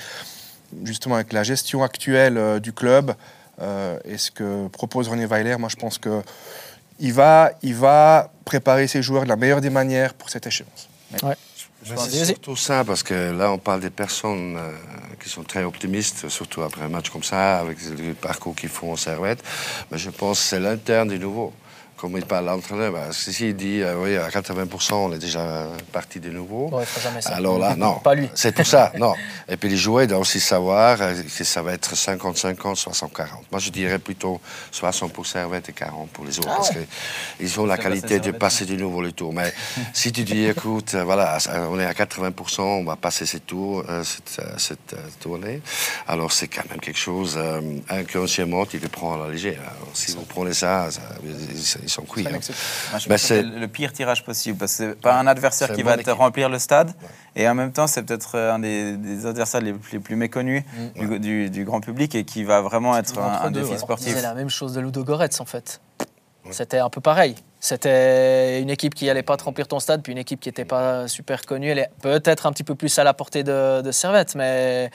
justement 0.83 1.15
avec 1.15 1.33
la 1.33 1.41
gestion 1.41 1.81
actuelle 1.81 2.59
du 2.61 2.71
club 2.71 3.15
et 3.59 4.17
ce 4.17 4.31
que 4.31 4.67
propose 4.67 5.07
René 5.07 5.25
Weiler, 5.25 5.57
moi 5.57 5.69
je 5.69 5.75
pense 5.75 5.97
que 5.97 6.21
il 6.99 7.13
va, 7.13 7.51
il 7.61 7.75
va 7.75 8.31
préparer 8.45 8.87
ses 8.87 9.01
joueurs 9.01 9.23
de 9.23 9.29
la 9.29 9.35
meilleure 9.35 9.61
des 9.61 9.69
manières 9.69 10.13
pour 10.13 10.29
cette 10.29 10.47
échéance. 10.47 10.89
C'est 11.85 12.25
surtout 12.25 12.55
ça, 12.55 12.83
parce 12.85 13.03
que 13.03 13.31
là, 13.31 13.51
on 13.51 13.57
parle 13.57 13.81
des 13.81 13.89
personnes 13.89 14.55
euh, 14.57 14.71
qui 15.21 15.27
sont 15.27 15.43
très 15.43 15.63
optimistes, 15.63 16.29
surtout 16.29 16.61
après 16.61 16.83
un 16.83 16.87
match 16.87 17.09
comme 17.09 17.23
ça, 17.23 17.59
avec 17.59 17.77
le 17.81 18.13
parcours 18.13 18.55
qu'ils 18.55 18.69
font 18.69 18.93
en 18.93 18.95
servette. 18.95 19.43
Mais 19.91 19.97
je 19.97 20.09
pense 20.09 20.39
que 20.39 20.45
c'est 20.45 20.59
l'interne 20.59 21.09
du 21.09 21.19
nouveau. 21.19 21.51
Comme 22.03 22.17
il 22.17 22.25
parle 22.25 22.47
l'entraîneur, 22.47 22.91
bah, 22.91 23.13
si 23.13 23.31
si 23.31 23.47
il 23.47 23.55
dit 23.55 23.81
euh, 23.81 23.95
oui, 23.95 24.17
à 24.17 24.27
80%, 24.27 24.93
on 24.93 25.13
est 25.13 25.19
déjà 25.19 25.67
parti 25.93 26.19
de 26.19 26.31
nouveau. 26.31 26.69
Jamais 27.01 27.21
ça. 27.21 27.29
Alors 27.29 27.57
là, 27.57 27.77
non. 27.77 27.93
Pas 27.99 28.13
lui. 28.13 28.27
C'est 28.35 28.53
pour 28.53 28.65
ça, 28.65 28.91
non. 28.99 29.13
Et 29.47 29.55
puis 29.55 29.69
les 29.69 29.77
joueurs 29.77 30.05
doivent 30.05 30.19
aussi 30.19 30.41
savoir 30.41 30.97
euh, 30.99 31.13
que 31.23 31.43
ça 31.45 31.61
va 31.61 31.71
être 31.71 31.93
50-50, 31.95 32.57
60-40. 32.75 33.07
Moi, 33.49 33.59
je 33.59 33.69
dirais 33.69 33.99
plutôt 33.99 34.41
60 34.71 35.13
pour 35.13 35.25
Servette 35.25 35.69
et 35.69 35.71
40 35.71 36.09
pour 36.09 36.25
les 36.25 36.37
autres. 36.39 36.49
Ah 36.51 36.55
parce 36.57 36.71
qu'ils 36.71 37.59
ont 37.61 37.65
la 37.65 37.77
qualité 37.77 38.19
de 38.19 38.31
passer 38.31 38.65
du 38.65 38.75
nouveau 38.75 39.01
les 39.01 39.13
tours. 39.13 39.31
Mais 39.31 39.53
si 39.93 40.11
tu 40.11 40.25
dis, 40.25 40.43
écoute, 40.43 40.95
euh, 40.95 41.05
voilà, 41.05 41.37
on 41.69 41.79
est 41.79 41.85
à 41.85 41.93
80%, 41.93 42.59
on 42.63 42.83
va 42.83 42.97
passer 42.97 43.25
ces 43.25 43.39
tours, 43.39 43.85
euh, 43.87 44.03
cette, 44.03 44.39
euh, 44.39 44.53
cette, 44.57 44.91
euh, 44.91 44.97
tournée, 45.21 45.61
alors 46.09 46.33
c'est 46.33 46.49
quand 46.49 46.69
même 46.69 46.81
quelque 46.81 46.99
chose, 46.99 47.39
inconsciemment, 47.89 48.65
tu 48.65 48.79
le 48.79 48.89
prends 48.89 49.13
à 49.13 49.25
la 49.27 49.31
légère. 49.31 49.61
Alors, 49.61 49.87
si 49.93 50.11
vous 50.11 50.25
prenez 50.25 50.53
ça, 50.53 50.89
ça- 50.91 51.01
cuits. 52.01 52.27
hein. 52.27 52.39
C'est- 52.41 53.17
c'est 53.17 53.41
le 53.43 53.67
pire 53.67 53.93
tirage 53.93 54.25
possible 54.25 54.57
parce 54.57 54.71
que 54.75 54.89
c'est 54.89 54.99
pas 54.99 55.19
un 55.19 55.27
adversaire 55.27 55.67
c'est 55.67 55.75
qui 55.75 55.83
va 55.83 55.93
te 55.95 56.01
équipe. 56.01 56.13
remplir 56.13 56.49
le 56.49 56.57
stade 56.59 56.91
et 57.35 57.47
en 57.47 57.53
même 57.55 57.71
temps 57.71 57.85
c'est 57.87 58.03
peut-être 58.03 58.37
un 58.37 58.59
des, 58.59 58.97
des 58.97 59.25
adversaires 59.27 59.61
les, 59.61 59.73
plus- 59.73 59.93
les 59.93 59.99
plus 59.99 60.15
méconnus 60.15 60.63
du, 60.95 61.19
du- 61.19 61.49
du 61.49 61.63
grand 61.63 61.79
public 61.79 62.15
et 62.15 62.23
qui 62.25 62.43
va 62.43 62.61
vraiment 62.61 62.97
être 62.97 63.17
un, 63.19 63.43
un 63.45 63.51
deux, 63.51 63.61
défi 63.61 63.73
ouais. 63.73 63.77
Sportif. 63.77 64.07
disait 64.07 64.21
la 64.21 64.33
même 64.33 64.49
chose 64.49 64.73
de 64.73 64.81
Ludo 64.81 65.03
Goretz 65.03 65.39
en 65.39 65.45
fait. 65.45 65.79
C'était 66.51 66.79
un 66.79 66.89
peu 66.89 66.99
pareil. 66.99 67.35
C'était 67.61 68.61
une 68.61 68.69
équipe 68.69 68.93
qui 68.95 69.09
allait 69.09 69.23
pas 69.23 69.37
te 69.37 69.45
remplir 69.45 69.65
ton 69.65 69.79
stade, 69.79 70.01
puis 70.03 70.11
une 70.11 70.17
équipe 70.17 70.41
qui 70.41 70.49
n'était 70.49 70.65
pas 70.65 71.07
super 71.07 71.41
connue. 71.45 71.69
Elle 71.69 71.79
est 71.79 71.89
peut-être 72.01 72.45
un 72.45 72.51
petit 72.51 72.65
peu 72.65 72.75
plus 72.75 72.99
à 72.99 73.05
la 73.05 73.13
portée 73.13 73.43
de, 73.43 73.79
de 73.81 73.91
Servette, 73.93 74.35
mais, 74.35 74.91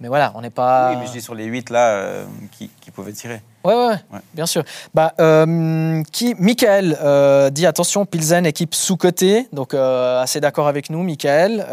mais 0.00 0.08
voilà, 0.08 0.32
on 0.34 0.40
n'est 0.40 0.50
pas. 0.50 0.90
Oui, 0.90 0.96
mais 0.98 1.06
je 1.06 1.12
dis 1.12 1.20
sur 1.22 1.36
les 1.36 1.44
8 1.44 1.70
là 1.70 1.90
euh, 1.90 2.24
qui, 2.50 2.68
qui 2.80 2.90
pouvaient 2.90 3.12
tirer. 3.12 3.40
Ouais, 3.62 3.74
ouais, 3.74 4.20
bien 4.32 4.46
sûr. 4.46 4.64
Bah, 4.94 5.12
euh, 5.20 6.02
qui, 6.12 6.34
Michael 6.38 6.96
euh, 7.02 7.50
dit 7.50 7.66
attention, 7.66 8.06
Pilsen, 8.06 8.46
équipe 8.46 8.74
sous-cotée, 8.74 9.48
donc 9.52 9.74
euh, 9.74 10.20
assez 10.20 10.40
d'accord 10.40 10.66
avec 10.66 10.88
nous, 10.88 11.02
Michael. 11.02 11.64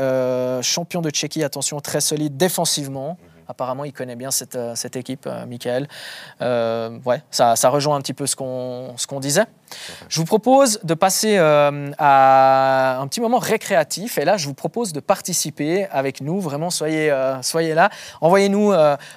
champion 0.64 1.02
de 1.02 1.10
Tchéquie, 1.10 1.44
attention, 1.44 1.80
très 1.80 2.02
solide 2.02 2.36
défensivement. 2.36 3.18
Apparemment, 3.50 3.86
il 3.86 3.94
connaît 3.94 4.18
bien 4.18 4.30
cette, 4.30 4.60
cette 4.76 4.98
équipe, 4.98 5.30
Michael. 5.48 5.88
ouais, 6.42 7.24
ça, 7.32 7.56
ça, 7.56 7.70
rejoint 7.70 7.96
un 7.96 8.02
petit 8.02 8.14
peu 8.14 8.28
ce 8.28 8.36
qu'on 8.36 8.94
qu'on 9.08 9.22
disait. 9.22 9.46
Je 10.10 10.20
vous 10.20 10.26
propose 10.26 10.82
de 10.84 10.94
passer 10.94 11.38
à 11.38 13.00
un 13.00 13.08
petit 13.08 13.22
moment 13.22 13.38
récréatif. 13.38 14.18
Et 14.18 14.26
là, 14.26 14.36
je 14.36 14.48
vous 14.48 14.54
propose 14.54 14.92
de 14.92 15.00
participer 15.00 15.88
avec 15.92 16.20
nous. 16.20 16.42
Vraiment, 16.42 16.70
soyez, 16.70 17.10
soyez 17.42 17.74
là. 17.74 17.90
Envoyez-nous 18.20 18.74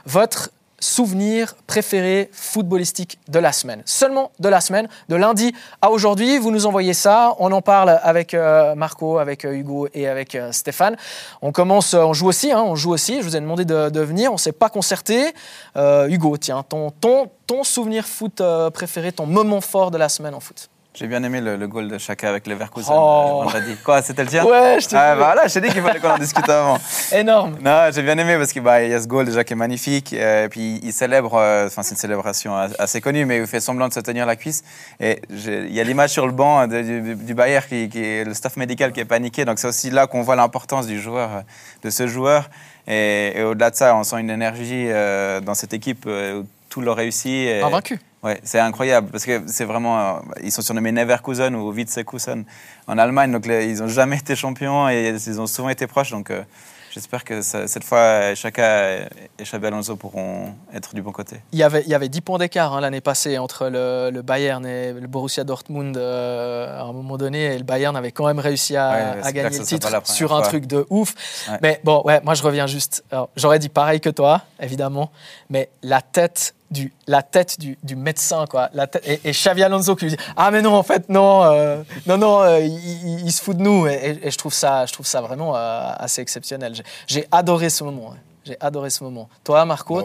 votre 0.07 0.51
souvenir 0.81 1.55
préféré 1.67 2.31
footballistique 2.33 3.19
de 3.29 3.39
la 3.39 3.53
semaine. 3.53 3.83
Seulement 3.85 4.33
de 4.41 4.49
la 4.49 4.61
semaine, 4.61 4.89
de 5.09 5.17
lundi 5.17 5.55
à 5.83 5.91
aujourd'hui. 5.91 6.39
Vous 6.39 6.51
nous 6.51 6.67
envoyez 6.67 6.95
ça. 6.95 7.37
On 7.39 7.53
en 7.53 7.63
parle 7.63 8.01
avec 8.03 8.35
euh, 8.35 8.75
Marco, 8.75 9.19
avec 9.19 9.45
euh, 9.45 9.53
Hugo 9.53 9.89
et 9.95 10.09
avec 10.09 10.35
euh, 10.35 10.51
Stéphane. 10.53 10.97
On 11.43 11.53
commence, 11.53 11.95
on 11.95 12.15
joue 12.15 12.29
aussi. 12.29 12.51
Hein, 12.51 12.63
on 12.63 12.75
joue 12.75 12.93
aussi. 12.93 13.19
Je 13.19 13.23
vous 13.23 13.37
ai 13.37 13.41
demandé 13.41 13.65
de, 13.65 14.01
venir. 14.01 14.31
On 14.31 14.35
ne 14.35 14.39
s'est 14.39 14.53
pas 14.53 14.71
concerté. 14.71 15.33
Hugo, 15.77 16.37
tiens, 16.39 16.65
ton, 16.67 16.91
ton, 16.91 17.31
ton 17.47 17.63
souvenir 17.65 18.07
foot 18.07 18.43
préféré, 18.73 19.13
ton 19.13 19.27
moment 19.27 19.61
fort 19.61 19.91
de 19.91 19.99
la 19.99 20.09
semaine 20.09 20.35
en 20.35 20.41
foot. 20.41 20.71
J'ai 21.01 21.07
bien 21.07 21.23
aimé 21.23 21.41
le, 21.41 21.67
goal 21.67 21.89
de 21.89 21.97
Chaka 21.97 22.29
avec 22.29 22.47
Leverkusen 22.47 22.93
oh. 22.95 23.47
dit 23.67 23.75
Quoi, 23.83 24.03
c'était 24.03 24.23
le 24.23 24.29
tien 24.29 24.45
Ouais, 24.45 24.77
je 24.83 24.87
t'ai 24.87 24.97
ah, 24.97 25.15
Voilà, 25.17 25.49
je 25.49 25.55
t'ai 25.55 25.63
dit 25.63 25.69
qu'il 25.71 25.81
fallait 25.81 25.99
qu'on 25.99 26.11
en 26.11 26.19
discute 26.19 26.47
avant. 26.47 26.77
Énorme. 27.13 27.57
Non, 27.63 27.89
j'ai 27.91 28.03
bien 28.03 28.19
aimé 28.19 28.37
parce 28.37 28.53
qu'il 28.53 28.61
bah, 28.61 28.83
y 28.83 28.93
a 28.93 29.01
ce 29.01 29.07
goal 29.07 29.25
déjà 29.25 29.43
qui 29.43 29.55
est 29.55 29.57
magnifique. 29.57 30.13
Euh, 30.13 30.45
et 30.45 30.49
puis 30.51 30.79
il 30.83 30.93
célèbre, 30.93 31.37
euh, 31.37 31.69
enfin 31.69 31.83
c'est 31.83 31.93
une 31.93 31.97
célébration 31.97 32.55
assez 32.55 33.01
connue, 33.01 33.25
mais 33.25 33.39
il 33.39 33.47
fait 33.47 33.61
semblant 33.61 33.89
de 33.89 33.95
se 33.95 34.01
tenir 34.01 34.27
la 34.27 34.37
cuisse. 34.37 34.63
Et 35.01 35.23
il 35.31 35.73
y 35.73 35.81
a 35.81 35.85
l'image 35.85 36.11
sur 36.11 36.27
le 36.27 36.33
banc 36.33 36.67
du, 36.67 37.17
du, 37.17 37.35
qui, 37.67 37.89
qui, 37.89 38.05
est 38.05 38.25
le 38.25 38.35
staff 38.35 38.59
médical 38.59 38.93
qui 38.93 39.01
est 39.01 39.07
paniqué. 39.07 39.47
Donc 39.47 39.59
c'est 39.59 39.69
aussi 39.69 39.89
là 39.89 40.07
qu'on 40.07 40.21
voit 40.21 40.37
l'importance 40.37 40.87
du 40.87 41.01
joueur, 41.01 41.45
de 41.83 41.89
ce 41.89 42.09
joueur. 42.09 42.51
Et, 42.87 43.43
au-delà 43.43 43.71
de 43.71 43.77
ça, 43.77 43.97
on 43.97 44.05
sent 44.05 44.21
une 44.21 44.29
énergie 44.29 44.89
euh, 44.91 45.41
dans 45.41 45.55
cette 45.55 45.73
équipe 45.73 46.05
où 46.05 46.45
tout 46.69 46.83
leur 46.83 46.97
réussit. 46.97 47.49
Invaincu. 47.65 47.99
Ouais, 48.23 48.39
c'est 48.45 48.61
incroyable 48.61 49.11
parce 49.11 49.25
que 49.25 49.43
c'est 49.47 49.65
vraiment. 49.65 49.99
Euh, 49.99 50.21
ils 50.43 50.53
sont 50.53 50.61
surnommés 50.61 50.93
Neverkusen 50.93 51.55
ou 51.55 51.73
Witzekusen 51.73 52.45
en 52.87 52.99
Allemagne, 52.99 53.33
donc 53.33 53.47
ils 53.47 53.79
n'ont 53.79 53.89
jamais 53.89 54.19
été 54.19 54.37
champions 54.37 54.91
et 54.91 55.09
ils 55.09 55.41
ont 55.41 55.47
souvent 55.47 55.71
été 55.71 55.87
proches. 55.87 56.11
Donc 56.11 56.31
euh, 56.31 56.43
j'espère 56.91 57.25
que 57.25 57.41
cette 57.41 57.83
fois, 57.83 58.35
Chaka 58.35 58.99
et 59.39 59.43
Xabi 59.43 59.69
Alonso 59.69 59.97
pourront 59.97 60.55
être 60.75 60.95
du 60.95 61.01
bon 61.01 61.13
côté. 61.13 61.37
Il 61.53 61.59
y 61.59 61.63
avait, 61.63 61.81
il 61.81 61.89
y 61.89 61.95
avait 61.95 62.11
10 62.11 62.21
points 62.21 62.37
d'écart 62.37 62.75
hein, 62.75 62.83
l'année 62.83 63.01
passée 63.01 63.39
entre 63.39 63.71
le, 63.73 64.21
Bayern 64.21 64.67
et 64.67 64.93
le 64.93 65.07
Borussia 65.07 65.45
Dortmund 65.45 65.97
euh, 65.97 66.79
à 66.79 66.83
un 66.83 66.93
moment 66.93 67.17
donné, 67.17 67.55
et 67.55 67.57
le 67.59 67.65
Bayern 67.65 67.97
avait 67.97 68.13
quand 68.13 68.27
même 68.27 68.39
réussi 68.39 68.77
à, 68.77 69.17
gagner 69.33 69.59
le 69.59 69.65
titre 69.65 69.89
sur 70.05 70.35
un 70.35 70.43
truc 70.43 70.67
de 70.67 70.87
ouf. 70.91 71.15
Mais 71.63 71.81
bon, 71.85 72.03
ouais, 72.05 72.21
moi 72.23 72.35
je 72.35 72.43
reviens 72.43 72.67
juste. 72.67 73.03
J'aurais 73.35 73.59
dit 73.59 73.71
pareil 73.71 74.01
que 74.01 74.11
toi, 74.11 74.43
évidemment, 74.61 75.11
mais 75.49 75.71
la 75.83 76.03
tête 76.03 76.55
du, 76.71 76.93
la 77.07 77.23
tête 77.23 77.59
du, 77.59 77.79
du 77.83 77.97
médecin, 77.97 78.45
quoi. 78.49 78.71
La 78.73 78.87
tête, 78.87 79.03
et, 79.07 79.21
et, 79.25 79.33
Xavi 79.33 79.63
Alonso 79.63 79.97
qui 79.97 80.07
lui 80.07 80.17
dit 80.17 80.23
Ah, 80.37 80.51
mais 80.51 80.63
non, 80.63 80.75
en 80.75 80.83
fait, 80.83 81.09
non, 81.09 81.43
euh, 81.45 81.83
non, 82.07 82.19
non, 82.19 82.43
euh, 82.43 82.61
il, 82.61 83.33
se 83.33 83.43
fout 83.43 83.57
de 83.57 83.63
nous. 83.63 83.87
Et, 83.87 84.21
et, 84.23 84.31
je, 84.31 84.39
trouve 84.39 84.55
ça, 84.55 84.87
je 84.87 84.93
trouve 84.93 85.07
ça 85.07 85.21
vraiment 85.21 85.57
euh, 85.57 85.93
assez 85.99 86.23
exceptionnel. 86.23 86.75
J'ai 87.07 87.27
adoré 87.33 87.71
ce 87.71 87.85
moment. 87.85 88.15
J'ai 88.47 88.57
adoré 88.61 88.89
ce 88.89 89.05
moment. 89.05 89.29
Toi, 89.45 89.65
Marco, 89.67 90.03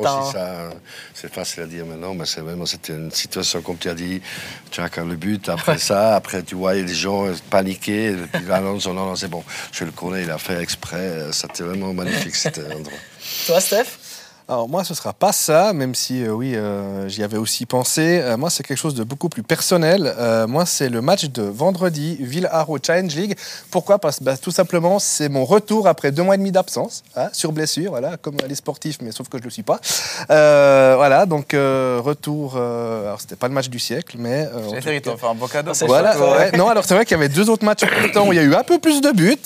C'est 1.13 1.34
facile 1.34 1.63
à 1.63 1.67
dire 1.67 1.86
maintenant, 1.86 2.13
mais 2.13 2.25
c'est 2.25 2.41
vraiment 2.41 2.65
c'était 2.65 2.93
une 2.93 3.12
situation 3.12 3.62
comme 3.62 3.78
tu 3.78 3.88
as 3.88 3.95
dit. 3.95 4.21
Tu 4.71 4.82
as 4.82 4.89
quand 4.89 5.06
le 5.06 5.15
but. 5.15 5.47
Après 5.47 5.78
ça, 5.80 6.15
après 6.15 6.43
tu 6.43 6.56
voyais 6.56 6.84
les 6.84 6.93
gens 6.93 7.28
paniquer. 7.49 8.12
Et 8.12 8.15
puis 8.15 8.51
Alonso, 8.51 8.91
non, 8.91 9.06
non, 9.06 9.15
c'est 9.15 9.30
bon. 9.30 9.43
Je 9.71 9.86
le 9.86 9.91
connais, 9.91 10.23
il 10.23 10.32
a 10.32 10.38
fait 10.38 10.62
exprès. 10.62 11.28
C'était 11.32 11.63
vraiment 11.63 11.93
magnifique 11.93 12.36
cet 12.36 12.58
endroit. 12.58 12.97
Toi, 13.47 13.62
Steph? 13.62 14.05
Alors 14.47 14.69
moi, 14.69 14.84
ce 14.84 14.93
sera 14.93 15.12
pas 15.12 15.31
ça, 15.31 15.73
même 15.73 15.95
si 15.95 16.23
euh, 16.23 16.29
oui, 16.29 16.55
euh, 16.55 17.10
j'y 17.10 17.23
avais 17.23 17.38
aussi 17.38 17.65
pensé. 17.65 18.19
Euh, 18.21 18.38
moi, 18.38 18.51
c'est 18.51 18.62
quelque 18.62 18.77
chose 18.77 18.93
de 18.93 19.03
beaucoup 19.03 19.27
plus 19.27 19.41
personnel. 19.41 20.13
moi, 20.47 20.67
c'est 20.67 20.89
le 20.89 21.01
match 21.01 21.25
de 21.25 21.41
vendredi, 21.41 22.17
Ville 22.19 22.47
Haro 22.51 22.77
Challenge 22.81 23.13
League. 23.15 23.36
Pourquoi? 23.71 23.97
Parce 23.97 24.19
que 24.19 24.23
bah, 24.23 24.38
tout 24.38 24.51
simplement, 24.51 24.99
c'est 24.99 25.29
mon 25.29 25.45
retour 25.45 25.88
après 25.88 26.12
deux 26.12 26.21
mois 26.21 26.36
et 26.36 26.38
demi 26.38 26.51
d'absence, 26.51 27.03
hein, 27.15 27.29
sur 27.34 27.51
blessure, 27.51 27.91
voilà, 27.91 28.17
comme 28.17 28.36
les 28.47 28.55
sportifs, 28.55 28.97
mais 29.01 29.12
sauf 29.12 29.29
que 29.29 29.39
je 29.39 29.43
le 29.43 29.49
suis 29.49 29.63
pas. 29.63 29.79
voilà, 30.27 31.25
donc 31.25 31.53
retour. 31.53 32.55
alors, 32.55 33.21
c'était 33.21 33.36
pas 33.36 33.47
le 33.47 33.53
match 33.53 33.69
du 33.69 33.79
siècle, 33.79 34.17
mais. 34.19 34.47
J'ai 34.71 34.81
fait 34.81 35.01
un 35.27 35.34
beau 35.34 35.47
cadeau. 35.47 35.71
Voilà, 35.88 36.15
non, 36.55 36.69
alors 36.69 36.86
c'est 36.86 36.93
vrai 36.93 37.05
qu'il 37.05 37.17
y 37.17 37.19
avait 37.19 37.29
deux 37.29 37.49
autres 37.49 37.65
matchs 37.65 37.84
en 37.84 38.01
même 38.01 38.12
temps 38.12 38.27
où 38.27 38.34
il 38.34 38.36
y 38.36 38.39
a 38.39 38.43
eu 38.43 38.53
un 38.53 38.63
peu 38.63 38.77
plus 38.77 39.01
de 39.01 39.12
buts, 39.12 39.38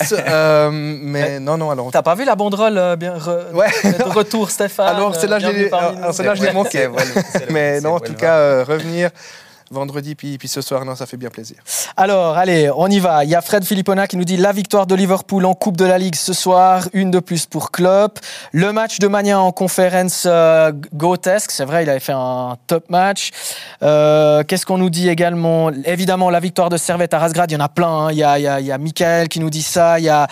mais 1.10 1.40
non, 1.40 1.56
non, 1.56 1.70
alors. 1.70 1.90
T'as 1.90 2.02
pas 2.02 2.14
vu 2.14 2.24
la 2.24 2.36
banderole 2.36 2.96
bien 2.96 3.14
ouais. 3.54 3.70
de 3.84 4.02
retour, 4.04 4.50
Stéphane? 4.50 4.89
Alors, 4.90 5.14
c'est 5.14 5.26
là 5.26 5.38
je 5.38 6.42
l'ai 6.42 6.52
manqué. 6.52 6.88
Mais 7.50 7.80
non, 7.80 7.94
en 7.94 8.00
tout 8.00 8.14
cas, 8.14 8.36
euh, 8.36 8.64
revenir 8.64 9.10
vendredi, 9.72 10.16
puis, 10.16 10.36
puis 10.36 10.48
ce 10.48 10.62
soir, 10.62 10.84
non, 10.84 10.96
ça 10.96 11.06
fait 11.06 11.16
bien 11.16 11.30
plaisir. 11.30 11.58
Alors, 11.96 12.36
allez, 12.36 12.68
on 12.74 12.88
y 12.88 12.98
va. 12.98 13.22
Il 13.24 13.30
y 13.30 13.36
a 13.36 13.40
Fred 13.40 13.64
Filippona 13.64 14.08
qui 14.08 14.16
nous 14.16 14.24
dit 14.24 14.36
la 14.36 14.50
victoire 14.50 14.84
de 14.84 14.96
Liverpool 14.96 15.46
en 15.46 15.54
Coupe 15.54 15.76
de 15.76 15.84
la 15.84 15.96
Ligue 15.96 16.16
ce 16.16 16.32
soir, 16.32 16.88
une 16.92 17.12
de 17.12 17.20
plus 17.20 17.46
pour 17.46 17.70
Klopp. 17.70 18.18
Le 18.50 18.72
match 18.72 18.98
de 18.98 19.06
Mania 19.06 19.38
en 19.38 19.52
conférence 19.52 20.24
euh, 20.26 20.72
Gotesque, 20.92 21.52
c'est 21.52 21.64
vrai, 21.64 21.84
il 21.84 21.90
avait 21.90 22.00
fait 22.00 22.14
un 22.14 22.56
top 22.66 22.90
match. 22.90 23.30
Euh, 23.84 24.42
qu'est-ce 24.42 24.66
qu'on 24.66 24.78
nous 24.78 24.90
dit 24.90 25.08
également? 25.08 25.70
Évidemment, 25.84 26.30
la 26.30 26.40
victoire 26.40 26.68
de 26.68 26.76
Servette 26.76 27.14
à 27.14 27.20
Rasgrad, 27.20 27.48
il 27.48 27.54
y 27.54 27.56
en 27.56 27.64
a 27.64 27.68
plein. 27.68 28.06
Hein. 28.06 28.08
Il, 28.10 28.18
y 28.18 28.24
a, 28.24 28.40
il, 28.40 28.42
y 28.42 28.48
a, 28.48 28.58
il 28.58 28.66
y 28.66 28.72
a 28.72 28.78
Michael 28.78 29.28
qui 29.28 29.38
nous 29.38 29.50
dit 29.50 29.62
ça, 29.62 30.00
il 30.00 30.04
y 30.04 30.08
a 30.08 30.26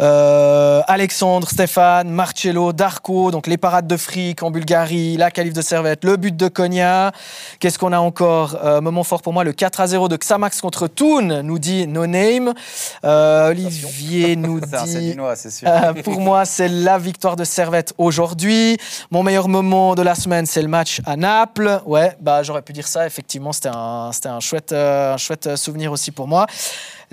euh, 0.00 0.82
Alexandre, 0.86 1.48
Stéphane, 1.48 2.10
Marcello, 2.10 2.72
Darko, 2.72 3.32
donc 3.32 3.48
les 3.48 3.58
parades 3.58 3.88
de 3.88 3.96
fric 3.96 4.44
en 4.44 4.52
Bulgarie, 4.52 5.16
la 5.16 5.32
qualif 5.32 5.52
de 5.52 5.62
Servette, 5.62 6.04
le 6.04 6.16
but 6.16 6.36
de 6.36 6.46
Konya. 6.46 7.10
Qu'est-ce 7.58 7.78
qu'on 7.80 7.92
a 7.92 7.98
encore 7.98 8.56
moment 8.84 9.02
fort 9.02 9.22
pour 9.22 9.32
moi, 9.32 9.42
le 9.42 9.52
4 9.52 9.80
à 9.80 9.86
0 9.88 10.08
de 10.08 10.16
Xamax 10.16 10.60
contre 10.60 10.86
Toon, 10.86 11.42
nous 11.42 11.58
dit 11.58 11.86
No 11.88 12.06
Name. 12.06 12.54
Euh, 13.04 13.50
Olivier 13.50 14.36
nous 14.36 14.60
dit. 14.84 15.16
Euh, 15.66 15.92
pour 16.04 16.20
moi, 16.20 16.44
c'est 16.44 16.68
la 16.68 16.98
victoire 16.98 17.36
de 17.36 17.44
Servette 17.44 17.94
aujourd'hui. 17.98 18.76
Mon 19.10 19.22
meilleur 19.22 19.48
moment 19.48 19.94
de 19.94 20.02
la 20.02 20.14
semaine, 20.14 20.46
c'est 20.46 20.62
le 20.62 20.68
match 20.68 21.00
à 21.06 21.16
Naples. 21.16 21.80
Ouais, 21.86 22.16
bah, 22.20 22.42
j'aurais 22.42 22.62
pu 22.62 22.72
dire 22.72 22.86
ça. 22.86 23.06
Effectivement, 23.06 23.52
c'était 23.52 23.70
un, 23.70 24.10
un, 24.24 24.40
chouette, 24.40 24.72
euh, 24.72 25.14
un 25.14 25.16
chouette 25.16 25.56
souvenir 25.56 25.90
aussi 25.90 26.12
pour 26.12 26.28
moi. 26.28 26.46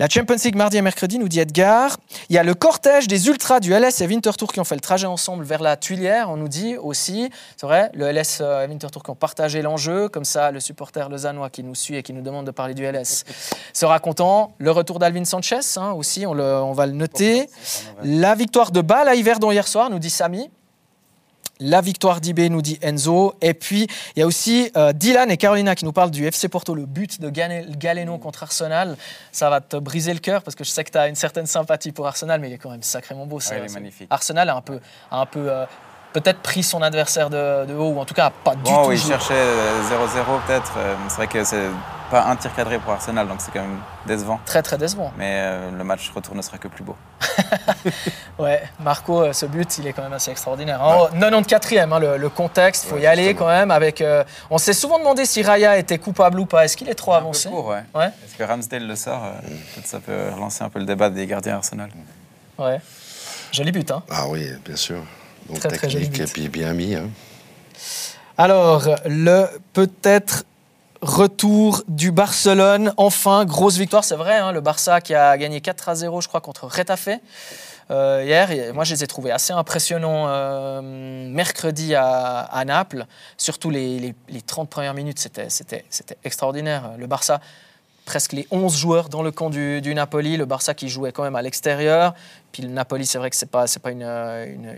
La 0.02 0.08
Champions 0.08 0.34
League 0.44 0.56
mardi 0.56 0.78
et 0.78 0.82
mercredi, 0.82 1.16
nous 1.16 1.28
dit 1.28 1.38
Edgar. 1.38 1.96
Il 2.28 2.34
y 2.34 2.38
a 2.38 2.42
le 2.42 2.54
cortège 2.54 3.06
des 3.06 3.28
ultras 3.28 3.60
du 3.60 3.72
LS 3.72 4.00
et 4.00 4.08
Winterthur 4.08 4.48
qui 4.48 4.58
ont 4.58 4.64
fait 4.64 4.74
le 4.74 4.80
trajet 4.80 5.06
ensemble 5.06 5.44
vers 5.44 5.62
la 5.62 5.76
Tuilière, 5.76 6.28
on 6.28 6.36
nous 6.36 6.48
dit 6.48 6.76
aussi. 6.76 7.30
C'est 7.56 7.68
vrai, 7.68 7.88
le 7.94 8.10
LS 8.10 8.40
et 8.40 8.66
Winterthur 8.68 9.04
qui 9.04 9.10
ont 9.10 9.14
partagé 9.14 9.62
l'enjeu. 9.62 10.08
Comme 10.08 10.24
ça, 10.24 10.50
le 10.50 10.58
supporter 10.58 11.08
lausannois 11.08 11.50
qui 11.50 11.62
nous 11.62 11.76
suit 11.76 11.94
et 11.94 12.02
qui 12.02 12.12
nous 12.12 12.20
demande 12.20 12.46
de 12.46 12.50
parler 12.50 12.74
du 12.74 12.84
LS 12.84 13.22
sera 13.72 14.00
content. 14.00 14.54
Le 14.58 14.72
retour 14.72 14.98
d'Alvin 14.98 15.24
Sanchez 15.24 15.60
hein, 15.76 15.92
aussi, 15.92 16.26
on, 16.26 16.34
le, 16.34 16.42
on, 16.42 16.72
va 16.72 16.86
le 16.86 16.94
noter. 16.94 17.48
La 18.02 18.34
victoire 18.34 18.72
de 18.72 18.80
Bâle 18.80 19.06
à 19.06 19.14
Yverdon 19.14 19.52
hier 19.52 19.68
soir, 19.68 19.88
nous 19.88 20.00
dit 20.00 20.10
Samy. 20.10 20.50
La 21.64 21.80
victoire 21.80 22.20
d'IB, 22.20 22.50
nous 22.50 22.60
dit 22.60 22.78
Enzo. 22.82 23.34
Et 23.40 23.54
puis, 23.54 23.86
il 24.16 24.20
y 24.20 24.22
a 24.22 24.26
aussi 24.26 24.72
euh, 24.76 24.92
Dylan 24.92 25.30
et 25.30 25.36
Carolina 25.36 25.76
qui 25.76 25.84
nous 25.84 25.92
parlent 25.92 26.10
du 26.10 26.26
FC 26.26 26.48
Porto, 26.48 26.74
le 26.74 26.86
but 26.86 27.20
de 27.20 27.30
Galeno 27.30 28.18
contre 28.18 28.42
Arsenal. 28.42 28.96
Ça 29.30 29.48
va 29.48 29.60
te 29.60 29.76
briser 29.76 30.12
le 30.12 30.18
cœur 30.18 30.42
parce 30.42 30.56
que 30.56 30.64
je 30.64 30.70
sais 30.70 30.82
que 30.82 30.90
tu 30.90 30.98
as 30.98 31.06
une 31.06 31.14
certaine 31.14 31.46
sympathie 31.46 31.92
pour 31.92 32.08
Arsenal, 32.08 32.40
mais 32.40 32.50
il 32.50 32.54
est 32.54 32.58
quand 32.58 32.70
même 32.70 32.82
sacrément 32.82 33.26
beau. 33.26 33.38
ça, 33.38 33.54
magnifique. 33.74 34.08
Arsenal 34.10 34.48
a 34.48 34.56
un 34.56 34.60
peu, 34.60 34.80
un 35.12 35.26
peu 35.26 35.50
euh, 35.50 35.64
peut-être 36.12 36.40
pris 36.40 36.62
son 36.62 36.82
adversaire 36.82 37.30
de, 37.30 37.74
haut, 37.74 37.90
ou 37.90 38.00
en 38.00 38.04
tout 38.04 38.14
cas 38.14 38.30
pas 38.44 38.54
du 38.54 38.62
tout. 38.62 38.92
il 38.92 38.98
cherchait 38.98 39.34
0-0 39.34 39.34
euh, 39.34 40.38
peut-être. 40.46 40.72
c'est 41.08 41.16
vrai 41.16 41.26
que 41.26 41.44
c'est 41.44 41.68
pas 42.12 42.26
un 42.26 42.36
tir 42.36 42.54
cadré 42.54 42.78
pour 42.78 42.92
Arsenal, 42.92 43.26
donc 43.26 43.38
c'est 43.40 43.50
quand 43.50 43.62
même 43.62 43.78
décevant. 44.06 44.38
Très 44.44 44.62
très 44.62 44.76
décevant. 44.76 45.10
Mais 45.16 45.32
euh, 45.38 45.70
le 45.70 45.82
match 45.82 46.12
retour 46.14 46.34
ne 46.34 46.42
sera 46.42 46.58
que 46.58 46.68
plus 46.68 46.84
beau. 46.84 46.94
ouais, 48.38 48.62
Marco, 48.80 49.22
euh, 49.22 49.32
ce 49.32 49.46
but, 49.46 49.78
il 49.78 49.86
est 49.86 49.94
quand 49.94 50.02
même 50.02 50.12
assez 50.12 50.30
extraordinaire. 50.30 50.78
Oh, 50.84 51.08
94e, 51.16 51.90
hein, 51.90 52.16
le, 52.18 52.28
contexte, 52.28 52.84
il 52.84 52.90
faut 52.90 52.98
y 52.98 53.06
aller 53.06 53.34
quand 53.34 53.46
même. 53.46 53.70
Avec, 53.70 54.02
euh, 54.02 54.24
on 54.50 54.58
s'est 54.58 54.74
souvent 54.74 54.98
demandé 54.98 55.24
si 55.24 55.42
Raya 55.42 55.78
était 55.78 55.96
coupable 55.96 56.38
ou 56.38 56.44
pas. 56.44 56.66
Est-ce 56.66 56.76
qu'il 56.76 56.90
est 56.90 56.94
trop 56.94 57.14
avancé 57.14 57.48
ouais. 57.48 58.08
Est-ce 58.24 58.36
que 58.36 58.44
Ramsdale 58.44 58.86
le 58.86 58.94
sort 58.96 59.22
Peut-être 59.74 59.86
ça 59.86 59.98
peut 59.98 60.28
relancer 60.34 60.62
un 60.62 60.68
peu 60.68 60.80
le 60.80 60.84
débat 60.84 61.08
des 61.08 61.26
gardiens 61.26 61.56
Arsenal. 61.56 61.88
Ouais. 62.58 62.78
Joli 63.52 63.72
but, 63.72 63.90
hein 63.90 64.02
Ah 64.10 64.26
oui, 64.28 64.50
bien 64.66 64.76
sûr. 64.76 65.02
Donc 65.52 65.60
très, 65.60 65.88
technique 65.88 66.20
et 66.20 66.24
puis 66.24 66.48
bien 66.48 66.72
mis. 66.72 66.94
Hein. 66.94 67.10
Alors, 68.36 68.88
le 69.06 69.46
peut-être 69.72 70.44
Retour 71.02 71.82
du 71.88 72.12
Barcelone, 72.12 72.94
enfin, 72.96 73.44
grosse 73.44 73.76
victoire, 73.76 74.04
c'est 74.04 74.14
vrai, 74.14 74.38
hein, 74.38 74.52
le 74.52 74.60
Barça 74.60 75.00
qui 75.00 75.16
a 75.16 75.36
gagné 75.36 75.60
4 75.60 75.88
à 75.88 75.94
0, 75.96 76.20
je 76.20 76.28
crois, 76.28 76.40
contre 76.40 76.68
Retafe. 76.68 77.08
Euh, 77.90 78.22
hier, 78.24 78.72
moi 78.72 78.84
je 78.84 78.94
les 78.94 79.02
ai 79.02 79.06
trouvés 79.08 79.32
assez 79.32 79.52
impressionnants, 79.52 80.26
euh, 80.28 80.80
mercredi 80.80 81.96
à, 81.96 82.62
Naples. 82.64 83.06
Surtout 83.36 83.70
les, 83.70 84.14
30 84.46 84.70
premières 84.70 84.94
minutes, 84.94 85.18
c'était 85.18 85.84
extraordinaire. 86.22 86.92
Le 86.96 87.08
Barça, 87.08 87.40
presque 88.04 88.32
les 88.32 88.46
11 88.50 88.76
joueurs 88.76 89.08
dans 89.08 89.22
le 89.22 89.30
camp 89.30 89.50
du, 89.50 89.94
Napoli. 89.94 90.36
Le 90.36 90.44
Barça 90.44 90.74
qui 90.74 90.88
jouait 90.88 91.12
quand 91.12 91.22
même 91.22 91.36
à 91.36 91.42
l'extérieur. 91.42 92.14
Puis 92.52 92.62
le 92.62 92.68
Napoli, 92.68 93.06
c'est 93.06 93.18
vrai 93.18 93.30
que 93.30 93.36
ce 93.36 93.44
n'est 93.44 93.50
pas, 93.50 93.64
pas 93.82 93.90
une, 93.90 94.02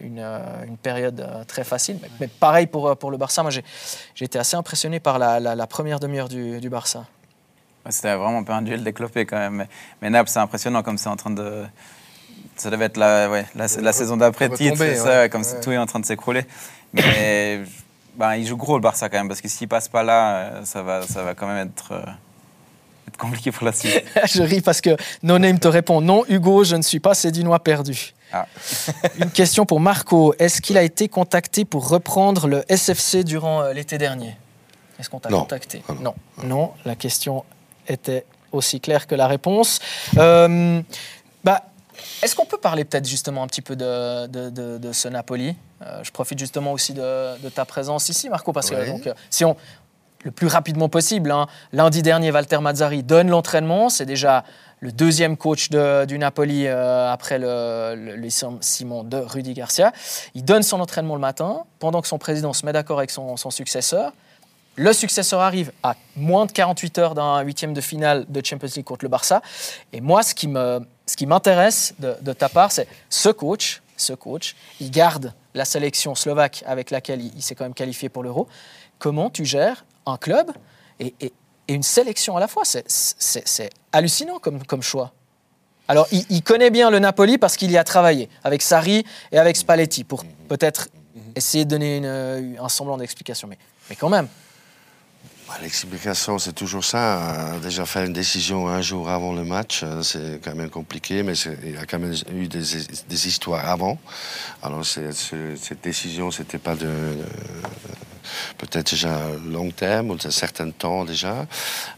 une, 0.03 0.77
période 0.83 1.27
très 1.47 1.65
facile. 1.65 1.99
Mais, 2.21 2.29
pareil 2.29 2.67
pour, 2.67 2.97
pour 2.97 3.11
le 3.11 3.17
Barça. 3.17 3.43
Moi, 3.43 3.51
j'ai 3.51 4.25
été 4.25 4.39
assez 4.39 4.57
impressionné 4.57 5.01
par 5.01 5.19
la, 5.19 5.67
première 5.67 6.01
demi-heure 6.01 6.29
du, 6.29 6.61
du 6.61 6.69
Barça. 6.69 7.05
C'était 7.91 8.15
vraiment 8.15 8.39
un 8.39 8.45
peu 8.45 8.53
un 8.53 8.63
duel 8.63 8.83
déclopé 8.83 9.27
quand 9.27 9.39
même. 9.39 9.67
Mais, 10.01 10.11
Naples, 10.11 10.31
c'est 10.31 10.39
impressionnant 10.39 10.83
comme 10.83 10.99
c'est 10.99 11.09
en 11.09 11.17
train 11.17 11.31
de. 11.31 11.65
Ça 12.57 12.71
devait 12.71 12.87
être 12.87 12.97
la, 12.97 13.29
ouais, 13.29 13.47
la, 13.55 13.93
saison 13.93 14.17
d'après 14.17 14.49
titre, 14.49 14.85
ça, 14.97 15.29
comme 15.29 15.43
tout 15.63 15.73
est 15.73 15.79
en 15.79 15.87
train 15.87 16.01
de 16.01 16.07
s'écrouler. 16.07 16.45
Mais 16.93 17.61
ben, 18.17 18.37
il 18.37 18.47
joue 18.47 18.57
gros 18.57 18.77
le 18.77 18.81
Barça 18.81 19.09
quand 19.09 19.19
même, 19.19 19.29
parce 19.29 19.41
que 19.41 19.49
s'il 19.49 19.69
passe 19.69 19.89
pas 19.89 20.03
là, 20.03 20.37
euh, 20.37 20.65
ça 20.65 20.83
va, 20.83 21.03
ça 21.03 21.23
va 21.25 21.35
quand 21.35 21.49
même 21.49 21.69
être, 21.69 21.93
euh, 21.93 22.05
être 23.15 23.21
compliqué 23.21 23.53
pour 23.53 23.65
la 23.65 23.73
suite. 23.73 24.05
je 24.27 24.43
ris 24.43 24.61
parce 24.61 24.81
que 24.81 24.97
No 25.23 25.39
Name 25.39 25.59
te 25.59 25.69
répond 25.69 26.01
non, 26.01 26.25
Hugo, 26.29 26.65
je 26.65 26.77
ne 26.77 26.83
suis 26.83 27.01
pas 27.01 27.15
Cédinois 27.15 27.61
perdu. 27.61 28.15
Ah. 28.33 28.47
Une 29.19 29.31
question 29.31 29.65
pour 29.65 29.81
Marco. 29.81 30.35
Est-ce 30.39 30.61
qu'il 30.61 30.77
a 30.77 30.83
été 30.83 31.09
contacté 31.09 31.65
pour 31.65 31.89
reprendre 31.89 32.49
le 32.49 32.65
SFC 32.69 33.25
durant 33.25 33.63
euh, 33.63 33.73
l'été 33.73 33.99
dernier? 33.99 34.37
Est-ce 34.99 35.09
qu'on 35.09 35.21
t'a 35.21 35.29
contacté? 35.29 35.83
Ah 35.89 35.93
non. 36.01 36.15
non. 36.45 36.73
La 36.85 36.97
question 36.97 37.45
était 37.89 38.25
aussi 38.53 38.81
clair 38.81 39.07
que 39.07 39.15
la 39.15 39.27
réponse. 39.27 39.81
Euh, 40.17 40.81
bah, 41.43 41.63
Est-ce 42.23 42.35
qu'on 42.37 42.47
peut 42.47 42.59
parler 42.59 42.85
peut-être 42.85 43.09
justement 43.09 43.43
un 43.43 43.47
petit 43.47 43.63
peu 43.63 43.77
de, 43.77 44.27
de, 44.27 44.93
ce 44.93 45.09
Napoli? 45.09 45.57
Euh, 45.83 46.03
Je 46.03 46.11
profite 46.13 46.39
justement 46.39 46.73
aussi 46.73 46.95
de, 46.95 47.49
ta 47.51 47.65
présence 47.65 48.09
ici, 48.09 48.29
Marco, 48.29 48.53
parce 48.53 48.71
que 48.71 48.87
donc, 48.87 49.09
si 49.31 49.45
on, 49.45 49.57
le 50.25 50.31
plus 50.31 50.47
rapidement 50.49 50.89
possible, 50.89 51.31
hein, 51.31 51.47
lundi 51.73 52.03
dernier, 52.03 52.33
Walter 52.33 52.59
Mazzari 52.59 53.03
donne 53.03 53.29
l'entraînement. 53.29 53.91
C'est 53.91 54.07
déjà 54.07 54.45
le 54.81 54.91
deuxième 54.91 55.37
coach 55.37 55.71
du 55.71 56.19
Napoli 56.19 56.67
après 56.67 57.39
le, 57.39 57.95
le, 57.95 58.29
Simon 58.61 59.05
de 59.05 59.17
Rudy 59.17 59.55
Garcia. 59.55 59.93
Il 60.35 60.45
donne 60.45 60.63
son 60.63 60.81
entraînement 60.81 61.15
le 61.15 61.21
matin, 61.21 61.65
pendant 61.79 62.03
que 62.03 62.09
son 62.09 62.19
président 62.19 62.53
se 62.53 62.67
met 62.67 62.73
d'accord 62.73 62.99
avec 62.99 63.11
son, 63.11 63.37
successeur. 63.51 64.13
Le 64.77 64.93
successeur 64.93 65.41
arrive 65.41 65.73
à 65.83 65.95
moins 66.17 66.47
de 66.47 66.53
48 66.53 66.99
heures 66.99 67.15
d'un 67.15 67.41
huitième 67.43 67.75
de 67.75 67.81
finale 67.81 68.27
de 68.29 68.45
Champions 68.45 68.69
League 68.75 68.85
contre 68.85 69.05
le 69.05 69.09
Barça. 69.09 69.41
Et 69.93 70.01
moi, 70.01 70.23
ce 70.23 70.35
qui, 70.35 70.49
ce 70.49 71.17
qui 71.17 71.27
m'intéresse 71.27 71.95
de, 71.99 72.33
ta 72.33 72.49
part, 72.49 72.73
c'est 72.73 72.89
ce 73.09 73.29
coach, 73.29 73.83
ce 73.97 74.13
coach, 74.13 74.57
il 74.81 74.91
garde 74.91 75.33
la 75.55 75.65
sélection 75.65 76.15
slovaque 76.15 76.65
avec 76.67 76.91
laquelle 76.91 77.23
il, 77.23 77.43
s'est 77.43 77.55
quand 77.55 77.65
même 77.65 77.75
qualifié 77.75 78.09
pour 78.09 78.23
l'Euro. 78.23 78.49
Comment 78.99 79.31
tu 79.31 79.45
gères 79.45 79.85
un 80.07 80.17
club 80.17 80.51
et, 81.01 81.15
une 81.67 81.83
sélection 81.83 82.37
à 82.37 82.41
la 82.41 82.49
fois 82.49 82.65
C'est 82.67 83.71
hallucinant 83.93 84.39
comme, 84.39 84.83
choix. 84.83 85.13
Alors, 85.89 86.07
il, 86.13 86.43
connaît 86.43 86.71
bien 86.71 86.91
le 86.91 86.99
Napoli 86.99 87.39
parce 87.39 87.57
qu'il 87.57 87.71
y 87.71 87.79
a 87.79 87.85
travaillé 87.85 88.29
avec 88.43 88.61
Sarri 88.61 89.05
et 89.33 89.39
avec 89.39 89.57
Spalletti 89.57 90.05
pour 90.05 90.25
peut-être 90.49 90.89
essayer 91.35 91.65
de 91.65 91.71
donner 91.71 92.07
un 92.07 92.69
semblant 92.69 92.99
d'explication. 92.99 93.49
Mais, 93.49 93.97
quand 93.97 94.11
même, 94.11 94.29
l'explication, 95.63 96.39
c'est 96.39 96.53
toujours 96.53 96.85
ça. 96.85 97.55
Euh, 97.55 97.61
déjà 97.61 97.87
faire 97.87 98.05
une 98.05 98.13
décision 98.13 98.69
un 98.69 98.81
jour 98.81 99.09
avant 99.09 99.33
le 99.33 99.45
match, 99.45 99.83
euh, 99.83 100.03
c'est 100.03 100.41
quand 100.43 100.55
même 100.55 100.71
compliqué, 100.71 101.23
mais 101.23 101.35
il 101.65 101.77
a 101.77 101.87
quand 101.87 101.99
même 101.99 102.15
eu 102.35 102.49
des, 102.49 103.27
histoires 103.27 103.69
avant. 103.69 103.99
Alors 104.63 104.85
cette 104.85 105.83
décision, 105.83 106.31
c'était 106.31 106.59
pas 106.59 106.75
de, 106.77 106.91
peut-être 108.59 108.91
déjà 108.91 109.21
long 109.47 109.71
terme 109.71 110.11
ou 110.11 110.17
un 110.25 110.31
certain 110.31 110.71
temps 110.71 111.05
déjà, 111.05 111.47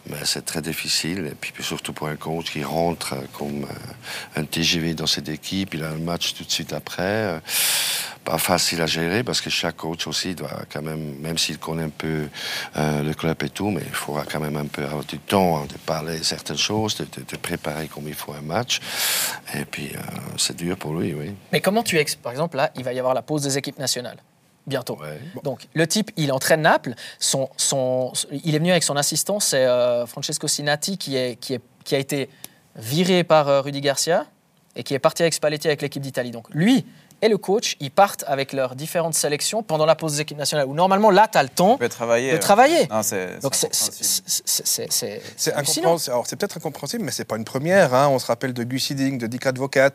mais 0.09 0.19
c'est 0.25 0.45
très 0.45 0.63
difficile. 0.63 1.29
Et 1.31 1.35
puis 1.35 1.53
surtout 1.63 1.93
pour 1.93 2.09
un 2.09 2.17
coach 2.17 2.51
qui 2.53 2.65
rentre 2.65 3.15
comme 3.33 3.65
euh, 3.65 4.41
un 4.41 4.45
TGV 4.45 4.95
dans 4.95 5.07
cette 5.07 5.29
équipe, 5.29 5.75
il 5.75 5.83
a 5.85 5.91
un 5.91 5.99
match 5.99 6.35
tout 6.35 6.45
de 6.45 6.51
suite 6.51 6.73
après 6.73 7.41
pas 8.27 8.39
facile 8.39 8.83
à 8.83 8.87
gérer 8.87 9.23
parce 9.23 9.41
que 9.41 9.51
chaque 9.51 9.77
coach 9.77 10.07
aussi 10.09 10.35
doit 10.35 10.65
quand 10.71 10.83
même, 10.83 11.17
même 11.21 11.39
s'il 11.39 11.59
connaît 11.59 11.85
un 11.85 11.91
peu 11.91 12.29
euh, 12.77 13.03
le 13.03 13.15
club 13.15 13.41
et 13.45 13.49
tout, 13.49 13.71
mais 13.71 13.83
il 13.87 13.95
faudra 13.95 14.25
quand 14.25 14.41
même 14.41 14.57
un 14.57 14.67
peu 14.67 14.85
avoir 14.85 15.05
du 15.05 15.19
temps 15.19 15.65
de 15.65 15.79
parler 15.87 16.19
certaines 16.23 16.59
choses, 16.59 16.97
de, 16.97 17.37
préparer 17.37 17.87
comme 17.87 18.09
il 18.09 18.15
faut 18.15 18.33
un 18.33 18.41
match. 18.41 18.81
Et 19.55 19.65
puis, 19.65 19.93
euh, 19.95 20.01
c'est 20.37 20.57
dur 20.57 20.77
pour 20.77 20.95
lui, 20.95 21.15
oui. 21.15 21.35
Mais 21.53 21.61
comment 21.61 21.85
tu 21.85 21.99
expliques, 21.99 22.23
par 22.23 22.33
exemple, 22.33 22.57
là, 22.57 22.71
il 22.75 22.83
va 22.83 22.93
y 22.93 22.99
avoir 22.99 23.15
la 23.15 23.23
pause 23.23 23.43
des 23.43 23.57
équipes 23.57 23.79
nationales 23.79 24.19
bientôt. 24.67 24.99
Donc 25.45 25.69
le 25.75 25.87
type, 25.87 26.11
il 26.17 26.33
entraîne 26.33 26.63
Naples. 26.63 26.95
Son, 27.21 27.49
son, 27.57 28.13
il 28.33 28.57
est 28.57 28.59
venu 28.59 28.73
avec 28.73 28.83
son 28.83 28.97
assistant, 28.97 29.39
c'est 29.39 29.65
euh, 29.65 30.07
Francesco 30.07 30.49
Sinati, 30.49 30.99
qui, 30.99 31.17
est, 31.17 31.37
qui, 31.37 31.55
est, 31.55 31.61
qui 31.85 31.95
a 31.95 31.99
été 31.99 32.29
viré 32.75 33.23
par 33.23 33.63
Rudy 33.63 33.81
Garcia 33.81 34.27
et 34.75 34.83
qui 34.83 34.95
est 34.95 34.99
parti 34.99 35.23
avec 35.23 35.35
Spalletti 35.35 35.69
avec 35.69 35.83
l'équipe 35.83 36.03
d'Italie. 36.03 36.33
Donc 36.33 36.49
lui, 36.51 36.85
et 37.23 37.29
le 37.29 37.39
coach, 37.39 37.77
ils 37.81 37.91
partent 37.91 38.25
avec 38.27 38.53
leurs 38.53 38.77
différentes 38.77 39.15
sélections 39.15 39.63
pendant 39.63 39.87
la 39.87 39.95
pause 39.95 40.15
des 40.15 40.21
équipes 40.21 40.37
nationales. 40.37 40.67
Où 40.67 40.75
normalement, 40.75 41.11
là, 41.11 41.29
tu 41.31 41.39
as 41.39 41.43
le 41.43 41.49
temps 41.49 41.77
de 41.77 41.87
travailler. 41.87 42.39
travailler. 42.39 42.87
Donc 43.41 43.55
c'est 43.55 43.71
C'est 45.39 46.37
peut-être 46.37 46.57
incompréhensible, 46.59 47.05
mais 47.05 47.11
c'est 47.11 47.25
pas 47.25 47.37
une 47.37 47.45
première. 47.45 47.95
Hein. 47.95 48.09
On 48.09 48.19
se 48.19 48.27
rappelle 48.27 48.53
de 48.53 48.65
Gus 48.65 48.91
Hiddink, 48.91 49.19
de 49.19 49.27
Dick 49.27 49.47
Advocat. 49.47 49.93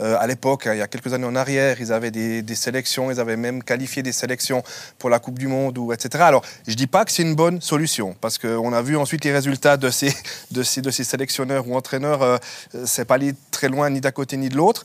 Euh, 0.00 0.16
à 0.20 0.26
l'époque, 0.26 0.68
il 0.72 0.78
y 0.78 0.82
a 0.82 0.86
quelques 0.86 1.12
années 1.12 1.26
en 1.26 1.34
arrière, 1.34 1.80
ils 1.80 1.92
avaient 1.92 2.10
des, 2.10 2.54
sélections, 2.54 3.10
ils 3.10 3.18
avaient 3.18 3.36
même 3.36 3.62
qualifié 3.62 4.02
des 4.02 4.12
sélections 4.12 4.62
pour 4.98 5.10
la 5.10 5.18
Coupe 5.18 5.38
du 5.38 5.48
Monde, 5.48 5.76
ou, 5.78 5.92
etc. 5.92 6.22
Alors, 6.24 6.42
je 6.68 6.74
dis 6.74 6.86
pas 6.86 7.04
que 7.04 7.10
c'est 7.10 7.22
une 7.22 7.34
bonne 7.34 7.60
solution, 7.60 8.14
parce 8.20 8.38
qu'on 8.38 8.72
a 8.72 8.82
vu 8.82 8.96
ensuite 8.96 9.24
les 9.24 9.32
résultats 9.32 9.76
de 9.76 9.90
ces, 9.90 10.14
de 10.50 10.62
ces, 10.62 10.82
de 10.82 10.90
ces 10.90 11.04
sélectionneurs 11.04 11.66
ou 11.66 11.76
entraîneurs. 11.76 12.22
Euh, 12.22 12.38
c'est 12.84 13.04
pas 13.04 13.14
allé 13.14 13.34
très 13.50 13.68
loin 13.68 13.90
ni 13.90 14.00
d'un 14.00 14.12
côté 14.12 14.36
ni 14.36 14.48
de 14.48 14.56
l'autre. 14.56 14.84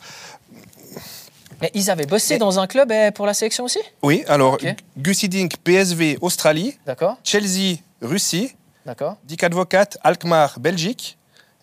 Mais 1.62 1.72
ils 1.74 1.90
avaient 1.90 2.06
bossé 2.06 2.38
dans 2.38 2.60
un 2.60 2.68
club 2.68 2.92
eh, 2.92 3.12
pour 3.12 3.26
la 3.26 3.34
sélection 3.34 3.64
aussi 3.64 3.80
Oui, 4.02 4.24
alors 4.28 4.58
Gussie 4.98 5.30
Dink, 5.30 5.58
PSV, 5.58 6.18
Australie. 6.22 6.78
D'accord. 6.86 7.18
Chelsea, 7.24 7.78
Russie. 8.02 8.56
D'accord. 8.86 9.18
Dick 9.24 9.44
Advocat, 9.44 9.90
Alkmaar, 10.04 10.60
Belgique. 10.60 11.18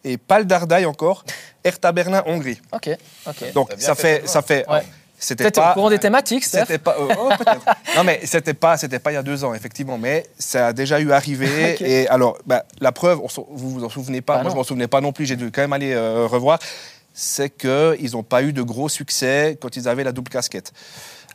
Et 0.04 0.18
Pal 0.18 0.46
Dardai 0.46 0.84
encore, 0.84 1.24
Hertha 1.64 1.92
Berlin, 1.92 2.22
Hongrie. 2.26 2.60
Ok, 2.72 2.90
ok. 3.26 3.52
Donc 3.52 3.70
ça 3.78 3.94
fait, 3.94 4.26
ça 4.26 4.42
fait, 4.42 4.66
C'était 5.16 5.48
pas 5.52 5.70
au 5.70 5.74
courant 5.74 5.90
des 5.90 6.00
thématiques, 6.00 6.42
c'était 6.42 6.78
pas. 6.78 6.96
Oh, 6.98 7.08
oh, 7.16 7.30
non, 7.96 8.02
mais 8.02 8.20
c'était 8.24 8.54
pas, 8.54 8.76
c'était 8.76 8.98
pas 8.98 9.12
il 9.12 9.14
y 9.14 9.18
a 9.18 9.22
deux 9.22 9.44
ans, 9.44 9.54
effectivement, 9.54 9.98
mais 9.98 10.26
ça 10.36 10.68
a 10.68 10.72
déjà 10.72 10.98
eu 10.98 11.12
arrivé. 11.12 11.76
Et 11.80 12.08
alors, 12.08 12.36
bah, 12.46 12.64
la 12.80 12.90
preuve, 12.90 13.20
vous 13.50 13.70
vous 13.70 13.84
en 13.84 13.88
souvenez 13.88 14.22
pas, 14.22 14.38
bah 14.38 14.42
moi 14.42 14.50
je 14.50 14.56
m'en 14.56 14.64
souvenais 14.64 14.88
pas 14.88 15.00
non 15.00 15.12
plus. 15.12 15.24
J'ai 15.26 15.36
dû 15.36 15.52
quand 15.52 15.62
même 15.62 15.72
aller 15.72 15.92
euh, 15.92 16.26
revoir 16.26 16.58
c'est 17.14 17.50
qu'ils 17.50 18.12
n'ont 18.12 18.22
pas 18.22 18.42
eu 18.42 18.52
de 18.52 18.62
gros 18.62 18.88
succès 18.88 19.58
quand 19.60 19.76
ils 19.76 19.88
avaient 19.88 20.04
la 20.04 20.12
double 20.12 20.30
casquette. 20.30 20.72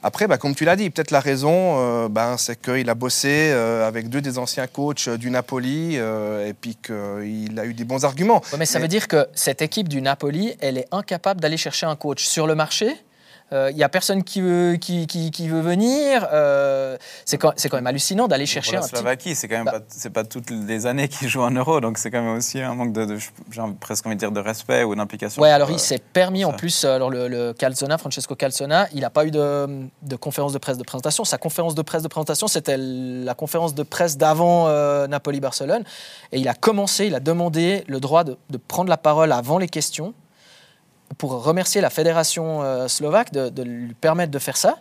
Après, 0.04 0.28
bah, 0.28 0.38
comme 0.38 0.54
tu 0.54 0.64
l'as 0.64 0.76
dit, 0.76 0.90
peut-être 0.90 1.12
la 1.12 1.20
raison, 1.20 1.80
euh, 1.80 2.08
bah, 2.08 2.36
c'est 2.38 2.62
qu'il 2.62 2.90
a 2.90 2.94
bossé 2.94 3.50
euh, 3.52 3.88
avec 3.88 4.10
deux 4.10 4.22
des 4.22 4.38
anciens 4.38 4.68
coachs 4.68 5.10
du 5.10 5.32
Napoli 5.32 5.94
euh, 5.96 6.48
et 6.48 6.54
puis 6.54 6.76
qu'il 6.76 7.60
a 7.60 7.66
eu 7.66 7.74
des 7.74 7.84
bons 7.84 8.06
arguments. 8.06 8.42
mais 8.58 8.66
ça 8.66 8.80
veut 8.80 8.88
dire 8.88 9.08
que 9.08 9.28
cette 9.34 9.62
équipe 9.62 9.90
du 9.90 10.02
Napoli, 10.02 10.56
elle 10.60 10.78
est 10.78 10.88
incapable 10.92 11.42
d'aller 11.42 11.58
chercher 11.58 11.88
un 11.88 11.96
coach 11.96 12.26
sur 12.26 12.46
le 12.46 12.54
marché 12.54 12.96
il 13.52 13.56
euh, 13.56 13.72
n'y 13.72 13.84
a 13.84 13.88
personne 13.88 14.26
qui 14.26 14.42
veut, 14.42 14.76
qui, 14.76 15.08
qui, 15.08 15.48
veut 15.48 15.62
venir. 15.62 16.28
Euh, 16.34 16.98
c'est 17.24 17.38
quand, 17.38 17.54
quand, 17.56 17.78
même 17.78 17.88
hallucinant 17.88 18.28
d'aller 18.28 18.46
chercher 18.46 18.76
la 18.76 18.82
Slovaquie, 18.82 19.36
c'est 19.36 19.48
quand 19.48 19.56
même 19.56 19.66
bah. 19.66 19.80
pas, 19.80 19.86
c'est 19.88 20.10
pas 20.10 20.26
toutes 20.26 20.50
les 20.50 20.86
années 20.86 21.08
qu'ils 21.08 21.30
jouent 21.30 21.44
en 21.44 21.52
euro, 21.52 21.80
donc 21.80 21.98
c'est 21.98 22.12
quand 22.12 22.22
même 22.22 22.36
aussi 22.36 22.60
un 22.60 22.74
manque 22.74 22.92
de, 22.92 23.18
j'ai 23.18 23.62
presque 23.80 24.06
envie 24.06 24.18
de 24.18 24.20
dire, 24.20 24.34
de 24.34 24.42
respect 24.42 24.84
ou 24.84 24.96
d'implication. 24.96 25.42
Ouais, 25.42 25.50
alors 25.50 25.72
il 25.72 25.80
s'est 25.80 26.00
permis 26.00 26.44
en 26.44 26.52
plus, 26.52 26.84
alors 26.84 27.10
le, 27.10 27.30
le, 27.30 27.54
Calzona, 27.54 27.98
Francesco 27.98 28.36
Calzona, 28.36 28.90
il 28.94 29.00
n'a 29.00 29.10
pas 29.10 29.26
eu 29.26 29.32
de, 29.32 29.88
de, 30.02 30.16
conférence 30.18 30.52
de 30.52 30.58
presse 30.58 30.78
de 30.78 30.84
présentation. 30.84 31.24
Sa 31.24 31.38
conférence 31.38 31.74
de 31.74 31.82
presse 31.82 32.04
de 32.04 32.10
présentation, 32.10 32.50
c'était 32.50 32.76
la 32.78 33.34
conférence 33.34 33.74
de 33.74 33.84
presse 33.84 34.18
d'avant 34.18 34.68
euh, 34.68 35.08
Napoli-Barcelone. 35.08 35.86
Et 36.34 36.40
il 36.40 36.50
a 36.50 36.54
commencé, 36.54 37.06
il 37.06 37.16
a 37.16 37.22
demandé 37.22 37.86
le 37.88 38.02
droit 38.02 38.26
de, 38.26 38.38
de 38.50 38.58
prendre 38.58 38.90
la 38.90 38.98
parole 38.98 39.32
avant 39.32 39.58
les 39.58 39.70
questions 39.70 40.14
pour 41.18 41.44
remercier 41.44 41.82
la 41.82 41.90
fédération 41.90 42.62
euh, 42.64 42.88
slovaque 42.88 43.32
de, 43.32 43.64
lui 43.64 43.94
permettre 43.94 44.32
de 44.32 44.40
faire 44.40 44.58
ça. 44.58 44.78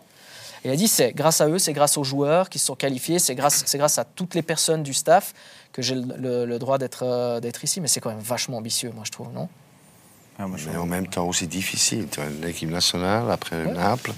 Il 0.65 0.71
a 0.71 0.75
dit 0.75 0.87
c'est 0.87 1.13
grâce 1.13 1.39
à 1.41 1.47
eux, 1.47 1.59
c'est 1.59 1.73
grâce 1.73 1.97
aux 1.97 2.03
joueurs 2.03 2.49
qui 2.49 2.59
se 2.59 2.65
sont 2.65 2.75
qualifiés, 2.75 3.19
c'est 3.19 3.35
grâce, 3.35 3.63
grâce 3.75 3.97
à 3.97 4.03
toutes 4.03 4.35
les 4.35 4.41
personnes 4.41 4.83
du 4.83 4.93
staff 4.93 5.33
que 5.71 5.81
j'ai 5.81 5.95
le, 5.95 6.57
droit 6.57 6.77
d'être 6.77 7.03
euh, 7.03 7.39
d'être 7.39 7.63
ici. 7.63 7.79
Mais 7.79 7.87
c'est 7.87 7.99
quand 7.99 8.09
même 8.09 8.19
vachement 8.19 8.57
ambitieux, 8.57 8.91
moi, 8.93 9.03
je 9.05 9.11
trouve, 9.11 9.31
non? 9.33 9.47
Ah, 10.39 10.45
moi, 10.45 10.57
je- 10.57 10.69
Mais 10.69 10.77
en 10.77 10.85
même 10.85 11.07
temps 11.07 11.25
aussi 11.27 11.47
difficile. 11.47 12.07
Tu 12.11 12.19
as 12.19 12.29
l'équipe 12.29 12.69
nationale, 12.69 13.31
après 13.31 13.65
Naples. 13.65 14.13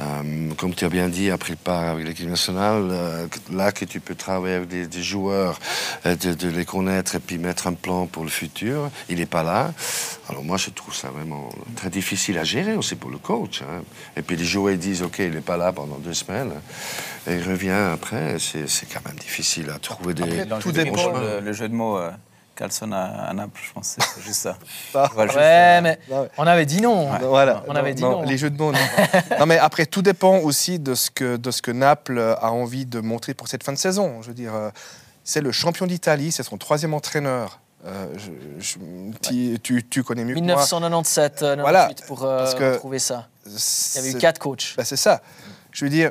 Euh, 0.00 0.52
comme 0.54 0.74
tu 0.74 0.84
as 0.84 0.88
bien 0.88 1.08
dit, 1.08 1.30
après 1.30 1.50
le 1.50 1.56
part 1.56 1.84
avec 1.84 2.04
l'équipe 2.06 2.28
nationale, 2.28 2.88
euh, 2.90 3.26
là 3.52 3.70
que 3.70 3.84
tu 3.84 4.00
peux 4.00 4.16
travailler 4.16 4.56
avec 4.56 4.68
des, 4.68 4.88
des 4.88 5.02
joueurs, 5.02 5.60
euh, 6.06 6.16
de, 6.16 6.34
de 6.34 6.48
les 6.48 6.64
connaître 6.64 7.14
et 7.14 7.20
puis 7.20 7.38
mettre 7.38 7.68
un 7.68 7.74
plan 7.74 8.06
pour 8.06 8.24
le 8.24 8.30
futur, 8.30 8.90
il 9.08 9.18
n'est 9.18 9.26
pas 9.26 9.44
là. 9.44 9.72
Alors 10.28 10.42
moi, 10.42 10.56
je 10.56 10.70
trouve 10.70 10.94
ça 10.94 11.08
vraiment 11.08 11.50
très 11.76 11.90
difficile 11.90 12.38
à 12.38 12.44
gérer 12.44 12.74
aussi 12.74 12.94
pour 12.96 13.10
le 13.10 13.18
coach. 13.18 13.62
hein. 13.62 13.82
Et 14.16 14.22
puis 14.22 14.36
les 14.36 14.44
joueurs 14.44 14.72
ils 14.72 14.78
disent, 14.78 15.02
OK, 15.02 15.18
il 15.18 15.30
n'est 15.32 15.40
pas 15.40 15.56
là 15.56 15.72
pendant 15.72 15.96
deux 15.98 16.14
semaines. 16.14 16.52
Et 17.26 17.34
il 17.36 17.42
revient 17.42 17.70
après. 17.92 18.36
C'est 18.38 18.86
quand 18.92 19.04
même 19.06 19.16
difficile 19.18 19.70
à 19.70 19.78
trouver 19.78 20.14
des... 20.14 20.44
Dans 20.46 20.56
le 20.56 20.62
tout 20.62 20.68
jeu 20.70 20.78
de 20.78 20.82
dépend. 20.84 21.12
mots, 21.12 21.18
Le, 21.18 21.40
le 21.40 21.52
jeu 21.52 21.68
de 21.68 21.74
mots, 21.74 21.98
euh, 21.98 22.10
Carlson 22.56 22.90
à, 22.92 23.02
à 23.28 23.34
Naples, 23.34 23.60
je 23.66 23.72
pense, 23.72 23.96
c'est 23.98 24.22
juste 24.22 24.40
ça. 24.40 24.56
Ah. 24.94 25.10
Juste, 25.24 25.36
euh, 25.36 25.80
mais 25.82 25.98
on 26.38 26.46
avait 26.46 26.66
dit 26.66 26.80
non. 26.80 27.08
Voilà. 27.20 27.62
On 27.68 27.74
avait 27.74 27.94
dit 27.94 28.02
non. 28.02 28.22
Les 28.22 28.38
jeux 28.38 28.50
de 28.50 28.56
mots, 28.56 28.72
non. 28.72 28.78
non, 29.40 29.46
mais 29.46 29.58
après, 29.58 29.84
tout 29.86 30.02
dépend 30.02 30.38
aussi 30.38 30.78
de 30.78 30.94
ce, 30.94 31.10
que, 31.10 31.36
de 31.36 31.50
ce 31.50 31.60
que 31.62 31.70
Naples 31.70 32.18
a 32.40 32.50
envie 32.52 32.86
de 32.86 33.00
montrer 33.00 33.34
pour 33.34 33.48
cette 33.48 33.62
fin 33.64 33.72
de 33.72 33.78
saison. 33.78 34.22
Je 34.22 34.28
veux 34.28 34.34
dire, 34.34 34.54
euh, 34.54 34.70
c'est 35.24 35.40
le 35.40 35.52
champion 35.52 35.86
d'Italie, 35.86 36.32
c'est 36.32 36.42
son 36.44 36.56
troisième 36.56 36.94
entraîneur. 36.94 37.58
Euh, 37.86 38.06
je- 38.16 38.62
je- 38.62 38.78
tu, 39.20 39.58
tu- 39.60 39.84
tu 39.84 40.02
connais 40.02 40.24
mieux 40.24 40.34
que 40.34 40.40
moi. 40.40 40.46
1997, 40.46 41.42
euh, 41.42 41.56
98 41.56 41.60
Voilà, 41.62 41.88
pour 42.06 42.24
euh, 42.24 42.78
trouver 42.78 42.98
ça. 42.98 43.28
Il 43.46 43.52
y 43.96 43.98
avait 43.98 44.10
eu 44.12 44.18
quatre 44.18 44.38
coachs. 44.38 44.74
ben, 44.76 44.84
c'est 44.84 44.96
ça. 44.96 45.20
Je 45.70 45.84
veux 45.84 45.90
dire, 45.90 46.10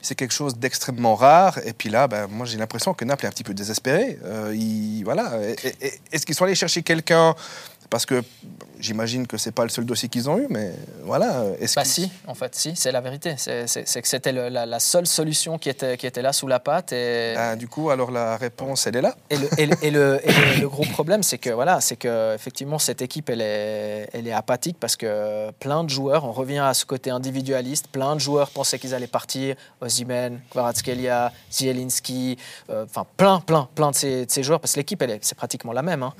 c'est 0.00 0.14
quelque 0.14 0.32
chose 0.34 0.56
d'extrêmement 0.56 1.16
rare. 1.16 1.58
Et 1.64 1.72
puis 1.72 1.88
là, 1.88 2.06
ben, 2.06 2.28
moi, 2.28 2.46
j'ai 2.46 2.58
l'impression 2.58 2.94
que 2.94 3.04
Naples 3.04 3.24
est 3.24 3.28
un 3.28 3.32
petit 3.32 3.42
peu 3.44 3.54
désespéré. 3.54 4.18
Euh, 4.24 4.54
il- 4.54 5.02
voilà. 5.04 5.32
Est-ce 6.12 6.24
qu'ils 6.24 6.36
sont 6.36 6.44
allés 6.44 6.54
chercher 6.54 6.82
quelqu'un? 6.82 7.34
Parce 7.90 8.06
que 8.06 8.22
j'imagine 8.80 9.26
que 9.26 9.36
c'est 9.36 9.52
pas 9.52 9.62
le 9.64 9.68
seul 9.68 9.84
dossier 9.84 10.08
qu'ils 10.08 10.28
ont 10.30 10.38
eu, 10.38 10.46
mais 10.50 10.72
voilà. 11.02 11.44
Est-ce 11.60 11.74
Bah 11.76 11.84
si, 11.84 12.10
en 12.26 12.34
fait, 12.34 12.54
si, 12.54 12.74
c'est 12.76 12.92
la 12.92 13.00
vérité. 13.00 13.34
C'est 13.36 13.66
que 14.02 14.08
c'était 14.08 14.32
la, 14.32 14.66
la 14.66 14.80
seule 14.80 15.06
solution 15.06 15.58
qui 15.58 15.68
était, 15.68 15.96
qui 15.96 16.06
était 16.06 16.22
là 16.22 16.32
sous 16.32 16.46
la 16.46 16.60
patte. 16.60 16.92
Et, 16.92 17.34
Ben, 17.36 17.56
du 17.56 17.68
coup, 17.68 17.90
alors 17.90 18.10
la 18.10 18.36
réponse, 18.36 18.86
elle 18.86 18.96
est 18.96 19.02
là. 19.02 19.14
et, 19.30 19.36
le, 19.36 19.48
et 19.58 19.66
le- 19.66 19.84
et 19.84 19.90
le- 19.90 20.20
et 20.28 20.32
le- 20.32 20.60
le 20.62 20.68
gros 20.68 20.84
problème, 20.84 21.22
c'est 21.22 21.38
que 21.38 21.50
voilà, 21.50 21.80
c'est 21.80 21.96
que 21.96 22.34
effectivement 22.34 22.78
cette 22.78 23.02
équipe, 23.02 23.30
elle 23.30 23.40
est, 23.40 24.08
elle 24.12 24.26
est 24.26 24.32
apathique 24.32 24.76
parce 24.80 24.96
que 24.96 25.50
plein 25.52 25.84
de 25.84 25.90
joueurs, 25.90 26.24
on 26.24 26.32
revient 26.32 26.58
à 26.58 26.74
ce 26.74 26.84
côté 26.84 27.10
individualiste, 27.10 27.88
plein 27.88 28.14
de 28.14 28.20
joueurs 28.20 28.50
pensaient 28.50 28.78
qu'ils 28.78 28.94
allaient 28.94 29.06
partir. 29.06 29.56
Osimhen, 29.80 30.40
Kvaratskhelia, 30.50 31.32
Zielinski, 31.52 32.36
euh, 32.70 32.84
enfin 32.84 33.06
plein, 33.16 33.40
plein, 33.40 33.68
plein 33.74 33.90
de 33.90 33.96
ces, 33.96 34.26
de 34.26 34.30
ces 34.30 34.42
joueurs 34.42 34.60
parce 34.60 34.72
que 34.74 34.80
l'équipe, 34.80 35.00
elle 35.02 35.10
est, 35.12 35.18
c'est 35.22 35.36
pratiquement 35.36 35.72
la 35.72 35.82
même. 35.82 36.02
hein. 36.02 36.12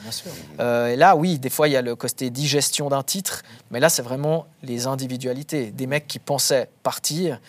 Euh, 0.60 0.88
et 0.88 0.96
là, 0.96 1.16
oui, 1.16 1.38
des 1.38 1.50
fois, 1.50 1.68
il 1.68 1.72
y 1.72 1.76
a 1.76 1.82
le 1.82 1.94
côté 1.96 2.30
digestion 2.52 2.88
d'un 2.88 3.02
titre, 3.02 3.42
mais 3.70 3.78
là, 3.80 3.88
c'est 3.90 4.02
vraiment 4.02 4.46
les 4.62 4.86
individualités. 4.86 5.70
Des 5.70 5.86
mecs 5.86 6.06
qui 6.06 6.18
pensaient 6.18 6.68
partir. 6.82 7.40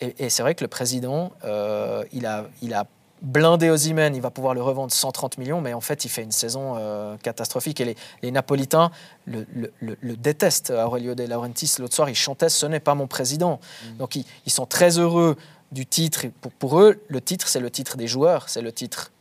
Et, 0.00 0.14
et 0.26 0.30
c'est 0.30 0.42
vrai 0.42 0.54
que 0.56 0.64
le 0.64 0.68
président, 0.68 1.30
euh, 1.44 2.04
il, 2.12 2.26
a, 2.26 2.46
il 2.60 2.74
a 2.74 2.86
blindé 3.22 3.70
Osimhen, 3.70 4.14
il 4.16 4.20
va 4.20 4.30
pouvoir 4.30 4.54
le 4.54 4.62
revendre 4.62 4.92
130 4.92 5.38
millions, 5.38 5.60
mais 5.60 5.74
en 5.74 5.80
fait, 5.80 6.04
il 6.04 6.08
fait 6.08 6.22
une 6.24 6.32
saison 6.32 6.74
euh, 6.76 7.16
catastrophique. 7.22 7.80
Et 7.80 7.84
les, 7.84 7.96
les 8.22 8.30
Napolitains 8.32 8.90
le, 9.26 9.46
le- 9.54 9.72
le- 9.80 9.96
le 10.00 10.16
détestent. 10.16 10.70
Aurelio 10.70 11.14
De 11.14 11.22
Laurentiis, 11.24 11.72
l'autre 11.78 11.94
soir, 11.94 12.08
il 12.10 12.16
chantait 12.16 12.48
Ce 12.48 12.66
n'est 12.66 12.80
pas 12.80 12.94
mon 12.96 13.06
président. 13.06 13.60
Donc, 13.98 14.16
ils, 14.16 14.24
ils 14.44 14.52
sont 14.52 14.66
très 14.66 14.98
heureux 14.98 15.36
du 15.70 15.86
titre. 15.86 16.26
Pour, 16.40 16.50
pour 16.52 16.80
eux, 16.80 17.00
le 17.08 17.20
titre, 17.20 17.46
c'est 17.46 17.60
le 17.60 17.70
titre 17.70 17.96
des 17.96 18.08
joueurs, 18.08 18.48
c'est 18.48 18.62
le 18.62 18.72
titre 18.72 19.12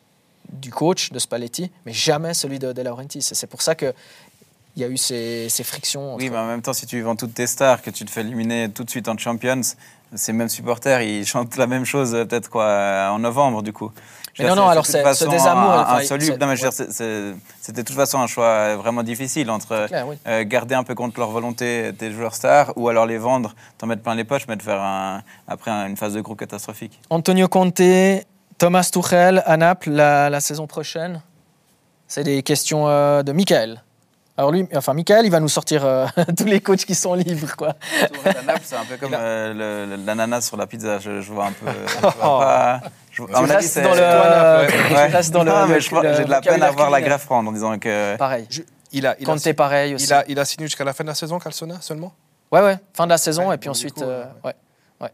du 0.50 0.72
coach 0.72 1.12
de 1.12 1.20
Spalletti, 1.20 1.70
mais 1.86 1.92
jamais 1.92 2.34
celui 2.34 2.58
de 2.58 2.72
De 2.72 2.82
Laurentiis. 2.82 3.18
Et 3.20 3.36
c'est 3.36 3.48
pour 3.48 3.62
ça 3.62 3.76
que 3.76 3.94
il 4.78 4.82
y 4.82 4.86
a 4.86 4.90
eu 4.90 4.96
ces, 4.98 5.50
ces 5.50 5.64
frictions. 5.64 6.16
Oui, 6.16 6.30
mais 6.30 6.38
en 6.38 6.46
même 6.46 6.62
temps, 6.62 6.72
si 6.72 6.86
tu 6.86 7.02
vends 7.02 7.16
toutes 7.16 7.34
tes 7.34 7.48
stars, 7.48 7.82
que 7.82 7.90
tu 7.90 8.06
te 8.06 8.12
fais 8.12 8.22
éliminer 8.22 8.70
tout 8.70 8.84
de 8.84 8.90
suite 8.92 9.08
en 9.10 9.18
Champions, 9.18 9.60
ces 10.16 10.32
mêmes 10.34 10.50
supporters, 10.50 11.02
ils 11.02 11.26
chantent 11.26 11.58
la 11.58 11.66
même 11.68 11.84
chose 11.84 12.14
euh, 12.14 12.26
peut-être 12.26 12.50
quoi 12.50 12.64
euh, 12.64 13.10
en 13.10 13.18
novembre 13.20 13.64
du 13.64 13.74
coup. 13.74 13.92
Mais 14.40 14.46
non, 14.46 14.54
dire, 14.54 14.64
non, 14.64 14.70
alors 14.70 14.86
c'est- 14.86 15.04
ce 15.16 15.26
désamour, 15.26 15.72
un- 15.72 15.82
enfin, 15.82 15.96
insoluble. 15.96 16.38
c'était 17.60 17.82
de 17.82 17.88
toute 17.88 17.96
façon 17.96 18.20
un 18.20 18.28
choix 18.28 18.76
vraiment 18.76 19.02
difficile 19.02 19.50
entre 19.50 19.88
clair, 19.88 20.08
oui. 20.08 20.16
euh, 20.28 20.44
garder 20.46 20.76
un 20.76 20.84
peu 20.84 20.94
contre 20.94 21.20
leur 21.20 21.32
volonté 21.32 21.92
tes 21.98 22.12
joueurs 22.12 22.36
stars 22.36 22.72
ou 22.76 22.88
alors 22.88 23.08
les 23.08 23.18
vendre, 23.18 23.56
t'en 23.80 23.88
mettre 23.88 24.04
plein 24.04 24.14
les 24.14 24.24
poches, 24.26 24.46
mais 24.48 24.56
de 24.56 24.62
faire 24.62 24.80
un- 24.80 25.24
après 25.48 25.72
un- 25.72 25.88
une 25.88 25.98
phase 25.98 26.14
de 26.14 26.22
groupe 26.22 26.40
catastrophique. 26.40 27.00
Antonio 27.10 27.48
Conte, 27.48 27.82
Thomas 28.60 28.88
Tuchel 28.94 29.42
à 29.46 29.58
Naples 29.58 29.90
la, 29.90 30.30
la 30.30 30.40
saison 30.40 30.68
prochaine 30.68 31.22
C'est 32.08 32.24
des 32.24 32.44
questions 32.44 32.88
euh, 32.88 33.24
de 33.24 33.32
Michael. 33.32 33.82
Alors 34.40 34.52
lui, 34.52 34.68
enfin 34.76 34.94
Michael, 34.94 35.26
il 35.26 35.32
va 35.32 35.40
nous 35.40 35.50
sortir 35.50 35.84
euh, 35.84 36.06
tous 36.38 36.46
les 36.46 36.62
coachs 36.62 36.86
qui 36.86 36.94
sont 36.94 37.16
libres, 37.16 37.56
quoi. 37.58 37.74
c'est 38.64 38.76
un 38.76 38.86
peu 38.86 38.98
comme 38.98 39.16
euh, 39.18 39.98
l'ananas 40.06 40.42
sur 40.42 40.58
la 40.58 40.68
pizza. 40.68 41.00
Je, 41.00 41.22
je 41.22 41.32
vois 41.34 41.48
un 41.48 41.52
peu. 41.54 41.66
je 41.88 42.02
vois 42.02 42.12
pas- 42.12 42.82
je- 43.12 43.24
à 43.24 43.26
Tu 43.26 43.32
mon 43.32 43.38
avis, 43.38 43.52
restes 43.54 43.74
c'est- 43.74 43.82
dans 43.82 43.96
le, 43.96 43.98
Ouais. 44.96 45.08
restes 45.08 45.34
dans 45.34 45.44
le, 45.44 45.50
Non, 45.52 45.66
mais 45.68 45.74
le- 45.76 45.80
je 45.80 45.88
crois- 45.90 46.04
le 46.04 46.14
j'ai 46.14 46.26
de 46.26 46.30
la 46.30 46.42
peine 46.42 46.62
à 46.62 46.70
voir 46.72 46.92
la 46.92 47.02
greffe 47.02 47.26
prendre 47.26 47.50
en 47.50 47.52
disant 47.54 47.78
que. 47.80 48.16
Pareil. 48.18 48.46
Je- 48.50 48.62
il, 48.94 49.06
a, 49.08 49.16
il, 49.20 49.28
a, 49.30 49.54
pareil 49.56 49.96
aussi. 49.96 50.06
il, 50.06 50.14
a, 50.14 50.24
il 50.28 50.40
a 50.40 50.46
signé 50.46 50.68
jusqu'à 50.68 50.84
la 50.86 50.94
fin 50.94 51.04
de 51.04 51.10
la 51.10 51.16
saison, 51.16 51.40
Calsona, 51.40 51.76
seulement? 51.82 52.14
Ouais, 52.52 52.62
ouais, 52.62 52.78
fin 52.94 53.06
de 53.06 53.10
la 53.10 53.18
saison 53.18 53.50
Ouais, 53.50 53.56
et 53.56 53.58
puis 53.58 53.70
ensuite. 53.70 53.96
coup, 53.96 54.04
euh, 54.04 54.24
ouais. 54.46 54.54
Ouais. 55.02 55.12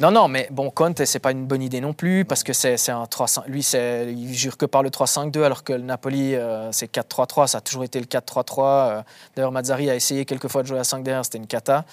Non, 0.00 0.10
non, 0.10 0.28
mais 0.28 0.48
bon, 0.50 0.70
Conte, 0.70 1.04
c'est 1.04 1.18
pas 1.18 1.30
une 1.32 1.46
bonne 1.46 1.62
idée 1.62 1.80
non 1.80 1.92
plus 1.92 2.24
parce 2.24 2.42
que 2.42 2.52
c'est 2.52 2.88
un 2.90 3.06
3 3.06 3.26
Lui, 3.46 3.60
il 3.62 4.34
jure 4.34 4.56
que 4.56 4.66
par 4.66 4.82
le 4.82 4.90
3-5-2 4.90 5.42
alors 5.42 5.64
que 5.64 5.72
le 5.72 5.82
Napoli, 5.82 6.34
euh, 6.34 6.70
c'est 6.72 6.90
4-3-3. 6.92 7.46
Ça 7.48 7.58
a 7.58 7.60
toujours 7.60 7.84
été 7.84 7.98
le 8.00 8.06
4-3-3. 8.06 8.62
euh. 8.90 9.02
D'ailleurs, 9.34 9.52
Mazzari 9.52 9.88
a 9.90 9.94
essayé 9.94 10.24
quelques 10.24 10.48
fois 10.48 10.62
de 10.62 10.68
jouer 10.68 10.78
à 10.78 10.84
5 10.84 11.02
derrière, 11.02 11.24
c'était 11.24 11.38
une 11.38 11.46
cata. 11.46 11.84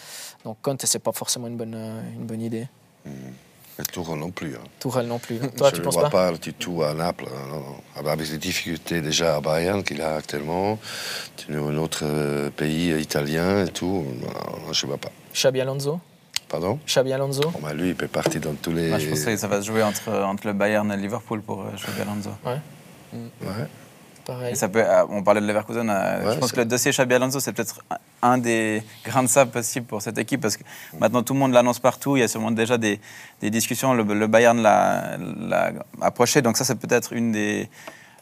Donc 0.44 0.58
Conte, 0.62 0.86
c'est 0.86 1.00
pas 1.00 1.12
forcément 1.14 1.48
une 1.48 1.58
bonne, 1.58 1.76
euh, 1.76 2.02
une 2.16 2.26
bonne 2.26 2.42
idée. 2.42 2.68
Et 3.80 3.84
Tourelle 3.92 4.20
non 4.20 4.30
plus. 4.30 4.54
hein. 4.56 4.60
Tourelle 4.80 5.08
non 5.08 5.18
plus. 5.18 5.40
Toi, 5.58 5.70
je 5.72 5.76
tu 5.78 5.82
ne 5.82 5.90
vois 5.90 6.04
pas, 6.04 6.32
pas 6.32 6.38
du 6.38 6.54
tout 6.54 6.84
à 6.84 6.94
Naples. 6.94 7.26
hein, 7.28 7.48
non, 7.50 7.60
non. 7.62 8.10
Avec 8.10 8.30
les 8.30 8.38
difficultés 8.38 9.02
déjà 9.02 9.38
à 9.38 9.42
Bayern 9.42 9.82
qu'il 9.84 10.00
a 10.02 10.16
actuellement, 10.18 10.78
un 11.50 11.78
autre 11.78 12.02
euh, 12.04 12.50
pays 12.52 12.92
italien 13.02 13.66
et 13.66 13.70
tout, 13.70 14.06
non, 14.22 14.28
non, 14.68 14.74
je 14.74 14.86
ne 14.86 14.90
vois 14.92 15.00
pas. 15.00 15.10
Xabi 15.34 15.62
Alonso? 15.62 16.00
Pardon 16.54 16.78
Xabi 16.86 17.12
Alonso 17.12 17.50
Bon, 17.50 17.60
bah, 17.64 17.74
Lui, 17.74 17.90
il 17.90 17.96
peut 17.96 18.08
partir 18.08 18.40
dans 18.40 18.54
tous 18.54 18.72
les... 18.72 18.90
Moi, 18.90 19.00
je 19.00 19.10
pense 19.10 19.26
que 19.26 19.36
ça 19.36 19.48
va 19.48 19.60
se 19.60 19.66
jouer 19.66 19.82
entre, 19.82 20.12
entre 20.12 20.46
le 20.46 20.54
Bayern 20.54 20.92
et 20.92 20.96
le 20.96 21.02
Liverpool 21.02 21.42
pour 21.42 21.62
euh, 21.62 21.72
Xabi 21.76 22.02
Alonso. 22.02 22.30
Ouais. 22.46 23.66
Pareil. 24.24 24.52
Et 24.52 24.56
ça 24.56 24.70
peut, 24.70 24.84
euh, 24.86 25.04
on 25.10 25.24
parlait 25.24 25.42
de 25.42 25.48
Leverkusen. 25.48 25.90
euh, 25.90 26.24
Ouais, 26.28 26.34
je 26.36 26.40
pense 26.40 26.52
que 26.52 26.60
le 26.60 26.66
dossier 26.66 26.92
Xabi 26.92 27.16
Alonso, 27.16 27.40
c'est 27.40 27.54
peut-être 27.54 27.82
un 28.22 28.38
des 28.38 28.84
grains 29.04 29.24
de 29.24 29.28
sable 29.28 29.50
possibles 29.50 29.88
pour 29.88 30.04
cette 30.04 30.20
équipe 30.20 30.42
parce 30.42 30.56
que 30.56 30.64
maintenant 31.00 31.24
tout 31.24 31.34
le 31.34 31.40
monde 31.40 31.54
l'annonce 31.54 31.80
partout. 31.80 32.18
Il 32.18 32.20
y 32.20 32.24
a 32.24 32.28
sûrement 32.28 32.52
déjà 32.52 32.78
des, 32.78 33.02
des 33.42 33.50
discussions. 33.50 33.96
Le, 33.96 34.04
le 34.04 34.28
Bayern 34.28 34.62
l'a 34.62 35.72
approché. 36.02 36.44
Donc 36.44 36.56
ça, 36.58 36.64
c'est 36.66 36.76
peut-être 36.76 37.14
une 37.14 37.32
des, 37.32 37.68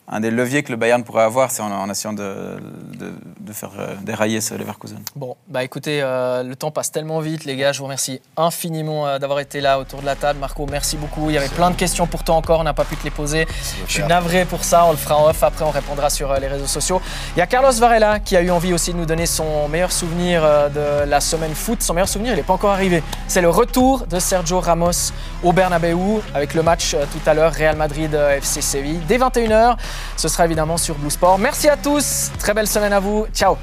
un 0.07 0.19
des 0.19 0.31
leviers 0.31 0.63
que 0.63 0.71
le 0.71 0.77
Bayern 0.77 1.03
pourrait 1.03 1.23
avoir, 1.23 1.51
c'est 1.51 1.61
en, 1.61 1.71
en 1.71 1.89
essayant 1.89 2.13
de, 2.13 2.59
de, 2.97 3.13
de 3.39 3.53
faire 3.53 3.71
euh, 3.79 3.95
dérailler 4.01 4.41
ce 4.41 4.53
Leverkusen. 4.53 4.99
Bon, 5.15 5.35
bah 5.47 5.63
écoutez, 5.63 6.01
euh, 6.01 6.43
le 6.43 6.55
temps 6.55 6.71
passe 6.71 6.91
tellement 6.91 7.19
vite, 7.19 7.45
les 7.45 7.55
gars. 7.55 7.71
Je 7.71 7.79
vous 7.79 7.85
remercie 7.85 8.21
infiniment 8.35 9.07
euh, 9.07 9.19
d'avoir 9.19 9.39
été 9.39 9.61
là 9.61 9.79
autour 9.79 10.01
de 10.01 10.05
la 10.05 10.15
table. 10.15 10.39
Marco, 10.39 10.65
merci 10.69 10.97
beaucoup. 10.97 11.29
Il 11.29 11.33
y 11.33 11.37
avait 11.37 11.47
plein 11.47 11.71
de 11.71 11.75
questions 11.75 12.07
pour 12.07 12.23
toi 12.23 12.35
encore, 12.35 12.59
on 12.59 12.63
n'a 12.63 12.73
pas 12.73 12.85
pu 12.85 12.97
te 12.97 13.03
les 13.03 13.11
poser. 13.11 13.47
Je 13.87 13.91
suis 13.91 14.03
navré 14.03 14.45
pour 14.45 14.63
ça, 14.63 14.85
on 14.85 14.91
le 14.91 14.97
fera 14.97 15.17
en 15.17 15.29
off. 15.29 15.43
Après, 15.43 15.63
on 15.63 15.71
répondra 15.71 16.09
sur 16.09 16.31
euh, 16.31 16.39
les 16.39 16.47
réseaux 16.47 16.67
sociaux. 16.67 17.01
Il 17.35 17.39
y 17.39 17.41
a 17.41 17.47
Carlos 17.47 17.71
Varela 17.71 18.19
qui 18.19 18.35
a 18.35 18.41
eu 18.41 18.51
envie 18.51 18.73
aussi 18.73 18.91
de 18.91 18.97
nous 18.97 19.05
donner 19.05 19.25
son 19.25 19.67
meilleur 19.69 19.91
souvenir 19.91 20.43
euh, 20.43 20.69
de 20.69 21.09
la 21.09 21.21
semaine 21.21 21.55
foot. 21.55 21.81
Son 21.81 21.93
meilleur 21.93 22.09
souvenir, 22.09 22.33
il 22.33 22.37
n'est 22.37 22.43
pas 22.43 22.53
encore 22.53 22.71
arrivé. 22.71 23.03
C'est 23.27 23.41
le 23.41 23.49
retour 23.49 24.05
de 24.07 24.19
Sergio 24.19 24.59
Ramos 24.59 25.11
au 25.43 25.53
Bernabeu 25.53 25.91
avec 26.33 26.53
le 26.53 26.63
match 26.63 26.93
euh, 26.93 27.05
tout 27.11 27.29
à 27.29 27.33
l'heure 27.33 27.53
Real 27.53 27.75
Madrid 27.75 28.13
euh, 28.13 28.37
FC 28.37 28.61
Séville 28.61 28.99
dès 29.07 29.17
21h. 29.17 29.75
Ce 30.17 30.27
sera 30.27 30.45
évidemment 30.45 30.77
sur 30.77 30.95
Blue 30.95 31.09
Sport. 31.09 31.39
Merci 31.39 31.69
à 31.69 31.77
tous, 31.77 32.31
très 32.39 32.53
belle 32.53 32.67
semaine 32.67 32.93
à 32.93 32.99
vous. 32.99 33.25
Ciao. 33.33 33.57